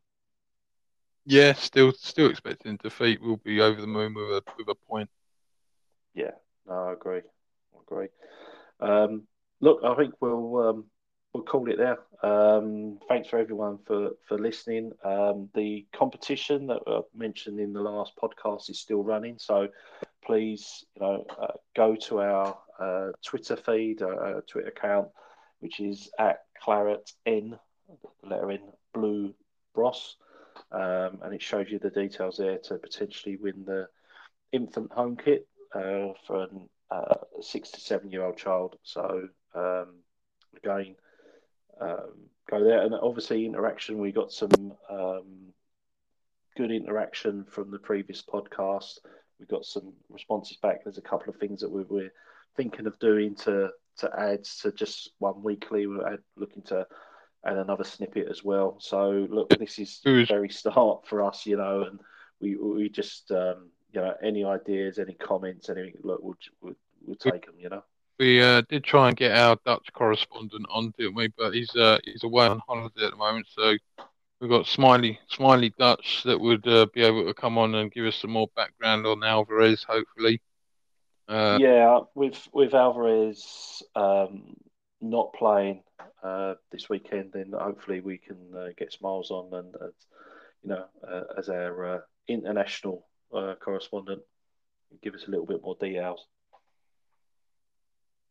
Yeah, 1.30 1.53
still 1.53 1.91
still 1.91 2.32
expecting 2.32 2.77
defeat. 2.77 3.21
We'll 3.21 3.38
be 3.38 3.61
over 3.61 3.80
the 3.80 3.86
moon 3.86 4.15
with 4.15 4.30
a 4.30 4.43
with 4.57 4.67
a 4.67 4.73
point. 4.73 5.11
Yeah, 6.15 6.32
no, 6.67 6.73
I 6.73 6.93
agree. 6.93 7.21
I 7.21 7.77
agree. 7.84 8.07
Um, 8.80 9.27
look, 9.61 9.82
I 9.84 9.93
think 9.93 10.15
we'll 10.21 10.57
um, 10.57 10.86
we'll 11.32 11.43
call 11.43 11.69
it 11.69 11.77
there. 11.77 11.99
Um, 12.23 12.97
thanks 13.07 13.30
for 13.30 13.38
everyone 13.38 13.77
for 13.86 14.13
for 14.27 14.39
listening. 14.39 14.91
Um, 15.03 15.49
the 15.53 15.86
competition 15.95 16.65
that 16.65 16.82
I 16.88 17.01
mentioned 17.15 17.59
in 17.59 17.73
the 17.73 17.82
last 17.82 18.13
podcast 18.19 18.71
is 18.71 18.80
still 18.80 19.03
running, 19.03 19.38
so 19.38 19.67
please, 20.25 20.84
you 20.95 21.03
know, 21.03 21.27
uh, 21.39 21.53
go 21.75 21.95
to 22.07 22.21
our 22.21 22.57
uh, 22.80 23.11
Twitter 23.23 23.55
feed, 23.55 24.01
uh, 24.01 24.07
uh 24.07 24.41
Twitter 24.47 24.69
account, 24.69 25.09
which 25.59 25.80
is 25.80 26.09
at 26.17 26.39
Claret 26.59 27.11
N, 27.27 27.59
letter 28.23 28.49
N, 28.49 28.61
Blue 28.95 29.36
Bros 29.75 30.17
um, 30.72 31.20
and 31.24 31.34
it 31.34 31.41
shows 31.41 31.68
you 31.70 31.80
the 31.80 31.89
details 31.89 32.38
there 32.38 32.57
to 32.57 32.76
potentially 32.76 33.38
win 33.38 33.66
the 33.66 33.88
infant 34.51 34.91
home 34.91 35.18
kit 35.18 35.47
uh, 35.74 36.14
for 36.26 36.43
a 36.43 36.47
uh, 36.91 37.16
six 37.41 37.70
to 37.72 37.80
seven 37.80 38.12
year 38.12 38.24
old 38.24 38.38
child. 38.38 38.78
So 38.84 39.28
um, 39.53 39.95
again, 40.57 40.95
um, 41.80 42.14
go 42.49 42.64
there, 42.64 42.82
and 42.82 42.93
obviously 42.95 43.45
interaction. 43.45 43.99
We 43.99 44.12
got 44.12 44.32
some 44.32 44.74
um, 44.89 45.53
good 46.57 46.72
interaction 46.72 47.45
from 47.45 47.72
the 47.72 47.80
previous 47.80 48.24
podcast. 48.24 48.99
We 49.39 49.45
got 49.45 49.66
some 49.66 49.93
responses 50.10 50.57
back. 50.57 50.84
There's 50.84 50.97
a 50.97 51.01
couple 51.01 51.30
of 51.30 51.39
things 51.39 51.62
that 51.62 51.72
we 51.72 51.84
we're 51.84 52.14
thinking 52.57 52.88
of 52.88 52.97
doing 52.99 53.36
to 53.36 53.70
to 53.97 54.10
add 54.18 54.43
to 54.62 54.72
just 54.72 55.12
one 55.20 55.43
weekly. 55.43 55.88
We're 55.88 56.18
looking 56.36 56.64
to 56.64 56.88
and 57.43 57.57
another 57.57 57.83
snippet 57.83 58.27
as 58.29 58.43
well. 58.43 58.77
So 58.79 59.27
look, 59.29 59.49
this 59.57 59.79
is 59.79 60.01
the 60.03 60.25
very 60.25 60.49
start 60.49 61.07
for 61.07 61.23
us, 61.23 61.45
you 61.45 61.57
know, 61.57 61.83
and 61.83 61.99
we 62.39 62.55
we 62.55 62.89
just 62.89 63.31
um, 63.31 63.69
you 63.93 64.01
know 64.01 64.13
any 64.21 64.43
ideas, 64.43 64.99
any 64.99 65.13
comments, 65.13 65.69
anything. 65.69 65.93
Look, 66.03 66.19
we'll 66.21 66.37
we'll, 66.61 66.75
we'll 67.05 67.15
take 67.15 67.45
them, 67.45 67.55
you 67.57 67.69
know. 67.69 67.83
We 68.19 68.41
uh, 68.41 68.63
did 68.67 68.83
try 68.83 69.07
and 69.07 69.15
get 69.15 69.37
our 69.37 69.57
Dutch 69.65 69.87
correspondent 69.93 70.65
on, 70.69 70.93
didn't 70.97 71.15
we? 71.15 71.29
But 71.37 71.53
he's 71.53 71.73
uh, 71.75 71.99
he's 72.03 72.23
away 72.23 72.47
on 72.47 72.61
holiday 72.67 73.05
at 73.05 73.11
the 73.11 73.17
moment, 73.17 73.47
so 73.49 73.75
we've 74.39 74.49
got 74.49 74.67
Smiley 74.67 75.19
Smiley 75.29 75.73
Dutch 75.77 76.23
that 76.25 76.39
would 76.39 76.67
uh, 76.67 76.87
be 76.93 77.01
able 77.01 77.25
to 77.25 77.33
come 77.33 77.57
on 77.57 77.75
and 77.75 77.91
give 77.91 78.05
us 78.05 78.17
some 78.17 78.31
more 78.31 78.49
background 78.55 79.05
on 79.05 79.23
Alvarez, 79.23 79.83
hopefully. 79.87 80.41
Uh, 81.29 81.59
yeah, 81.61 81.99
with 82.15 82.47
with 82.51 82.73
Alvarez 82.73 83.83
um, 83.95 84.55
not 85.02 85.34
playing, 85.34 85.84
uh, 86.24 86.56
this 86.72 86.89
weekend, 86.89 87.32
then 87.34 87.54
hopefully 87.58 88.02
we 88.02 88.18
can 88.18 88.38
uh, 88.56 88.68
get 88.78 88.93
Smiles 88.93 89.32
on 89.32 89.54
and, 89.54 89.76
uh, 89.76 89.88
you 90.64 90.70
know, 90.70 90.86
uh, 91.08 91.24
as 91.38 91.50
our 91.50 91.95
uh, 91.95 92.00
international 92.28 93.06
uh, 93.34 93.56
correspondent, 93.64 94.22
give 95.02 95.14
us 95.14 95.26
a 95.28 95.32
little 95.32 95.45
bit 95.45 95.62
more 95.62 95.78
details. 95.80 96.26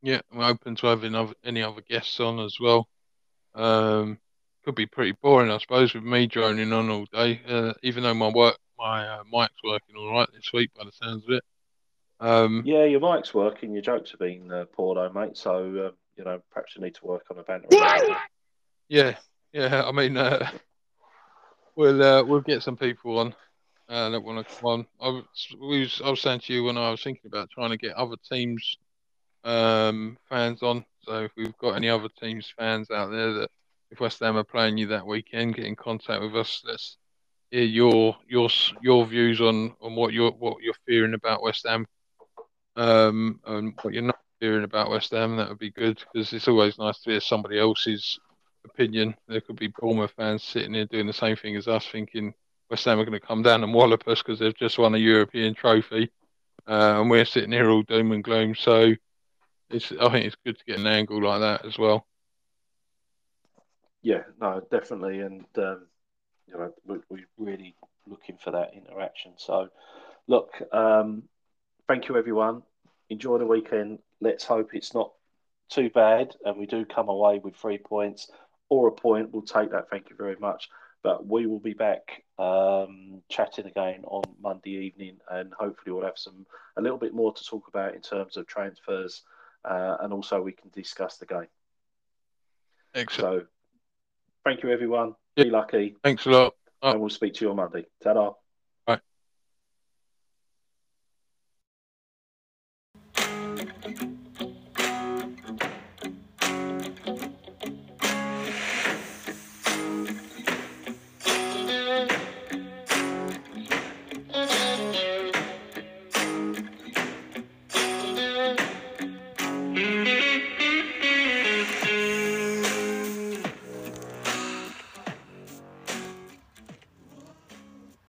Yeah, 0.03 0.21
we're 0.33 0.49
open 0.49 0.77
to 0.77 0.87
having 0.87 1.15
other, 1.15 1.35
any 1.45 1.63
other 1.63 1.81
guests 1.81 2.21
on 2.21 2.39
as 2.41 2.57
well. 2.61 2.89
Um, 3.55 4.19
could 4.65 4.75
be 4.75 4.87
pretty 4.87 5.13
boring, 5.23 5.51
I 5.51 5.59
suppose, 5.59 5.95
with 5.95 6.05
me 6.05 6.27
droning 6.27 6.73
on 6.73 6.91
all 6.91 7.07
day. 7.13 7.41
even 7.83 8.03
though 8.03 8.15
my 8.15 8.29
work, 8.29 8.59
my 8.79 9.19
mic's 9.33 9.55
working 9.65 9.97
all 9.97 10.13
right 10.13 10.29
this 10.33 10.53
week, 10.53 10.71
by 10.77 10.85
the 10.85 10.93
sounds 10.93 11.25
of 11.25 11.31
it. 11.31 11.43
Um, 12.21 12.63
yeah, 12.67 12.85
your 12.85 13.01
mic's 13.01 13.33
working. 13.33 13.73
Your 13.73 13.83
jokes 13.83 14.11
have 14.11 14.21
been 14.21 14.67
poor, 14.73 14.95
though, 14.95 15.13
mate. 15.13 15.37
So 15.37 15.93
you 16.19 16.25
know, 16.25 16.43
perhaps 16.51 16.75
you 16.77 16.83
need 16.83 16.97
to 16.97 17.07
work 17.07 17.25
on 17.31 17.39
a 17.39 17.43
banter. 17.43 17.69
yeah, 18.89 19.15
yeah. 19.53 19.85
I 19.87 19.93
mean, 19.93 20.17
uh, 20.17 20.51
we'll 21.77 22.03
uh, 22.03 22.25
we'll 22.25 22.41
get 22.41 22.63
some 22.63 22.77
people 22.77 23.19
on 23.19 23.35
uh, 23.89 24.11
that 24.11 24.21
want 24.21 24.47
to 24.47 24.55
come 24.55 24.71
on. 24.71 24.87
I 25.01 25.09
was, 25.61 26.03
I 26.05 26.11
was 26.11 26.21
saying 26.21 26.41
to 26.41 26.53
you 26.53 26.65
when 26.65 26.77
I 26.77 26.91
was 26.91 27.03
thinking 27.03 27.27
about 27.27 27.51
trying 27.51 27.71
to 27.71 27.77
get 27.77 27.95
other 27.95 28.17
teams 28.31 28.77
um, 29.45 30.19
fans 30.29 30.63
on. 30.63 30.85
So 31.03 31.23
if 31.23 31.33
we've 31.37 31.57
got 31.59 31.77
any 31.77 31.89
other 31.89 32.09
teams 32.21 32.53
fans 32.59 32.91
out 32.91 33.11
there 33.11 33.33
that 33.35 33.51
if 33.91 34.01
West 34.01 34.21
Ham 34.21 34.37
are 34.37 34.45
playing 34.45 34.77
you 34.77 34.89
that 34.89 35.07
weekend, 35.07 35.55
get 35.55 35.65
in 35.65 35.77
contact 35.77 36.21
with 36.21 36.37
us. 36.37 36.63
Let's 36.67 36.99
hear 37.51 37.63
your 37.63 38.17
your 38.29 38.49
your 38.83 39.07
views 39.07 39.41
on, 39.41 39.75
on 39.81 39.95
what 39.95 40.13
you're 40.13 40.33
what 40.33 40.63
you're 40.63 40.75
fearing 40.85 41.15
about 41.15 41.43
West 41.43 41.65
Ham, 41.67 41.87
um, 42.77 43.41
and 43.47 43.73
what 43.81 43.95
you're 43.95 44.03
not 44.03 44.19
hearing 44.41 44.65
about 44.65 44.91
West 44.91 45.11
Ham. 45.13 45.37
That 45.37 45.49
would 45.49 45.59
be 45.59 45.71
good 45.71 46.03
because 46.13 46.33
it's 46.33 46.49
always 46.49 46.79
nice 46.79 46.99
to 47.01 47.11
hear 47.11 47.21
somebody 47.21 47.59
else's 47.59 48.19
opinion. 48.65 49.15
There 49.27 49.41
could 49.41 49.57
be 49.57 49.69
Bournemouth 49.69 50.13
fans 50.17 50.43
sitting 50.43 50.75
here 50.75 50.87
doing 50.87 51.07
the 51.07 51.13
same 51.13 51.37
thing 51.37 51.57
as 51.57 51.69
us, 51.69 51.87
thinking 51.87 52.35
West 52.71 52.85
Ham 52.85 52.99
are 52.99 53.05
going 53.05 53.19
to 53.19 53.27
come 53.27 53.43
down 53.43 53.63
and 53.63 53.73
wallop 53.73 54.07
us 54.09 54.23
because 54.23 54.39
they've 54.39 54.55
just 54.55 54.79
won 54.79 54.95
a 54.95 54.99
European 54.99 55.55
trophy, 55.55 56.11
uh, 56.67 57.01
and 57.01 57.11
we're 57.11 57.25
sitting 57.25 57.53
here 57.53 57.71
all 57.71 57.83
doom 57.83 58.13
and 58.13 58.25
gloom. 58.25 58.55
So 58.55 58.93
it's 59.71 59.93
I 59.93 60.09
think 60.11 60.27
it's 60.27 60.37
good 60.45 60.59
to 60.59 60.65
get 60.65 60.79
an 60.79 60.87
angle 60.87 61.23
like 61.23 61.41
that 61.41 61.65
as 61.65 61.79
well. 61.79 62.07
Yeah, 64.03 64.23
no, 64.41 64.63
definitely, 64.71 65.21
and 65.21 65.45
um, 65.57 65.87
you 66.47 66.55
know, 66.55 66.73
we, 66.87 67.21
are 67.21 67.25
really 67.37 67.75
looking 68.07 68.39
for 68.43 68.51
that 68.53 68.73
interaction. 68.75 69.33
So, 69.37 69.69
look, 70.27 70.51
um, 70.73 71.25
thank 71.87 72.09
you 72.09 72.17
everyone. 72.17 72.63
Enjoy 73.11 73.39
the 73.39 73.47
weekend. 73.47 73.99
Let's 74.21 74.45
hope 74.45 74.71
it's 74.75 74.95
not 74.95 75.13
too 75.69 75.91
bad 75.91 76.35
and 76.45 76.57
we 76.57 76.67
do 76.67 76.85
come 76.85 77.09
away 77.09 77.39
with 77.39 77.57
three 77.57 77.79
points 77.79 78.31
or 78.69 78.89
a 78.89 78.93
point. 78.93 79.33
We'll 79.33 79.43
take 79.43 79.71
that. 79.73 79.91
Thank 79.91 80.11
you 80.11 80.17
very 80.17 80.37
much. 80.41 80.69
But 81.03 81.27
we 81.27 81.47
will 81.47 81.61
be 81.61 81.75
back 81.75 82.25
um, 82.39 83.23
chatting 83.29 83.67
again 83.67 84.03
on 84.05 84.25
Monday 84.43 84.73
evening, 84.73 85.19
and 85.31 85.53
hopefully 85.53 85.93
we'll 85.93 86.05
have 86.05 86.19
some 86.19 86.45
a 86.77 86.83
little 86.83 86.99
bit 86.99 87.15
more 87.15 87.33
to 87.33 87.45
talk 87.45 87.69
about 87.69 87.95
in 87.95 88.01
terms 88.01 88.37
of 88.37 88.49
transfers, 88.49 89.23
uh, 89.65 89.99
and 90.01 90.13
also 90.13 90.43
we 90.43 90.51
can 90.53 90.71
discuss 90.71 91.17
the 91.19 91.27
game. 91.27 91.47
Excellent. 92.95 93.43
So, 93.43 93.47
thank 94.45 94.65
you 94.65 94.71
everyone. 94.73 95.15
Yeah. 95.37 95.45
Be 95.45 95.51
lucky. 95.51 95.97
Thanks 96.03 96.27
a 96.27 96.31
lot. 96.31 96.55
Oh. 96.83 96.91
And 96.91 97.01
we'll 97.01 97.11
speak 97.11 97.35
to 97.35 97.45
you 97.45 97.51
on 97.51 97.57
Monday. 97.57 97.87
Ta-da. 98.03 98.33